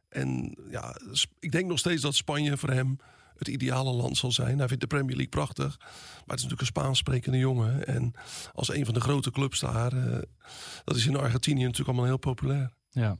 En 0.08 0.58
ja, 0.70 0.96
ik 1.38 1.52
denk 1.52 1.66
nog 1.66 1.78
steeds 1.78 2.02
dat 2.02 2.14
Spanje 2.14 2.56
voor 2.56 2.70
hem 2.70 2.98
het 3.36 3.48
ideale 3.48 3.92
land 3.92 4.16
zal 4.16 4.32
zijn. 4.32 4.58
Hij 4.58 4.68
vindt 4.68 4.82
de 4.82 4.88
Premier 4.88 5.16
League 5.16 5.28
prachtig. 5.28 5.78
Maar 5.78 5.88
het 6.26 6.38
is 6.38 6.42
natuurlijk 6.42 6.60
een 6.60 6.66
Spaans 6.66 6.98
sprekende 6.98 7.38
jongen. 7.38 7.86
En 7.86 8.12
als 8.52 8.74
een 8.74 8.84
van 8.84 8.94
de 8.94 9.00
grote 9.00 9.30
clubs 9.30 9.60
daar, 9.60 9.94
uh, 9.94 10.18
dat 10.84 10.96
is 10.96 11.06
in 11.06 11.16
Argentinië 11.16 11.62
natuurlijk 11.62 11.88
allemaal 11.88 12.06
heel 12.06 12.16
populair. 12.16 12.72
Ja. 12.90 13.18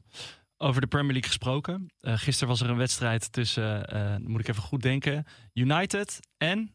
Over 0.57 0.80
de 0.80 0.86
Premier 0.86 1.12
League 1.12 1.30
gesproken. 1.30 1.92
Uh, 2.00 2.18
gisteren 2.18 2.48
was 2.48 2.61
er 2.61 2.70
een 2.70 2.76
wedstrijd 2.76 3.32
tussen, 3.32 3.94
uh, 3.94 4.16
moet 4.28 4.40
ik 4.40 4.48
even 4.48 4.62
goed 4.62 4.82
denken, 4.82 5.24
United 5.52 6.20
en 6.36 6.74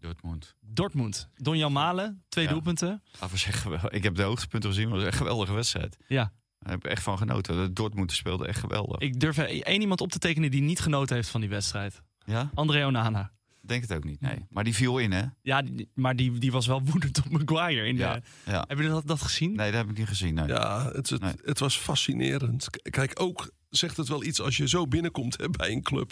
Dortmund. 0.00 0.54
Dortmund. 0.60 1.28
Donjan 1.34 1.72
Malen, 1.72 2.24
twee 2.28 2.44
ja. 2.44 2.50
doelpunten. 2.50 3.02
Was 3.18 3.32
echt 3.32 3.58
geweldig. 3.58 3.90
Ik 3.90 4.02
heb 4.02 4.14
de 4.14 4.22
hoogtepunten 4.22 4.70
gezien, 4.70 4.88
maar 4.88 4.94
het 4.94 5.04
was 5.04 5.12
echt 5.12 5.20
een 5.20 5.26
geweldige 5.26 5.56
wedstrijd. 5.56 5.96
Ja. 6.08 6.32
Daar 6.58 6.72
heb 6.72 6.84
ik 6.84 6.90
echt 6.90 7.02
van 7.02 7.18
genoten. 7.18 7.74
Dortmund 7.74 8.12
speelde 8.12 8.46
echt 8.46 8.58
geweldig. 8.58 9.00
Ik 9.00 9.20
durf 9.20 9.38
één 9.38 9.80
iemand 9.80 10.00
op 10.00 10.10
te 10.10 10.18
tekenen 10.18 10.50
die 10.50 10.62
niet 10.62 10.80
genoten 10.80 11.16
heeft 11.16 11.28
van 11.28 11.40
die 11.40 11.50
wedstrijd. 11.50 12.02
Ja? 12.24 12.50
André 12.54 12.86
Onana. 12.86 13.32
Denk 13.66 13.82
het 13.82 13.92
ook 13.92 14.04
niet, 14.04 14.20
nee. 14.20 14.46
Maar 14.50 14.64
die 14.64 14.74
viel 14.74 14.98
in, 14.98 15.12
hè? 15.12 15.22
Ja, 15.42 15.62
die, 15.62 15.88
maar 15.94 16.16
die, 16.16 16.38
die 16.38 16.52
was 16.52 16.66
wel 16.66 16.82
woedend 16.90 17.18
op 17.18 17.30
Maguire. 17.30 17.86
In 17.86 17.96
ja, 17.96 18.14
de, 18.14 18.22
ja. 18.50 18.64
Heb 18.68 18.78
je 18.78 18.88
dat, 18.88 19.06
dat 19.06 19.22
gezien? 19.22 19.54
Nee, 19.54 19.70
dat 19.70 19.80
heb 19.80 19.90
ik 19.90 19.98
niet 19.98 20.08
gezien. 20.08 20.34
Nee. 20.34 20.46
Ja, 20.46 20.90
het, 20.92 21.10
het, 21.10 21.20
Nee. 21.20 21.32
het 21.44 21.58
was 21.58 21.78
fascinerend. 21.78 22.68
Kijk, 22.90 23.20
ook 23.20 23.50
zegt 23.70 23.96
het 23.96 24.08
wel 24.08 24.24
iets 24.24 24.40
als 24.40 24.56
je 24.56 24.68
zo 24.68 24.86
binnenkomt 24.86 25.36
hè, 25.36 25.48
bij 25.48 25.70
een 25.72 25.82
club. 25.82 26.10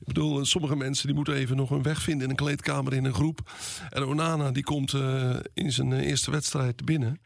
Ik 0.00 0.06
bedoel, 0.06 0.44
sommige 0.44 0.76
mensen 0.76 1.06
die 1.06 1.16
moeten 1.16 1.34
even 1.34 1.56
nog 1.56 1.70
een 1.70 1.82
weg 1.82 2.02
vinden 2.02 2.24
in 2.24 2.30
een 2.30 2.36
kleedkamer 2.36 2.92
in 2.92 3.04
een 3.04 3.14
groep. 3.14 3.52
En 3.90 4.04
Onana 4.04 4.50
die 4.50 4.62
komt 4.62 4.92
eh, 4.92 5.36
in 5.54 5.72
zijn 5.72 5.92
eh, 5.92 6.06
eerste 6.06 6.30
wedstrijd 6.30 6.84
binnen. 6.84 7.20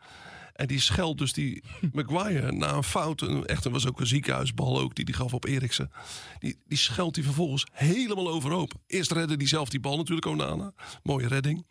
En 0.58 0.66
die 0.66 0.80
scheldt 0.80 1.18
dus 1.18 1.32
die 1.32 1.62
Maguire 1.92 2.52
na 2.52 2.72
een 2.72 2.82
fout. 2.82 3.20
Een, 3.20 3.46
echt, 3.46 3.64
er 3.64 3.70
was 3.70 3.86
ook 3.86 4.00
een 4.00 4.06
ziekenhuisbal 4.06 4.80
ook 4.80 4.94
die 4.94 5.04
die 5.04 5.14
gaf 5.14 5.34
op 5.34 5.44
Eriksen. 5.44 5.90
Die, 6.38 6.58
die 6.66 6.78
scheldt 6.78 7.16
hij 7.16 7.24
vervolgens 7.24 7.66
helemaal 7.72 8.28
overhoop. 8.28 8.72
Eerst 8.86 9.12
redde 9.12 9.34
hij 9.34 9.46
zelf 9.46 9.68
die 9.68 9.80
bal 9.80 9.96
natuurlijk, 9.96 10.26
Onana. 10.26 10.72
Mooie 11.02 11.26
redding. 11.26 11.66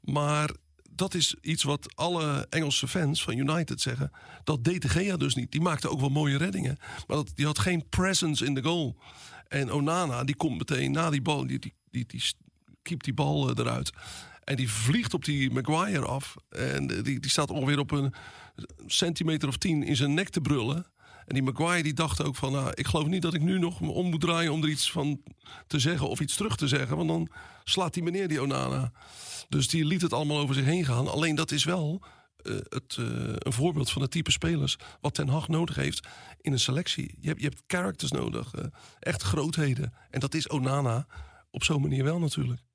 Maar 0.00 0.50
dat 0.90 1.14
is 1.14 1.36
iets 1.40 1.62
wat 1.62 1.96
alle 1.96 2.46
Engelse 2.50 2.88
fans 2.88 3.22
van 3.22 3.36
United 3.36 3.80
zeggen. 3.80 4.10
Dat 4.44 4.64
deed 4.64 4.82
de 4.82 4.88
Gea 4.88 5.16
dus 5.16 5.34
niet. 5.34 5.52
Die 5.52 5.60
maakte 5.60 5.90
ook 5.90 6.00
wel 6.00 6.08
mooie 6.08 6.38
reddingen. 6.38 6.76
Maar 7.06 7.16
dat, 7.16 7.32
die 7.34 7.46
had 7.46 7.58
geen 7.58 7.88
presence 7.88 8.44
in 8.44 8.54
de 8.54 8.62
goal. 8.62 8.96
En 9.48 9.72
Onana, 9.72 10.24
die 10.24 10.36
komt 10.36 10.58
meteen 10.58 10.92
na 10.92 11.10
die 11.10 11.22
bal. 11.22 11.46
Die, 11.46 11.58
die, 11.58 11.74
die, 11.90 12.06
die 12.06 12.22
keept 12.82 13.04
die 13.04 13.14
bal 13.14 13.50
eh, 13.50 13.58
eruit. 13.58 13.92
En 14.46 14.56
die 14.56 14.70
vliegt 14.70 15.14
op 15.14 15.24
die 15.24 15.50
Maguire 15.50 16.04
af. 16.04 16.36
En 16.48 16.90
eh, 16.90 17.02
die, 17.02 17.20
die 17.20 17.30
staat 17.30 17.50
ongeveer 17.50 17.78
op 17.78 17.90
een 17.90 18.14
centimeter 18.86 19.48
of 19.48 19.56
tien 19.56 19.82
in 19.82 19.96
zijn 19.96 20.14
nek 20.14 20.28
te 20.28 20.40
brullen. 20.40 20.86
En 21.26 21.34
die 21.34 21.42
Maguire 21.42 21.82
die 21.82 21.92
dacht 21.92 22.22
ook 22.22 22.36
van... 22.36 22.52
Nou, 22.52 22.70
ik 22.74 22.86
geloof 22.86 23.06
niet 23.06 23.22
dat 23.22 23.34
ik 23.34 23.42
nu 23.42 23.58
nog 23.58 23.80
me 23.80 23.90
om 23.90 24.10
moet 24.10 24.20
draaien 24.20 24.52
om 24.52 24.62
er 24.62 24.68
iets 24.68 24.90
van 24.90 25.22
te 25.66 25.78
zeggen... 25.78 26.08
of 26.08 26.20
iets 26.20 26.36
terug 26.36 26.56
te 26.56 26.68
zeggen. 26.68 26.96
Want 26.96 27.08
dan 27.08 27.28
slaat 27.64 27.94
die 27.94 28.02
meneer 28.02 28.28
die 28.28 28.42
Onana. 28.42 28.92
Dus 29.48 29.68
die 29.68 29.84
liet 29.84 30.02
het 30.02 30.12
allemaal 30.12 30.38
over 30.38 30.54
zich 30.54 30.64
heen 30.64 30.84
gaan. 30.84 31.08
Alleen 31.08 31.34
dat 31.34 31.50
is 31.50 31.64
wel 31.64 32.02
uh, 32.42 32.56
het, 32.68 32.96
uh, 33.00 33.06
een 33.38 33.52
voorbeeld 33.52 33.90
van 33.90 34.02
het 34.02 34.10
type 34.10 34.30
spelers... 34.30 34.76
wat 35.00 35.14
Ten 35.14 35.28
Hag 35.28 35.48
nodig 35.48 35.76
heeft 35.76 36.06
in 36.40 36.52
een 36.52 36.60
selectie. 36.60 37.16
Je 37.20 37.28
hebt, 37.28 37.40
je 37.40 37.48
hebt 37.48 37.62
characters 37.66 38.10
nodig. 38.10 38.54
Uh, 38.54 38.64
echt 38.98 39.22
grootheden. 39.22 39.92
En 40.10 40.20
dat 40.20 40.34
is 40.34 40.48
Onana 40.48 41.06
op 41.50 41.64
zo'n 41.64 41.80
manier 41.80 42.04
wel 42.04 42.18
natuurlijk. 42.18 42.65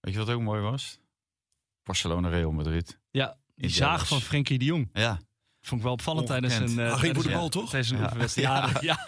Weet 0.00 0.12
je 0.14 0.18
wat 0.18 0.30
ook 0.30 0.40
mooi 0.40 0.60
was? 0.60 1.00
Barcelona 1.82 2.28
Real 2.28 2.52
Madrid. 2.52 2.98
Ja, 3.10 3.38
die 3.54 3.70
zaag 3.70 4.08
van 4.08 4.20
Frenkie 4.20 4.58
de 4.58 4.64
Jong. 4.64 4.88
Ja, 4.92 5.20
Vond 5.62 5.80
ik 5.80 5.86
wel 5.86 5.92
opvallend 5.96 6.30
Ongekend. 6.30 6.50
tijdens 6.52 6.72
een... 6.72 6.84
eh, 6.84 6.90
Hij 6.90 6.98
ging 6.98 7.14
voor 7.14 7.22
de 7.24 7.30
bal, 7.30 7.48
toch? 7.48 7.70
Tijdens 7.70 7.90
een 7.92 7.96
Ja. 7.98 8.02
oefenwedstrijd. 8.04 8.48
Ja, 8.48 8.68
ja. 8.80 8.98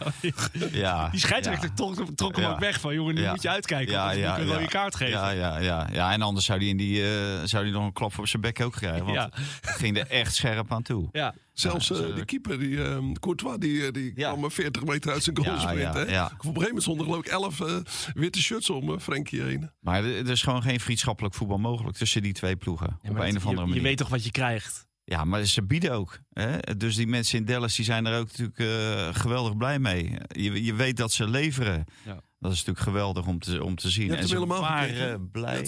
ja. 0.72 1.08
Die 1.10 1.20
scheidsrechter 1.20 1.74
trok, 1.74 1.94
trok 2.14 2.36
hem 2.36 2.44
Ja. 2.44 2.50
ook 2.50 2.58
weg 2.58 2.80
van... 2.80 2.94
jongen, 2.94 3.14
nu 3.14 3.20
Ja. 3.20 3.30
moet 3.30 3.42
je 3.42 3.48
uitkijken. 3.48 3.92
Ja, 3.92 4.10
ja, 4.10 4.38
een 4.38 4.46
ja. 4.46 4.52
rode 4.54 4.66
kaart 4.68 4.94
geven. 4.96 5.12
Ja, 5.18 5.30
ja, 5.30 5.58
ja, 5.58 5.88
ja, 5.92 6.12
en 6.12 6.22
anders 6.22 6.46
zou 6.46 6.58
hij 6.58 6.68
in 6.68 6.76
die, 6.76 7.02
eh, 7.16 7.40
zou 7.44 7.64
die 7.64 7.72
nog 7.72 7.84
een 7.84 7.92
klap 7.92 8.18
op 8.18 8.26
zijn 8.28 8.42
bek 8.42 8.60
ook 8.60 8.72
krijgen. 8.72 9.04
Want 9.04 9.16
Ja. 9.16 9.30
het 9.60 9.70
ging 9.76 9.98
er 9.98 10.06
echt 10.06 10.34
scherp 10.34 10.72
aan 10.72 10.82
toe. 10.82 11.08
Ja. 11.12 11.34
Zelfs 11.52 11.90
eh, 11.90 11.96
zo- 11.96 12.14
die 12.14 12.24
keeper, 12.24 12.58
die, 12.58 12.84
ehm, 12.84 13.12
Courtois, 13.12 13.56
die, 13.58 13.86
eh, 13.86 13.92
die 13.92 14.12
Ja. 14.14 14.28
kwam 14.28 14.40
maar 14.40 14.50
40 14.50 14.84
meter 14.84 15.12
uit 15.12 15.22
zijn 15.22 15.36
goal 15.36 15.48
Ja, 15.54 15.60
sprint. 15.60 15.80
ja, 15.80 15.92
hè? 15.94 16.00
ja. 16.12 16.24
Op 16.24 16.30
een 16.32 16.38
gegeven 16.44 16.62
moment 16.62 16.82
stonden 16.82 17.04
geloof 17.06 17.20
ik 17.24 17.26
11 17.30 17.60
eh, 17.60 17.76
witte 18.14 18.42
shirts 18.42 18.70
om 18.70 18.92
eh, 18.92 18.98
Frenkie 18.98 19.42
heen. 19.42 19.70
Maar 19.80 20.04
er 20.04 20.30
is 20.30 20.42
gewoon 20.42 20.62
geen 20.62 20.80
vriendschappelijk 20.80 21.34
voetbal 21.34 21.58
mogelijk 21.58 21.96
tussen 21.96 22.22
die 22.22 22.32
twee 22.32 22.56
ploegen. 22.56 22.98
Ja, 23.02 23.10
op 23.10 23.16
een 23.16 23.36
of 23.36 23.42
andere 23.46 23.50
je, 23.50 23.56
manier. 23.56 23.74
je 23.74 23.80
weet 23.82 23.96
toch 23.96 24.08
wat 24.08 24.24
je 24.24 24.30
krijgt? 24.30 24.86
Ja, 25.04 25.24
maar 25.24 25.44
ze 25.44 25.62
bieden 25.62 25.92
ook. 25.92 26.18
Hè? 26.32 26.58
Dus 26.76 26.96
die 26.96 27.06
mensen 27.06 27.38
in 27.38 27.44
Dallas 27.44 27.76
die 27.76 27.84
zijn 27.84 28.06
er 28.06 28.18
ook 28.18 28.26
natuurlijk 28.26 28.58
eh, 28.58 29.14
geweldig 29.20 29.56
blij 29.56 29.78
mee. 29.78 30.16
Je, 30.28 30.64
je 30.64 30.74
weet 30.74 30.96
dat 30.96 31.12
ze 31.12 31.28
leveren. 31.28 31.84
Ja. 32.04 32.20
Dat 32.38 32.52
is 32.52 32.58
natuurlijk 32.58 32.86
geweldig 32.86 33.26
om 33.26 33.38
te, 33.38 33.64
om 33.64 33.76
te 33.76 33.90
zien. 33.90 34.02
Je 34.04 34.08
hebt 34.10 34.22
en 34.22 34.28
ze 34.28 34.34
helemaal 34.34 34.60
waren 34.60 35.30
blij. 35.30 35.58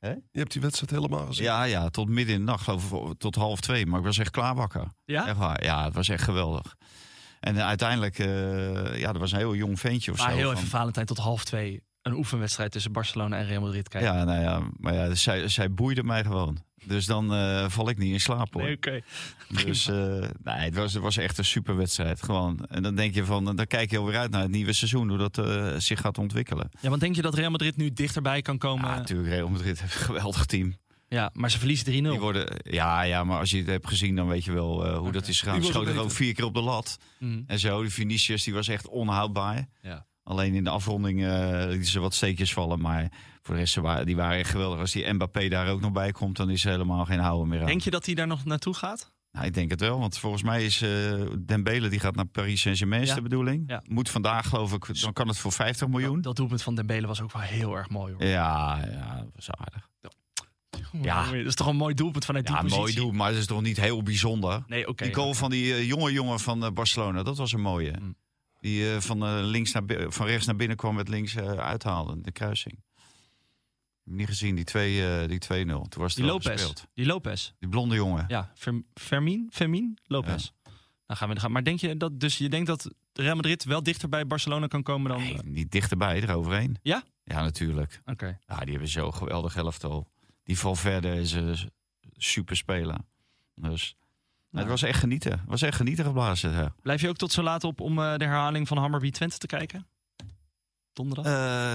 Je 0.00 0.20
hebt 0.32 0.52
die 0.52 0.60
wedstrijd 0.62 0.90
helemaal 0.90 1.26
gezien. 1.26 1.44
Ja, 1.44 1.62
ja, 1.64 1.88
tot 1.88 2.08
midden 2.08 2.34
in 2.34 2.40
de 2.40 2.46
nacht, 2.46 2.64
geloof 2.64 2.92
ik, 3.10 3.18
tot 3.18 3.34
half 3.34 3.60
twee. 3.60 3.86
Maar 3.86 3.98
ik 3.98 4.04
was 4.04 4.18
echt 4.18 4.30
klaarwakker. 4.30 4.86
Ja? 5.04 5.26
Echt 5.26 5.36
waar. 5.36 5.64
Ja, 5.64 5.84
het 5.84 5.94
was 5.94 6.08
echt 6.08 6.22
geweldig. 6.24 6.74
En 7.40 7.62
uiteindelijk, 7.64 8.18
eh, 8.18 8.98
ja, 8.98 9.12
er 9.12 9.18
was 9.18 9.32
een 9.32 9.38
heel 9.38 9.54
jong 9.54 9.80
ventje 9.80 10.12
of 10.12 10.18
Maar 10.18 10.30
zo. 10.30 10.36
heel 10.36 10.46
van- 10.48 10.56
even 10.56 10.68
Valentijn 10.68 11.06
tot 11.06 11.18
half 11.18 11.44
twee. 11.44 11.82
Een 12.04 12.14
oefenwedstrijd 12.14 12.72
tussen 12.72 12.92
Barcelona 12.92 13.36
en 13.36 13.46
Real 13.46 13.60
Madrid 13.60 13.88
kijken. 13.88 14.12
Ja, 14.12 14.24
nou 14.24 14.40
ja, 14.40 14.62
maar 14.76 14.94
ja, 14.94 15.14
zij, 15.14 15.48
zij 15.48 15.72
boeide 15.72 16.02
mij 16.02 16.22
gewoon. 16.22 16.58
Dus 16.84 17.06
dan 17.06 17.34
eh, 17.34 17.64
val 17.68 17.88
ik 17.88 17.98
niet 17.98 18.12
in 18.12 18.20
slaap 18.20 18.54
hoor. 18.54 18.62
Nee, 18.62 18.76
oké. 18.76 19.00
Dus 19.64 19.88
eh, 19.88 19.94
nee, 20.42 20.56
het, 20.56 20.74
was, 20.74 20.92
het 20.92 21.02
was 21.02 21.16
echt 21.16 21.38
een 21.38 21.44
super 21.44 21.76
wedstrijd. 21.76 22.22
Gewoon. 22.22 22.66
En 22.68 22.82
dan 22.82 22.94
denk 22.94 23.14
je 23.14 23.24
van, 23.24 23.44
dan 23.56 23.66
kijk 23.66 23.90
je 23.90 23.98
alweer 23.98 24.16
uit 24.16 24.30
naar 24.30 24.42
het 24.42 24.50
nieuwe 24.50 24.72
seizoen, 24.72 25.08
hoe 25.08 25.18
dat 25.18 25.38
eh, 25.38 25.74
zich 25.76 26.00
gaat 26.00 26.18
ontwikkelen. 26.18 26.70
Ja, 26.80 26.88
want 26.88 27.00
denk 27.00 27.16
je 27.16 27.22
dat 27.22 27.34
Real 27.34 27.50
Madrid 27.50 27.76
nu 27.76 27.92
dichterbij 27.92 28.42
kan 28.42 28.58
komen? 28.58 28.88
Ja, 28.88 28.96
natuurlijk, 28.96 29.28
Real 29.28 29.48
Madrid 29.48 29.80
heeft 29.80 29.94
een 29.94 30.00
geweldig 30.00 30.46
team. 30.46 30.76
Ja, 31.08 31.30
maar 31.32 31.50
ze 31.50 31.58
verliezen 31.58 31.86
3-0. 31.86 31.90
Die 31.90 32.02
worden, 32.02 32.46
ja, 32.62 33.02
ja, 33.02 33.24
maar 33.24 33.38
als 33.38 33.50
je 33.50 33.56
het 33.56 33.66
hebt 33.66 33.88
gezien, 33.88 34.16
dan 34.16 34.26
weet 34.26 34.44
je 34.44 34.52
wel 34.52 34.86
eh, 34.86 34.98
hoe 34.98 35.12
dat 35.12 35.28
is 35.28 35.40
gegaan. 35.40 35.64
Schoten 35.64 35.98
ook 35.98 36.10
vier 36.10 36.34
keer 36.34 36.44
op 36.44 36.54
de 36.54 36.60
lat. 36.60 36.98
Mhm. 37.18 37.42
En 37.46 37.58
zo, 37.58 37.80
die 37.82 37.90
Vinicius, 37.90 38.44
die 38.44 38.54
was 38.54 38.68
echt 38.68 38.88
onhoudbaar. 38.88 39.66
Ja. 39.82 40.06
Alleen 40.24 40.54
in 40.54 40.64
de 40.64 40.70
afronding 40.70 41.24
eh 41.24 41.64
lieten 41.68 41.86
ze 41.90 42.00
wat 42.00 42.14
steekjes 42.14 42.52
vallen. 42.52 42.80
Maar 42.80 43.12
voor 43.42 43.54
de 43.54 43.60
rest, 43.60 43.74
waren, 43.76 44.06
die 44.06 44.16
waren 44.16 44.38
echt 44.38 44.50
geweldig. 44.50 44.78
Als 44.78 44.92
die 44.92 45.12
Mbappé 45.12 45.48
daar 45.48 45.68
ook 45.68 45.80
nog 45.80 45.92
bij 45.92 46.12
komt, 46.12 46.36
dan 46.36 46.50
is 46.50 46.64
er 46.64 46.70
helemaal 46.70 47.04
geen 47.04 47.18
houden 47.18 47.48
meer 47.48 47.60
aan. 47.60 47.66
Denk 47.66 47.80
je 47.80 47.90
dat 47.90 48.06
hij 48.06 48.14
daar 48.14 48.26
nog 48.26 48.44
naartoe 48.44 48.74
gaat? 48.74 49.12
Nou, 49.32 49.46
ik 49.46 49.54
denk 49.54 49.70
het 49.70 49.80
wel, 49.80 49.98
want 49.98 50.18
volgens 50.18 50.42
mij 50.42 50.64
is 50.64 50.82
eh 50.82 51.22
Dembele, 51.46 51.88
die 51.88 52.00
gaat 52.00 52.14
naar 52.14 52.24
Paris 52.26 52.60
Saint-Germain, 52.60 53.02
is 53.02 53.08
Ja. 53.08 53.14
de 53.14 53.22
bedoeling. 53.22 53.64
Ja. 53.66 53.82
Moet 53.88 54.10
vandaag, 54.10 54.48
geloof 54.48 54.72
ik, 54.72 55.00
dan 55.00 55.12
kan 55.12 55.28
het 55.28 55.38
voor 55.38 55.52
50 55.52 55.88
miljoen. 55.88 56.14
Dat, 56.14 56.22
dat 56.24 56.36
doelpunt 56.36 56.62
van 56.62 56.74
Dembele 56.74 57.06
was 57.06 57.20
ook 57.22 57.32
wel 57.32 57.42
heel 57.42 57.76
erg 57.76 57.88
mooi. 57.88 58.12
Hoor. 58.12 58.24
Ja, 58.24 58.78
ja, 58.90 59.16
dat 59.16 59.30
was 59.34 59.50
aardig. 59.50 59.88
Ja. 61.02 61.24
Dat 61.24 61.34
is 61.34 61.54
toch 61.54 61.66
een 61.66 61.76
mooi 61.76 61.94
doelpunt 61.94 62.24
vanuit 62.24 62.46
die 62.46 62.54
Ja, 62.54 62.60
positie? 62.60 62.80
mooi 62.82 62.94
doel, 62.94 63.12
maar 63.12 63.30
dat 63.30 63.38
is 63.40 63.46
toch 63.46 63.62
niet 63.62 63.80
heel 63.80 64.02
bijzonder. 64.02 64.62
Nee, 64.66 64.88
oké. 64.88 65.04
die 65.04 65.14
goal 65.14 65.34
van 65.34 65.50
die 65.50 65.72
eh, 65.74 65.86
jonge 65.86 66.12
jongen 66.12 66.40
van 66.40 66.70
Barcelona, 66.74 67.22
dat 67.22 67.36
was 67.36 67.52
een 67.52 67.60
mooie. 67.60 67.94
Mm. 68.00 68.16
Die 68.64 68.92
eh, 68.94 69.00
van, 69.00 69.24
eh, 69.24 69.38
links 69.42 69.72
naar, 69.72 69.82
van 70.08 70.26
rechts 70.26 70.46
naar 70.46 70.56
binnen 70.56 70.76
kwam 70.76 70.94
met 70.94 71.08
links 71.08 71.34
eh, 71.34 71.52
uithaalde, 71.52 72.20
de 72.20 72.32
kruising. 72.32 72.82
Niet 74.04 74.26
gezien, 74.26 74.54
die 74.54 74.64
2-0. 74.64 75.28
die 75.28 75.38
2-0. 75.38 75.88
Toen 75.88 76.02
was 76.02 76.14
Die 76.14 76.24
Lopez. 76.24 76.46
gespeeld. 76.52 76.86
Die 76.94 77.06
Lopez. 77.06 77.52
Die 77.58 77.68
blonde 77.68 77.94
jongen. 77.94 78.24
Ja, 78.28 78.52
Fer- 78.54 78.82
Fermin? 78.94 79.48
Fermin? 79.52 79.98
Lopez. 80.06 80.50
Dan 81.06 81.16
gaan 81.16 81.28
we, 81.28 81.34
dan 81.34 81.42
gaan, 81.42 81.52
maar 81.52 81.64
denk 81.64 81.78
je 81.80 81.96
dat, 81.96 82.20
dus 82.20 82.38
je 82.38 82.48
denkt 82.48 82.66
dat 82.66 82.90
Real 83.12 83.34
Madrid 83.34 83.64
wel 83.64 83.82
dichter 83.82 84.08
bij 84.08 84.26
Barcelona 84.26 84.66
kan 84.66 84.82
komen 84.82 85.10
dan... 85.10 85.20
Nee, 85.22 85.38
niet 85.44 85.70
dichterbij, 85.70 86.22
eroverheen. 86.22 86.76
Ja? 86.82 87.02
Ja, 87.24 87.42
natuurlijk. 87.42 88.00
Oké. 88.04 88.38
Ja, 88.46 88.58
die 88.58 88.70
hebben 88.70 88.88
zo'n 88.88 89.14
geweldig 89.14 89.56
elftal. 89.56 90.10
Die 90.42 90.58
Valverde 90.58 91.20
is 91.20 91.32
een 91.32 91.56
super 92.16 92.56
speler. 92.56 92.98
Dus 93.54 93.96
Nou. 94.54 94.66
het 94.70 94.80
was 94.80 94.90
echt 94.90 94.98
genieten. 95.00 95.30
Het 95.32 95.40
was 95.46 95.62
echt 95.62 95.76
genieten 95.76 96.04
geblazen. 96.04 96.50
Ja. 96.52 96.74
Blijf 96.82 97.00
je 97.00 97.08
ook 97.08 97.16
tot 97.16 97.32
zo 97.32 97.42
laat 97.42 97.64
op 97.64 97.80
om 97.80 97.98
eh, 97.98 98.16
de 98.16 98.24
herhaling 98.24 98.68
van 98.68 98.78
Hammerby 98.78 99.10
Twente 99.10 99.38
te 99.38 99.46
kijken? 99.46 99.86
Donderdag? 100.92 101.24
Eh, 101.26 101.32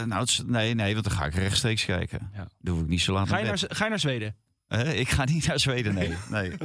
nou, 0.08 0.20
het 0.22 0.30
is- 0.30 0.42
nee, 0.46 0.74
nee, 0.74 0.94
want 0.94 1.06
dan 1.06 1.18
ga 1.18 1.26
ik 1.26 1.34
rechtstreeks 1.34 1.86
kijken. 1.86 2.32
Ja. 2.34 2.48
Dat 2.60 2.74
hoef 2.74 2.84
ik 2.84 2.90
niet 2.90 3.02
zo 3.02 3.14
laat 3.14 3.28
ga, 3.30 3.38
je 3.38 3.46
naar 3.46 3.60
ga 3.68 3.84
je 3.84 3.90
naar 3.90 4.00
Zweden? 4.00 4.36
Eh, 4.68 5.00
ik 5.00 5.10
ga 5.10 5.24
niet 5.26 5.48
naar 5.48 5.60
Zweden, 5.60 5.94
nee. 5.94 6.08
nee. 6.30 6.50
Nee, 6.50 6.58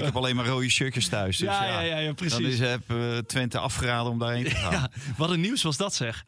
ik 0.00 0.04
heb 0.04 0.16
alleen 0.16 0.36
maar 0.36 0.46
rode 0.46 0.68
shirtjes 0.68 1.08
thuis. 1.08 1.36
Dus 1.38 1.48
ja, 1.48 1.64
ja, 1.64 1.70
ja, 1.70 1.80
ja, 1.80 1.98
ja, 1.98 2.04
Dan 2.06 2.14
precies. 2.14 2.46
is, 2.46 2.58
heb 2.60 2.82
Twente 3.26 3.58
afgeraden 3.58 4.12
om 4.12 4.18
daarheen 4.18 4.44
te 4.44 4.50
gaan. 4.64 4.88
Wat 5.16 5.30
een 5.30 5.40
nieuws 5.40 5.62
was 5.62 5.76
dat 5.76 5.94
zeg. 5.94 6.24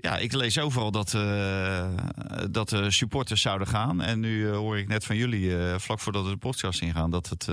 Ik 0.00 0.32
lees 0.32 0.58
overal 0.58 0.90
dat, 0.90 1.14
eh, 1.14 1.88
dat 2.50 2.68
de 2.68 2.90
supporters 2.90 3.40
zouden 3.40 3.66
gaan. 3.66 4.00
En 4.02 4.20
nu 4.20 4.48
eh, 4.48 4.56
hoor 4.56 4.78
ik 4.78 4.88
net 4.88 5.04
van 5.04 5.16
jullie, 5.16 5.58
eh, 5.58 5.78
vlak 5.78 5.98
voordat 6.00 6.24
we 6.24 6.30
de 6.30 6.36
podcast 6.36 6.80
ingaan, 6.80 7.10
dat 7.10 7.28
het 7.28 7.48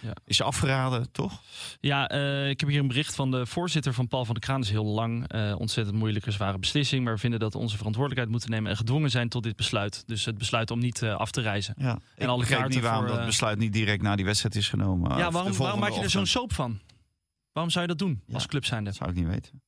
Ja. 0.00 0.12
is 0.24 0.42
afgeraden, 0.42 1.12
toch? 1.12 1.42
Ja, 1.80 2.10
ik 2.48 2.60
heb 2.60 2.68
hier 2.68 2.80
een 2.80 2.88
bericht 2.88 3.14
van 3.14 3.30
de 3.30 3.46
voorzitter 3.46 3.92
van 3.94 4.08
Paul 4.08 4.24
van 4.24 4.34
der 4.34 4.42
Kraan. 4.42 4.56
Dat 4.56 4.64
is 4.66 4.72
heel 4.72 4.84
lang, 4.84 5.32
ontzettend 5.58 5.96
moeilijke, 5.96 6.30
zware 6.30 6.58
beslissing. 6.58 7.04
Maar 7.04 7.14
we 7.14 7.20
vinden 7.20 7.40
dat 7.40 7.52
we 7.52 7.58
onze 7.58 7.76
verantwoordelijkheid 7.76 8.32
moeten 8.32 8.50
nemen 8.50 8.70
en 8.70 8.76
gedwongen 8.76 9.10
zijn 9.10 9.28
tot 9.28 9.42
dit 9.42 9.56
besluit. 9.56 10.02
Dus 10.06 10.24
het 10.24 10.38
besluit 10.38 10.70
om 10.70 10.78
niet 10.78 11.02
af 11.02 11.30
te 11.30 11.40
reizen. 11.40 11.74
Ja. 11.78 11.90
En 11.90 12.00
ik 12.16 12.26
alle 12.28 12.38
begreep 12.38 12.68
niet 12.68 12.80
waarom 12.80 13.06
voor, 13.06 13.16
dat 13.16 13.26
besluit 13.26 13.58
niet 13.58 13.72
direct 13.72 14.02
na 14.02 14.16
die 14.16 14.24
wedstrijd 14.24 14.54
is 14.54 14.68
genomen. 14.68 15.16
Ja, 15.18 15.26
de 15.26 15.32
waarom, 15.32 15.78
maak 15.78 15.92
je 15.92 16.00
er 16.00 16.10
zo'n 16.10 16.26
soap 16.26 16.52
van? 16.52 16.80
Waarom 17.52 17.72
zou 17.72 17.84
je 17.86 17.90
dat 17.94 18.06
doen 18.06 18.22
als 18.32 18.42
Ja. 18.42 18.48
club 18.48 18.64
zijnde? 18.64 18.84
Dat 18.90 18.98
zou 18.98 19.10
ik 19.10 19.16
niet 19.16 19.26
weten. 19.26 19.62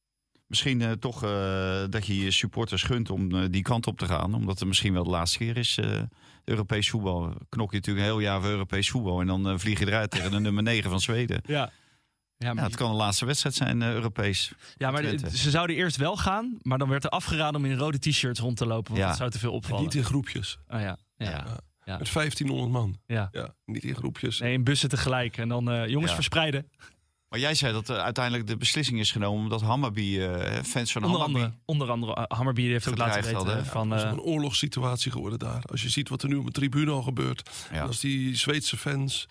Misschien 0.48 0.82
eh, 0.82 0.90
toch 0.92 1.22
eh, 1.24 1.82
dat 1.90 2.06
je 2.06 2.18
je 2.20 2.30
supporters 2.30 2.82
gunt 2.82 3.10
om 3.10 3.34
eh, 3.34 3.44
die 3.50 3.62
kant 3.62 3.86
op 3.86 3.98
te 3.98 4.06
gaan. 4.06 4.34
Omdat 4.34 4.58
het 4.58 4.68
misschien 4.68 4.92
wel 4.92 5.04
de 5.04 5.10
laatste 5.10 5.38
keer 5.38 5.56
is. 5.56 5.78
eh, 5.78 6.02
Europees 6.44 6.90
voetbal. 6.90 7.34
Knok 7.48 7.70
je 7.70 7.76
natuurlijk 7.76 8.06
een 8.06 8.12
heel 8.12 8.20
jaar 8.22 8.40
voor 8.40 8.50
Europees 8.50 8.90
voetbal. 8.90 9.20
En 9.20 9.26
dan 9.26 9.48
eh, 9.48 9.58
vlieg 9.58 9.78
je 9.78 9.86
eruit 9.86 10.10
tegen 10.10 10.30
de 10.30 10.40
nummer 10.46 10.62
9 10.62 10.90
van 10.90 11.00
Zweden. 11.00 11.40
Ja. 11.46 11.70
Ja, 12.36 12.54
het 12.54 12.76
kan 12.76 12.90
de 12.90 12.96
laatste 12.96 13.24
wedstrijd 13.26 13.54
zijn, 13.54 13.82
eh, 13.82 13.92
Europees. 13.92 14.52
ja, 14.76 14.90
maar 14.90 15.02
ze 15.32 15.50
zouden 15.50 15.76
eerst 15.76 15.96
wel 15.96 16.16
gaan, 16.16 16.58
maar 16.62 16.78
dan 16.78 16.88
werd 16.88 17.04
er 17.04 17.10
afgeraden 17.10 17.60
om 17.60 17.66
in 17.66 17.76
rode 17.76 17.98
t-shirts 17.98 18.40
rond 18.40 18.56
te 18.56 18.66
lopen. 18.66 18.90
Want 18.90 18.98
Ja. 19.02 19.08
dat 19.08 19.16
zou 19.16 19.30
te 19.30 19.38
veel 19.38 19.50
En 19.50 19.56
opvallen. 19.56 19.82
niet 19.84 19.94
in 19.94 20.04
groepjes. 20.04 20.58
Oh, 20.68 20.80
ja. 20.80 20.96
Ja. 21.16 21.30
Ja. 21.30 21.46
Ja. 21.84 21.98
Met 21.98 22.12
1500 22.12 22.70
man. 22.70 22.98
Ja. 23.06 23.28
Ja, 23.32 23.54
niet 23.64 23.84
in 23.84 23.94
groepjes. 23.94 24.38
Nee, 24.40 24.52
in 24.52 24.64
bussen 24.64 24.88
tegelijk. 24.88 25.36
En 25.36 25.48
dan 25.48 25.70
eh, 25.70 25.86
jongens 25.86 26.08
Ja. 26.10 26.14
verspreiden. 26.16 26.70
Maar 27.28 27.38
jij 27.38 27.54
zei 27.54 27.72
dat 27.72 27.90
eh, 27.90 27.96
uiteindelijk 27.96 28.46
de 28.46 28.56
beslissing 28.56 28.98
is 28.98 29.12
genomen. 29.12 29.42
Omdat 29.42 29.60
Hammerby, 29.60 30.18
eh, 30.18 30.62
fans 30.62 30.92
van 30.92 31.04
Onder 31.04 31.20
Hammerby... 31.20 31.44
andere, 31.44 31.60
onder 31.64 31.90
andere 31.90 32.14
eh, 32.14 32.24
Hammerby 32.36 32.62
heeft 32.62 32.88
ook 32.88 32.96
laten 32.98 33.22
weten 33.22 33.36
hadden. 33.36 33.66
van... 33.66 33.90
Het 33.90 33.98
is 34.00 34.04
eh, 34.06 34.12
een 34.12 34.20
oorlogssituatie 34.20 35.12
geworden 35.12 35.38
daar. 35.38 35.62
Als 35.70 35.82
je 35.82 35.88
ziet 35.88 36.08
wat 36.08 36.22
er 36.22 36.28
nu 36.28 36.36
op 36.36 36.44
de 36.46 36.52
tribune 36.52 36.90
al 36.90 37.02
gebeurt. 37.02 37.50
Ja. 37.72 37.82
Als 37.82 38.00
die 38.00 38.36
Zweedse 38.36 38.76
fans 38.76 39.26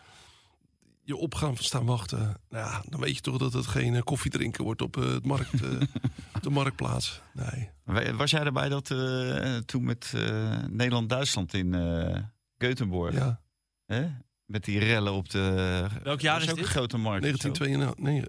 je 1.04 1.16
op 1.16 1.36
gaan 1.36 1.58
staan 1.58 1.86
wachten. 1.86 2.20
Nou 2.50 2.66
ja, 2.70 2.84
dan 2.90 3.00
weet 3.00 3.16
je 3.16 3.22
toch 3.22 3.38
dat 3.38 3.54
het 3.54 3.68
geen 3.68 3.96
eh, 3.96 4.02
koffiedrinken 4.02 4.64
wordt 4.64 4.82
op, 4.82 4.98
eh, 4.98 5.04
het 5.04 5.26
markt, 5.26 5.62
eh, 5.62 5.70
op 6.36 6.42
de 6.44 6.50
marktplaats. 6.50 7.22
Nee. 7.34 7.70
Wa- 7.84 8.14
Was 8.16 8.32
jij 8.32 8.44
erbij 8.44 8.70
dat 8.70 8.92
eh, 8.92 9.56
toen 9.58 9.84
met 9.84 10.12
eh, 10.16 10.58
Nederland-Duitsland 10.70 11.54
in 11.54 11.74
eh 11.74 12.18
Göteborg... 12.58 13.14
Ja, 13.14 13.42
Hè? 13.86 14.08
Met 14.48 14.64
die 14.66 14.80
rellen 14.80 15.14
op 15.14 15.30
de... 15.30 15.86
Welk 16.04 16.22
jaar 16.22 16.42
is 16.42 16.50
ook 16.50 16.56
dit? 16.56 16.66
een 16.66 16.72
grote 16.72 16.98
markt. 16.98 17.24
of 17.34 17.42
zo? 17.42 17.52
1992. 17.52 18.04
Nee, 18.04 18.22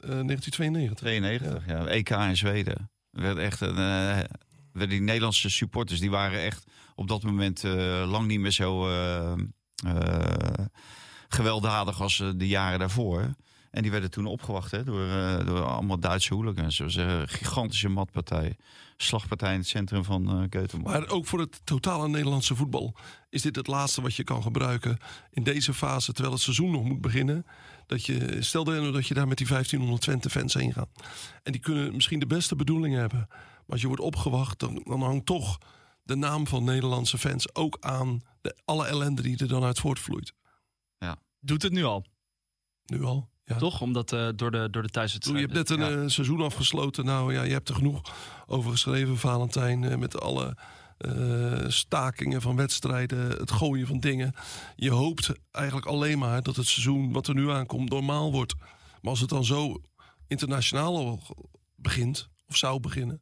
eh, 0.00 0.26
1992. 0.26 0.98
92, 0.98 1.66
ja. 1.66 1.86
EK 1.86 2.10
in 2.10 2.36
Zweden. 2.36 2.90
Er 3.10 3.22
werd 3.22 3.38
echt 3.38 3.60
een, 3.60 3.76
eh, 4.72 4.88
die 4.88 5.00
Nederlandse 5.00 5.50
supporters, 5.50 6.00
die 6.00 6.10
waren 6.10 6.40
echt 6.40 6.64
op 6.94 7.08
dat 7.08 7.22
moment 7.22 7.64
eh, 7.64 8.04
lang 8.10 8.26
niet 8.26 8.40
meer 8.40 8.50
zo 8.50 8.88
eh, 8.88 9.32
eh, 9.86 10.66
gewelddadig 11.28 12.00
als 12.00 12.20
eh, 12.20 12.30
de 12.36 12.48
jaren 12.48 12.78
daarvoor. 12.78 13.34
En 13.72 13.82
die 13.82 13.90
werden 13.90 14.10
toen 14.10 14.26
opgewacht 14.26 14.70
hè, 14.70 14.84
door, 14.84 15.06
eh, 15.06 15.46
door 15.46 15.62
allemaal 15.62 15.98
Duitse 15.98 16.34
hooligans. 16.34 16.78
Het 16.78 16.94
was 16.94 17.04
een 17.04 17.28
gigantische 17.28 17.88
matpartij. 17.88 18.56
Slagpartij 18.96 19.52
in 19.52 19.58
het 19.58 19.68
centrum 19.68 20.04
van 20.04 20.28
eh 20.28 20.42
Göteborg. 20.42 20.82
Maar 20.82 21.08
ook 21.08 21.26
voor 21.26 21.40
het 21.40 21.60
totale 21.64 22.08
Nederlandse 22.08 22.56
voetbal 22.56 22.94
is 23.30 23.42
dit 23.42 23.56
het 23.56 23.66
laatste 23.66 24.02
wat 24.02 24.14
je 24.14 24.24
kan 24.24 24.42
gebruiken 24.42 24.98
in 25.30 25.42
deze 25.42 25.74
fase, 25.74 26.12
terwijl 26.12 26.34
het 26.34 26.42
seizoen 26.42 26.70
nog 26.70 26.84
moet 26.84 27.00
beginnen. 27.00 27.46
Dat 27.86 28.04
je, 28.04 28.36
stel 28.42 28.64
nou 28.64 28.92
dat 28.92 29.06
je 29.06 29.14
daar 29.14 29.28
met 29.28 29.38
die 29.38 29.46
1500 29.46 30.02
Twente 30.02 30.30
fans 30.30 30.54
heen 30.54 30.72
gaat. 30.72 30.88
En 31.42 31.52
die 31.52 31.60
kunnen 31.60 31.94
misschien 31.94 32.20
de 32.20 32.26
beste 32.26 32.56
bedoelingen 32.56 33.00
hebben. 33.00 33.26
Maar 33.28 33.64
als 33.66 33.80
je 33.80 33.86
wordt 33.86 34.02
opgewacht, 34.02 34.58
dan, 34.58 34.82
dan 34.84 35.02
hangt 35.02 35.26
toch 35.26 35.58
de 36.02 36.16
naam 36.16 36.46
van 36.46 36.64
Nederlandse 36.64 37.18
fans 37.18 37.54
ook 37.54 37.76
aan 37.80 38.20
de, 38.40 38.56
alle 38.64 38.86
ellende 38.86 39.22
die 39.22 39.38
er 39.38 39.48
dan 39.48 39.64
uit 39.64 39.78
voortvloeit. 39.78 40.32
Doet 41.44 41.62
het 41.62 41.72
nu 41.72 41.84
al, 41.84 42.04
Nu 42.84 43.04
al. 43.04 43.31
Ja. 43.52 43.58
toch? 43.58 43.80
Omdat 43.80 44.12
eh, 44.12 44.28
door 44.36 44.50
de, 44.50 44.68
door 44.70 44.82
de 44.82 44.88
thuiswedstrijd. 44.88 45.40
Je 45.40 45.54
hebt 45.54 45.68
net 45.68 45.78
een 45.78 45.84
Ja. 45.96 46.02
eh, 46.02 46.08
seizoen 46.08 46.40
afgesloten. 46.40 47.04
Nou 47.04 47.32
ja, 47.32 47.42
je 47.42 47.52
hebt 47.52 47.68
er 47.68 47.74
genoeg 47.74 48.00
over 48.46 48.70
geschreven, 48.70 49.18
Valentijn. 49.18 49.84
eh, 49.84 49.96
met 49.96 50.20
alle 50.20 50.56
stakingen 51.68 52.40
van 52.40 52.56
wedstrijden, 52.56 53.28
het 53.30 53.50
gooien 53.50 53.86
van 53.86 54.00
dingen. 54.00 54.32
Je 54.76 54.90
hoopt 54.90 55.32
eigenlijk 55.50 55.86
alleen 55.86 56.18
maar 56.18 56.42
dat 56.42 56.56
het 56.56 56.66
seizoen 56.66 57.12
wat 57.12 57.26
er 57.26 57.34
nu 57.34 57.50
aankomt 57.50 57.90
normaal 57.90 58.32
wordt. 58.32 58.54
Maar 59.00 59.10
als 59.10 59.20
het 59.20 59.28
dan 59.28 59.44
zo 59.44 59.80
internationaal 60.26 60.96
al 60.96 61.20
begint, 61.76 62.28
of 62.46 62.56
zou 62.56 62.80
beginnen, 62.80 63.20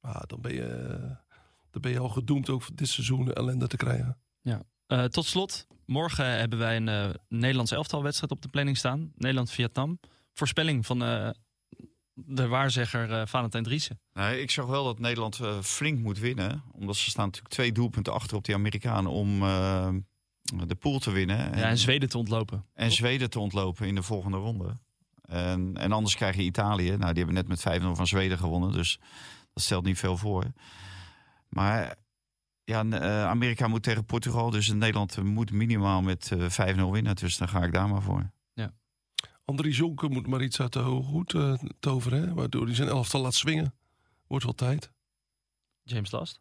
ah, 0.00 0.20
dan, 0.26 0.40
ben 0.40 0.54
je, 0.54 0.98
dan 1.70 1.80
ben 1.82 1.90
je 1.92 1.98
al 1.98 2.08
gedoemd 2.08 2.50
ook 2.50 2.76
dit 2.76 2.88
seizoen 2.88 3.32
ellende 3.32 3.66
te 3.66 3.76
krijgen. 3.76 4.18
Eh, 4.92 5.04
tot 5.04 5.26
slot, 5.26 5.66
morgen 5.86 6.38
hebben 6.38 6.58
wij 6.58 6.76
een 6.76 6.88
eh 6.88 7.08
Nederlandse 7.28 7.74
elftalwedstrijd 7.74 8.32
op 8.32 8.42
de 8.42 8.48
planning 8.48 8.76
staan. 8.76 9.12
Nederland-Vietnam. 9.16 10.00
Voorspelling 10.32 10.86
van 10.86 11.04
eh, 11.04 11.30
de 12.14 12.46
waarzegger 12.46 13.28
Valentijn 13.28 13.64
Driessen. 13.64 14.00
Nee, 14.12 14.40
ik 14.40 14.50
zag 14.50 14.66
wel 14.66 14.84
dat 14.84 14.98
Nederland 14.98 15.40
flink 15.62 15.98
moet 15.98 16.18
winnen. 16.18 16.62
Omdat 16.72 16.96
ze 16.96 17.10
staan 17.10 17.24
natuurlijk 17.24 17.54
twee 17.54 17.72
doelpunten 17.72 18.12
achter 18.12 18.36
op 18.36 18.44
die 18.44 18.54
Amerikanen 18.54 19.10
om 19.10 19.40
de 20.66 20.74
pool 20.78 20.98
te 20.98 21.10
winnen. 21.10 21.36
Ja, 21.36 21.68
en 21.68 21.78
Zweden 21.78 22.08
te 22.08 22.18
ontlopen. 22.18 22.64
En 22.74 22.92
Zweden 22.92 23.30
te 23.30 23.40
ontlopen 23.40 23.86
in 23.86 23.94
de 23.94 24.02
volgende 24.02 24.36
ronde. 24.36 24.78
En, 25.22 25.76
en 25.76 25.92
anders 25.92 26.14
krijg 26.14 26.36
je 26.36 26.42
Italië. 26.42 26.96
Nou, 26.96 27.12
die 27.12 27.24
hebben 27.24 27.34
net 27.34 27.48
met 27.48 27.80
5-0 27.80 27.84
van 27.92 28.06
Zweden 28.06 28.38
gewonnen. 28.38 28.72
Dus 28.72 28.98
dat 29.52 29.62
stelt 29.62 29.84
niet 29.84 29.98
veel 29.98 30.16
voor. 30.16 30.52
Maar 31.48 31.96
ja, 32.64 32.84
eh, 32.84 33.24
Amerika 33.26 33.68
moet 33.68 33.82
tegen 33.82 34.04
Portugal. 34.04 34.50
Dus 34.50 34.68
Nederland 34.68 35.22
moet 35.22 35.52
minimaal 35.52 36.02
met 36.02 36.32
eh, 36.32 36.74
5-0 36.76 36.90
winnen. 36.90 37.16
Dus 37.16 37.36
dan 37.36 37.48
ga 37.48 37.62
ik 37.64 37.72
daar 37.72 37.88
maar 37.88 38.02
voor. 38.02 38.30
Andries 39.44 39.76
Jonker 39.76 40.10
moet 40.10 40.26
maar 40.26 40.42
iets 40.42 40.60
uit 40.60 40.72
de 40.72 40.78
hoge 40.78 41.10
hoed 41.10 41.34
eh, 41.34 41.54
toveren. 41.80 42.22
Hè? 42.28 42.34
Waardoor 42.34 42.64
hij 42.66 42.74
zijn 42.74 42.88
elftal 42.88 43.20
laat 43.20 43.34
swingen. 43.34 43.74
Wordt 44.26 44.44
wel 44.44 44.54
tijd. 44.54 44.92
James 45.82 46.10
Last. 46.10 46.40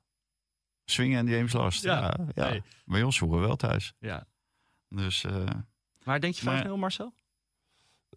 Swingen 0.86 1.18
en 1.20 1.28
James 1.28 1.54
Last. 1.54 1.84
Ja, 1.84 2.18
Ja, 2.36 2.48
ja. 2.54 2.62
Bij 2.86 3.04
ons 3.04 3.18
vroeger 3.18 3.40
wel 3.40 3.56
thuis. 3.56 3.94
Ja. 4.00 4.28
Dus 4.90 5.24
eh, 5.24 5.46
Maar 6.04 6.20
denk 6.20 6.34
je 6.34 6.42
5-0 6.42 6.44
Maar- 6.44 6.80
Marcel? 6.80 7.14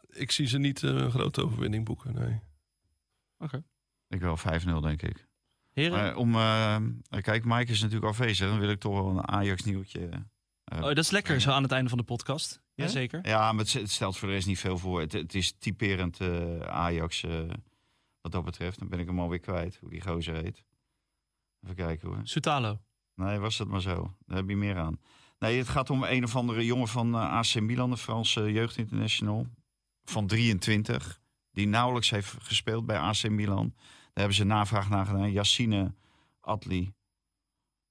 Ik 0.09 0.31
zie 0.31 0.47
ze 0.47 0.59
niet 0.59 0.83
eh, 0.83 0.91
een 0.91 1.11
grote 1.11 1.45
overwinning 1.45 1.85
boeken. 1.85 2.15
Nee. 2.15 2.41
ik 4.09 4.21
wel 4.21 4.37
5-0 4.39 4.81
denk 4.81 5.03
ik. 5.03 5.27
Heren? 5.75 6.17
Om, 6.17 6.35
eh, 6.35 6.77
kijk, 7.21 7.45
Mike 7.45 7.73
is 7.73 7.81
natuurlijk 7.81 8.11
afwezig. 8.11 8.49
Dan 8.49 8.59
wil 8.59 8.71
ik 8.71 8.81
toch 8.81 8.95
wel 8.95 9.09
een 9.09 9.29
Ajax 9.29 9.65
nieuwtje 9.65 10.09
eh, 10.65 10.79
Oh, 10.79 10.83
dat 10.83 10.99
is 10.99 11.11
lekker 11.11 11.41
zo 11.41 11.51
aan 11.51 11.63
het 11.63 11.73
einde 11.73 11.89
van 11.89 11.99
de 11.99 12.05
podcast. 12.05 12.63
Ja? 12.75 12.85
Jazeker. 12.85 13.29
Ja, 13.29 13.53
maar 13.53 13.65
het, 13.65 13.91
stelt 13.91 14.17
voor 14.17 14.29
de 14.29 14.35
rest 14.35 14.47
niet 14.47 14.59
veel 14.59 14.79
voor. 14.79 15.01
Het, 15.01 15.13
het 15.13 15.35
is 15.35 15.53
typerend 15.59 16.21
eh, 16.21 16.61
Ajax 16.61 17.25
wat 18.21 18.33
dat 18.33 18.45
betreft. 18.45 18.79
Dan 18.79 18.89
ben 18.89 18.99
ik 18.99 19.07
hem 19.07 19.21
alweer 19.21 19.41
kwijt, 19.41 19.77
hoe 19.81 19.91
die 19.91 20.01
gozer 20.01 20.35
heet. 20.35 20.65
Even 21.63 21.77
kijken 21.77 22.09
hoor. 22.09 22.21
Sutalo. 22.23 22.81
Nee, 23.15 23.39
was 23.39 23.57
dat 23.57 23.69
maar 23.69 23.81
zo. 23.81 24.15
Daar 24.27 24.37
heb 24.37 24.49
je 24.49 24.57
meer 24.57 24.77
aan. 24.77 25.01
Nee, 25.39 25.59
het 25.59 25.69
gaat 25.69 25.91
om 25.91 26.03
een 26.03 26.25
of 26.25 26.37
andere 26.37 26.65
jongen 26.65 26.89
van 26.89 27.15
AC 27.15 27.61
Milan, 27.61 27.91
de 27.91 27.97
Franse 27.97 28.53
jeugdinternational. 28.53 29.47
Van 30.05 30.27
23. 30.27 31.21
Die 31.53 31.67
nauwelijks 31.67 32.11
heeft 32.11 32.37
gespeeld 32.39 32.87
bij 32.87 32.99
AC 32.99 33.29
Milan. 33.29 33.75
Daar 34.15 34.25
hebben 34.25 34.35
ze 34.35 34.45
navraag 34.45 34.89
naar 34.89 35.07
gedaan. 35.07 35.33
Yassine 35.33 35.95
Atli. 36.41 36.93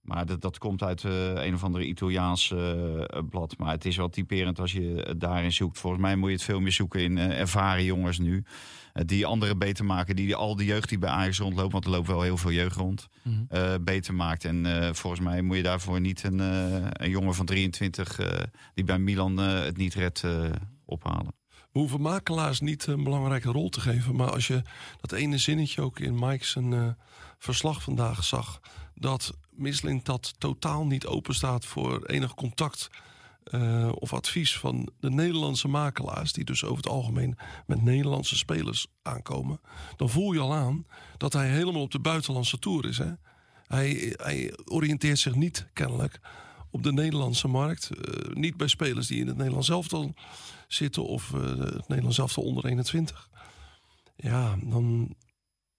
Maar 0.02 0.26
dat, 0.26 0.42
dat 0.42 0.58
komt 0.58 0.84
uit 0.84 1.04
eh, 1.04 1.46
een 1.46 1.54
of 1.54 1.64
andere 1.64 1.86
Italiaans 1.86 2.52
eh, 2.52 3.04
blad. 3.30 3.58
Maar 3.58 3.72
het 3.72 3.86
is 3.86 3.98
wel 3.98 4.10
typerend 4.10 4.60
als 4.60 4.72
je 4.72 5.04
het 5.08 5.20
daarin 5.20 5.52
zoekt. 5.52 5.80
Volgens 5.80 6.02
mij 6.02 6.16
moet 6.16 6.30
je 6.30 6.36
het 6.36 6.44
veel 6.44 6.60
meer 6.60 6.72
zoeken 6.72 7.02
in 7.02 7.18
eh, 7.18 7.40
ervaren 7.40 7.84
jongens 7.84 8.20
nu. 8.20 8.44
Die 8.94 9.26
anderen 9.26 9.58
beter 9.58 9.86
maken. 9.86 10.16
Die 10.16 10.36
al 10.36 10.56
de 10.56 10.66
jeugd 10.66 10.90
die 10.90 10.98
bij 10.98 11.10
Ajax 11.10 11.38
rondloopt. 11.40 11.72
Want 11.72 11.86
er 11.86 11.92
loopt 11.92 12.08
wel 12.08 12.22
heel 12.22 12.38
veel 12.38 12.52
jeugd 12.52 12.76
rond 12.76 13.08
Mhm. 13.24 13.84
beter 13.84 14.14
maakt. 14.14 14.46
En 14.46 14.66
volgens 14.96 15.22
mij 15.22 15.42
moet 15.42 15.58
je 15.58 15.64
daarvoor 15.64 16.00
niet 16.00 16.24
een, 16.24 16.40
een 17.04 17.10
jongen 17.10 17.34
van 17.34 17.46
23 17.46 18.20
eh, 18.20 18.44
die 18.74 18.84
bij 18.84 19.00
Milan 19.00 19.38
het 19.38 19.78
niet 19.78 19.94
redt 19.94 20.24
ophalen. 20.86 21.34
We 21.74 21.80
hoeven 21.80 22.02
makelaars 22.02 22.60
niet 22.60 22.88
een 22.88 23.04
belangrijke 23.04 23.52
rol 23.52 23.70
te 23.70 23.82
geven. 23.82 24.16
Maar 24.16 24.32
als 24.32 24.48
je 24.48 24.62
dat 25.02 25.12
ene 25.12 25.38
zinnetje 25.38 25.82
ook 25.82 26.00
in 26.00 26.20
Mike's 26.20 26.56
eh, 26.56 26.88
verslag 27.38 27.84
vandaag 27.84 28.24
zag. 28.24 28.60
Dat 28.96 29.34
Misling 29.50 30.04
dat 30.04 30.34
totaal 30.38 30.86
niet 30.86 31.06
open 31.06 31.36
staat 31.36 31.66
voor 31.66 32.06
enig 32.06 32.34
contact 32.34 32.90
eh, 33.44 33.90
of 33.96 34.14
advies 34.14 34.58
van 34.58 34.90
de 35.00 35.10
Nederlandse 35.10 35.68
makelaars. 35.68 36.34
Die 36.34 36.44
dus 36.44 36.64
over 36.64 36.78
het 36.78 36.88
algemeen 36.88 37.38
met 37.66 37.84
Nederlandse 37.84 38.38
spelers 38.38 38.88
aankomen. 39.02 39.62
Dan 39.96 40.10
voel 40.10 40.34
je 40.34 40.40
al 40.40 40.54
aan 40.54 40.86
dat 41.18 41.34
hij 41.34 41.50
helemaal 41.50 41.82
op 41.82 41.92
de 41.92 42.00
buitenlandse 42.00 42.60
tour 42.60 42.86
is. 42.86 42.98
Hè? 42.98 43.12
Hij, 43.68 44.14
hij 44.18 44.58
oriënteert 44.66 45.20
zich 45.20 45.36
niet 45.36 45.68
kennelijk 45.74 46.20
op 46.74 46.84
de 46.84 46.94
Nederlandse 46.94 47.48
markt. 47.48 47.90
Eh, 47.90 48.34
niet 48.36 48.58
bij 48.58 48.68
spelers 48.68 49.08
die 49.08 49.20
in 49.20 49.28
het 49.28 49.38
Nederlands 49.38 49.70
elftal 49.70 50.14
zitten 50.68 51.06
of 51.06 51.34
eh, 51.34 51.40
het 51.60 51.88
Nederlands 51.88 52.18
elftal 52.18 52.44
onder 52.44 52.66
21. 52.66 53.30
Ja, 54.16 54.56
dan 54.64 55.16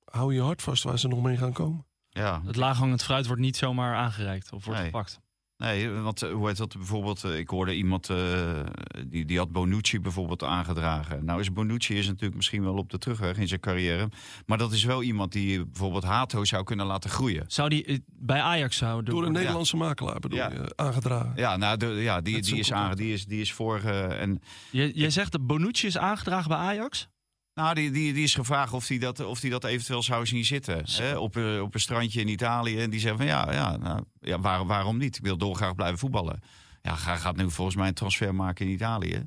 hou 0.05 0.35
je 0.35 0.41
hart 0.43 0.63
vast 0.63 0.83
waar 0.83 0.99
ze 0.99 1.09
nog 1.09 1.23
mee 1.23 1.37
gaan 1.37 1.53
komen. 1.53 1.87
Ja, 2.11 2.43
Het 2.45 2.57
laaghangend 2.57 3.03
fruit 3.03 3.27
wordt 3.27 3.43
niet 3.43 3.57
zomaar 3.57 3.97
aangereikt 3.97 4.53
of 4.53 4.65
wordt 4.65 4.81
Nee. 4.81 4.91
gepakt. 4.91 5.21
Nee, 5.59 5.91
want 5.91 6.23
eh, 6.23 6.33
hoe 6.33 6.49
heet 6.49 6.57
dat 6.57 6.77
bijvoorbeeld? 6.77 7.25
eh, 7.25 7.39
ik 7.39 7.49
hoorde 7.49 7.75
iemand 7.75 8.11
eh, 8.11 8.61
die, 9.07 9.25
die 9.25 9.39
had 9.39 9.53
Bonucci 9.53 10.01
bijvoorbeeld 10.01 10.43
aangedragen. 10.43 11.25
Nou 11.25 11.41
is 11.41 11.53
Bonucci 11.53 11.99
is 11.99 12.07
natuurlijk 12.07 12.35
misschien 12.35 12.63
wel 12.63 12.75
op 12.77 12.91
de 12.91 12.99
terugweg 12.99 13.37
in 13.37 13.49
zijn 13.49 13.61
carrière. 13.61 14.09
Maar 14.47 14.59
dat 14.59 14.73
is 14.73 14.85
wel 14.85 15.03
iemand 15.03 15.33
die 15.33 15.65
bijvoorbeeld 15.65 16.05
Hato 16.05 16.45
zou 16.45 16.65
kunnen 16.65 16.87
laten 16.87 17.11
groeien. 17.11 17.45
Zou 17.47 17.69
die 17.69 18.05
bij 18.07 18.41
Ajax 18.41 18.77
zouden 18.77 19.15
Door 19.15 19.25
een 19.27 19.33
Nederlandse 19.33 19.77
makelaar 19.77 20.19
bedoel 20.21 20.39
Ja. 20.39 20.51
je, 20.51 20.73
aangedragen. 20.77 21.33
Ja, 21.37 21.57
nou, 21.57 21.77
de, 21.77 21.87
ja 21.87 22.21
die, 22.21 22.43
die, 22.43 22.59
is 22.59 22.73
aange, 22.73 22.95
die, 22.97 23.13
is, 23.13 23.27
die 23.27 23.41
is 23.41 23.53
voor. 23.53 23.81
eh, 23.85 24.21
en 24.21 24.41
Jij, 24.71 24.91
jij 24.95 25.11
zegt 25.11 25.33
dat 25.33 25.47
Bonucci 25.47 25.87
is 25.87 25.99
aangedragen 25.99 26.49
bij 26.49 26.59
Ajax? 26.59 27.09
Nou, 27.55 27.75
die, 27.75 27.91
die, 27.91 28.13
die 28.13 28.23
is 28.25 28.35
gevraagd 28.35 28.73
of 28.73 28.89
hij 28.89 28.99
dat, 28.99 29.21
of 29.25 29.41
die 29.41 29.51
dat 29.51 29.65
eventueel 29.65 30.03
zou 30.03 30.27
zien 30.27 30.45
zitten. 30.45 30.83
Hè? 30.91 31.17
Op, 31.17 31.35
een- 31.35 31.61
op 31.63 31.75
een 31.75 31.81
strandje 31.81 32.21
in 32.21 32.29
Italië. 32.29 32.81
En 32.81 32.91
die 32.91 33.01
zegt 33.01 33.17
van 33.17 33.27
ja, 33.27 33.53
ja, 33.53 33.77
nou, 33.77 34.05
ja 34.21 34.41
waar, 34.41 34.67
waarom 34.67 34.97
niet? 34.99 35.17
Ik 35.17 35.23
wil 35.23 35.37
dolgraag 35.39 35.75
blijven 35.75 35.99
voetballen. 35.99 36.41
Ja, 36.83 36.97
hij 36.99 37.17
gaat 37.17 37.37
nu 37.37 37.51
volgens 37.51 37.77
mij 37.77 37.89
een 37.89 37.95
transfer 37.95 38.35
maken 38.35 38.67
in 38.67 38.73
Italië. 38.73 39.27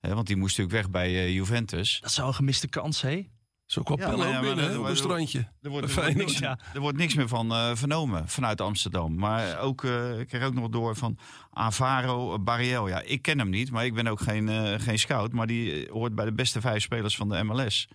Hè, 0.00 0.14
want 0.14 0.26
die 0.26 0.36
moest 0.36 0.58
natuurlijk 0.58 0.82
weg 0.84 0.92
bij 1.02 1.14
eh, 1.14 1.34
Juventus. 1.34 1.98
Dat 2.00 2.12
zou 2.12 2.28
een 2.28 2.34
gemiste 2.34 2.68
kans, 2.68 3.02
hé? 3.02 3.26
Zo 3.66 3.82
kwam 3.82 3.98
Ja, 3.98 4.40
binnen 4.40 4.78
op 4.80 4.86
een 4.86 4.96
strandje. 4.96 5.48
Er 5.62 5.70
wordt, 5.70 5.88
er, 5.88 5.94
wordt 6.02 6.14
niks, 6.16 6.38
Ja. 6.38 6.58
er 6.74 6.80
wordt 6.80 6.98
niks 6.98 7.14
meer 7.14 7.28
van 7.28 7.52
eh, 7.52 7.70
vernomen 7.74 8.28
vanuit 8.28 8.60
Amsterdam. 8.60 9.14
Maar 9.14 9.58
ook, 9.58 9.84
eh, 9.84 10.18
ik 10.18 10.28
kreeg 10.28 10.42
ook 10.44 10.54
nog 10.54 10.68
door 10.68 10.96
van 10.96 11.18
Avaro 11.50 12.38
Barriel. 12.38 12.88
Ja, 12.88 13.00
ik 13.00 13.22
ken 13.22 13.38
hem 13.38 13.48
niet, 13.50 13.70
maar 13.70 13.84
ik 13.84 13.94
ben 13.94 14.06
ook 14.06 14.20
geen, 14.20 14.48
eh, 14.48 14.80
geen 14.80 14.98
scout. 14.98 15.32
Maar 15.32 15.46
die 15.46 15.88
hoort 15.90 16.14
bij 16.14 16.24
de 16.24 16.32
beste 16.32 16.60
vijf 16.60 16.82
spelers 16.82 17.16
van 17.16 17.28
de 17.28 17.42
MLS. 17.44 17.88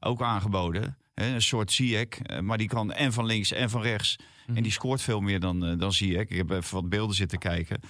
Ook 0.00 0.22
aangeboden. 0.22 0.96
Hè, 1.14 1.34
een 1.34 1.42
soort 1.42 1.72
Ziyech, 1.72 2.08
eh, 2.08 2.38
maar 2.40 2.58
die 2.58 2.68
kan 2.68 2.92
en 2.92 3.12
van 3.12 3.24
links 3.26 3.52
en 3.52 3.70
van 3.70 3.82
rechts. 3.82 4.16
Mhm. 4.46 4.56
En 4.56 4.62
die 4.62 4.72
scoort 4.72 5.00
veel 5.02 5.20
meer 5.20 5.40
dan, 5.40 5.64
eh, 5.64 5.78
dan 5.78 5.92
Ziyech. 5.92 6.28
Ik 6.28 6.36
heb 6.36 6.50
even 6.50 6.74
wat 6.74 6.88
beelden 6.88 7.16
zitten 7.16 7.38
kijken. 7.38 7.80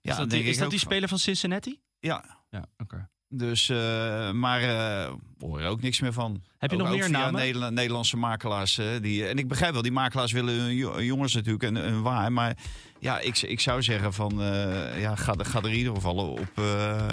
Ja, 0.00 0.10
is 0.10 0.16
dat, 0.16 0.30
die, 0.30 0.38
denk 0.38 0.42
is 0.42 0.48
ik 0.50 0.54
dat 0.56 0.64
ook 0.64 0.70
die 0.70 0.78
van- 0.80 0.88
speler 0.90 1.08
van 1.08 1.18
Cincinnati? 1.18 1.80
Ja, 2.00 2.40
Ja, 2.50 2.64
oké. 2.78 3.08
Dus, 3.32 3.68
eh, 3.68 4.30
maar 4.30 4.60
eh 4.62 5.12
we 5.38 5.46
horen 5.48 5.64
er 5.64 5.70
ook 5.70 5.80
niks 5.82 6.00
meer 6.00 6.12
van. 6.12 6.42
Heb 6.58 6.70
je 6.70 6.76
Ook- 6.76 6.82
nog 6.82 6.90
meer 6.96 7.10
namen? 7.10 7.40
Nederla- 7.40 7.70
Nederlandse 7.70 8.16
makelaars. 8.16 8.78
eh, 8.78 8.86
die, 9.00 9.26
en 9.26 9.38
ik 9.38 9.48
begrijp 9.48 9.72
wel, 9.72 9.82
die 9.82 9.92
makelaars 9.92 10.32
willen 10.32 10.54
hun 10.54 11.04
jongens 11.04 11.34
natuurlijk 11.34 11.62
een, 11.62 11.74
een 11.76 12.02
waar. 12.02 12.32
Maar 12.32 12.56
ja, 12.98 13.18
ik, 13.18 13.38
ik 13.42 13.60
zou 13.60 13.82
zeggen 13.82 14.12
van, 14.12 14.42
eh, 14.42 15.00
ja, 15.00 15.16
ga, 15.16 15.34
er- 15.34 15.44
ga 15.44 15.58
er 15.58 15.68
in 15.68 15.74
ieder 15.76 15.94
geval 15.94 16.14
op... 16.16 16.50
eh, 16.54 17.08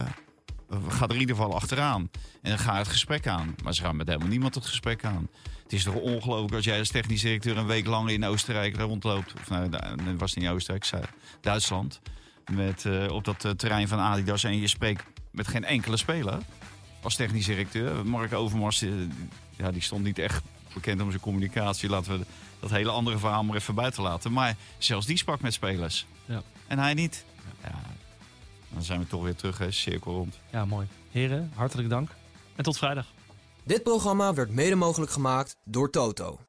ga 0.87 1.05
er 1.07 1.13
in 1.13 1.19
ieder 1.19 1.35
geval 1.35 1.55
achteraan. 1.55 2.09
En 2.41 2.59
ga 2.59 2.77
het 2.77 2.87
gesprek 2.87 3.27
aan. 3.27 3.55
Maar 3.63 3.73
ze 3.73 3.81
gaan 3.81 3.95
met 3.95 4.07
helemaal 4.07 4.27
niemand 4.27 4.55
het 4.55 4.65
gesprek 4.65 5.05
aan. 5.05 5.27
Het 5.63 5.73
is 5.73 5.83
toch 5.83 5.95
ongelooflijk 5.95 6.53
als 6.53 6.65
jij 6.65 6.79
als 6.79 6.89
technisch 6.89 7.21
directeur 7.21 7.57
een 7.57 7.65
week 7.67 7.85
lang 7.87 8.09
in 8.09 8.25
Oostenrijk 8.25 8.75
rondloopt. 8.77 9.33
Of 9.41 9.49
nou, 9.49 9.69
da- 9.69 9.95
het 10.03 10.19
was 10.19 10.33
niet 10.33 10.47
Oostenrijk, 10.47 10.83
zei- 10.85 11.03
Duitsland. 11.41 12.01
Met, 12.51 12.85
eh, 12.85 13.11
op 13.11 13.23
dat 13.23 13.45
eh, 13.45 13.51
terrein 13.51 13.87
van 13.87 13.99
Adidas. 13.99 14.43
En 14.43 14.59
je 14.59 14.67
spreekt 14.67 15.03
met 15.31 15.47
geen 15.47 15.65
enkele 15.65 15.97
speler 15.97 16.37
als 17.01 17.15
technisch 17.15 17.45
directeur. 17.45 18.05
Mark 18.05 18.33
Overmars, 18.33 18.81
eh, 18.81 18.91
ja, 19.55 19.71
die 19.71 19.81
stond 19.81 20.03
niet 20.03 20.19
echt 20.19 20.43
bekend 20.73 21.01
om 21.01 21.09
zijn 21.09 21.21
communicatie. 21.21 21.89
Laten 21.89 22.19
we 22.19 22.25
dat 22.59 22.69
hele 22.69 22.89
andere 22.89 23.17
verhaal 23.17 23.43
maar 23.43 23.55
even 23.55 23.75
buiten 23.75 24.03
laten. 24.03 24.31
Maar 24.31 24.55
zelfs 24.77 25.05
die 25.05 25.17
sprak 25.17 25.41
met 25.41 25.53
spelers. 25.53 26.05
Ja. 26.25 26.41
En 26.67 26.79
hij 26.79 26.93
niet. 26.93 27.25
Ja, 27.63 27.81
dan 28.69 28.83
zijn 28.83 28.99
we 28.99 29.07
toch 29.07 29.23
weer 29.23 29.35
terug, 29.35 29.57
hè, 29.57 29.71
cirkel 29.71 30.13
rond. 30.13 30.39
Ja, 30.51 30.65
mooi. 30.65 30.87
Heren, 31.11 31.51
hartelijk 31.55 31.89
dank. 31.89 32.09
En 32.55 32.63
tot 32.63 32.77
vrijdag. 32.77 33.05
Dit 33.63 33.83
programma 33.83 34.33
werd 34.33 34.49
mede 34.49 34.75
mogelijk 34.75 35.11
gemaakt 35.11 35.55
door 35.63 35.89
Toto. 35.89 36.39